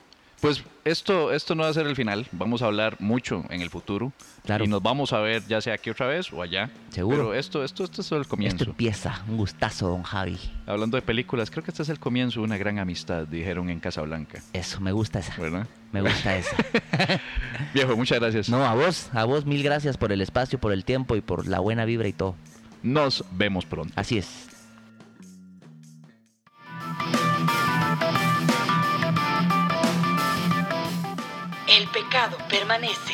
Pues 0.41 0.63
esto, 0.85 1.31
esto 1.31 1.53
no 1.53 1.61
va 1.63 1.69
a 1.69 1.73
ser 1.73 1.85
el 1.85 1.95
final. 1.95 2.25
Vamos 2.31 2.63
a 2.63 2.65
hablar 2.65 2.97
mucho 2.99 3.45
en 3.51 3.61
el 3.61 3.69
futuro. 3.69 4.11
Claro. 4.43 4.65
Y 4.65 4.67
nos 4.67 4.81
vamos 4.81 5.13
a 5.13 5.19
ver 5.19 5.45
ya 5.47 5.61
sea 5.61 5.75
aquí 5.75 5.91
otra 5.91 6.07
vez 6.07 6.33
o 6.33 6.41
allá. 6.41 6.71
Seguro. 6.89 7.17
Pero 7.17 7.33
esto, 7.35 7.63
esto, 7.63 7.83
esto 7.83 8.01
es 8.01 8.11
el 8.11 8.27
comienzo. 8.27 8.57
Esto 8.57 8.71
empieza. 8.71 9.23
Un 9.27 9.37
gustazo, 9.37 9.89
don 9.89 10.01
Javi. 10.01 10.39
Hablando 10.65 10.97
de 10.97 11.03
películas, 11.03 11.51
creo 11.51 11.63
que 11.63 11.69
este 11.69 11.83
es 11.83 11.89
el 11.89 11.99
comienzo 11.99 12.39
de 12.39 12.45
una 12.45 12.57
gran 12.57 12.79
amistad, 12.79 13.27
dijeron 13.27 13.69
en 13.69 13.79
Casablanca. 13.79 14.41
Eso, 14.51 14.81
me 14.81 14.91
gusta 14.91 15.19
esa. 15.19 15.39
¿Verdad? 15.39 15.67
Me 15.91 16.01
gusta 16.01 16.35
esa. 16.35 16.55
Viejo, 17.75 17.95
muchas 17.95 18.19
gracias. 18.19 18.49
No, 18.49 18.65
a 18.65 18.73
vos, 18.73 19.09
a 19.13 19.25
vos 19.25 19.45
mil 19.45 19.61
gracias 19.61 19.97
por 19.97 20.11
el 20.11 20.21
espacio, 20.21 20.59
por 20.59 20.73
el 20.73 20.85
tiempo 20.85 21.15
y 21.15 21.21
por 21.21 21.45
la 21.45 21.59
buena 21.59 21.85
vibra 21.85 22.07
y 22.07 22.13
todo. 22.13 22.35
Nos 22.81 23.23
vemos 23.31 23.65
pronto. 23.65 23.93
Así 23.95 24.17
es. 24.17 24.50
El 31.77 31.87
pecado 31.87 32.37
permanece. 32.49 33.13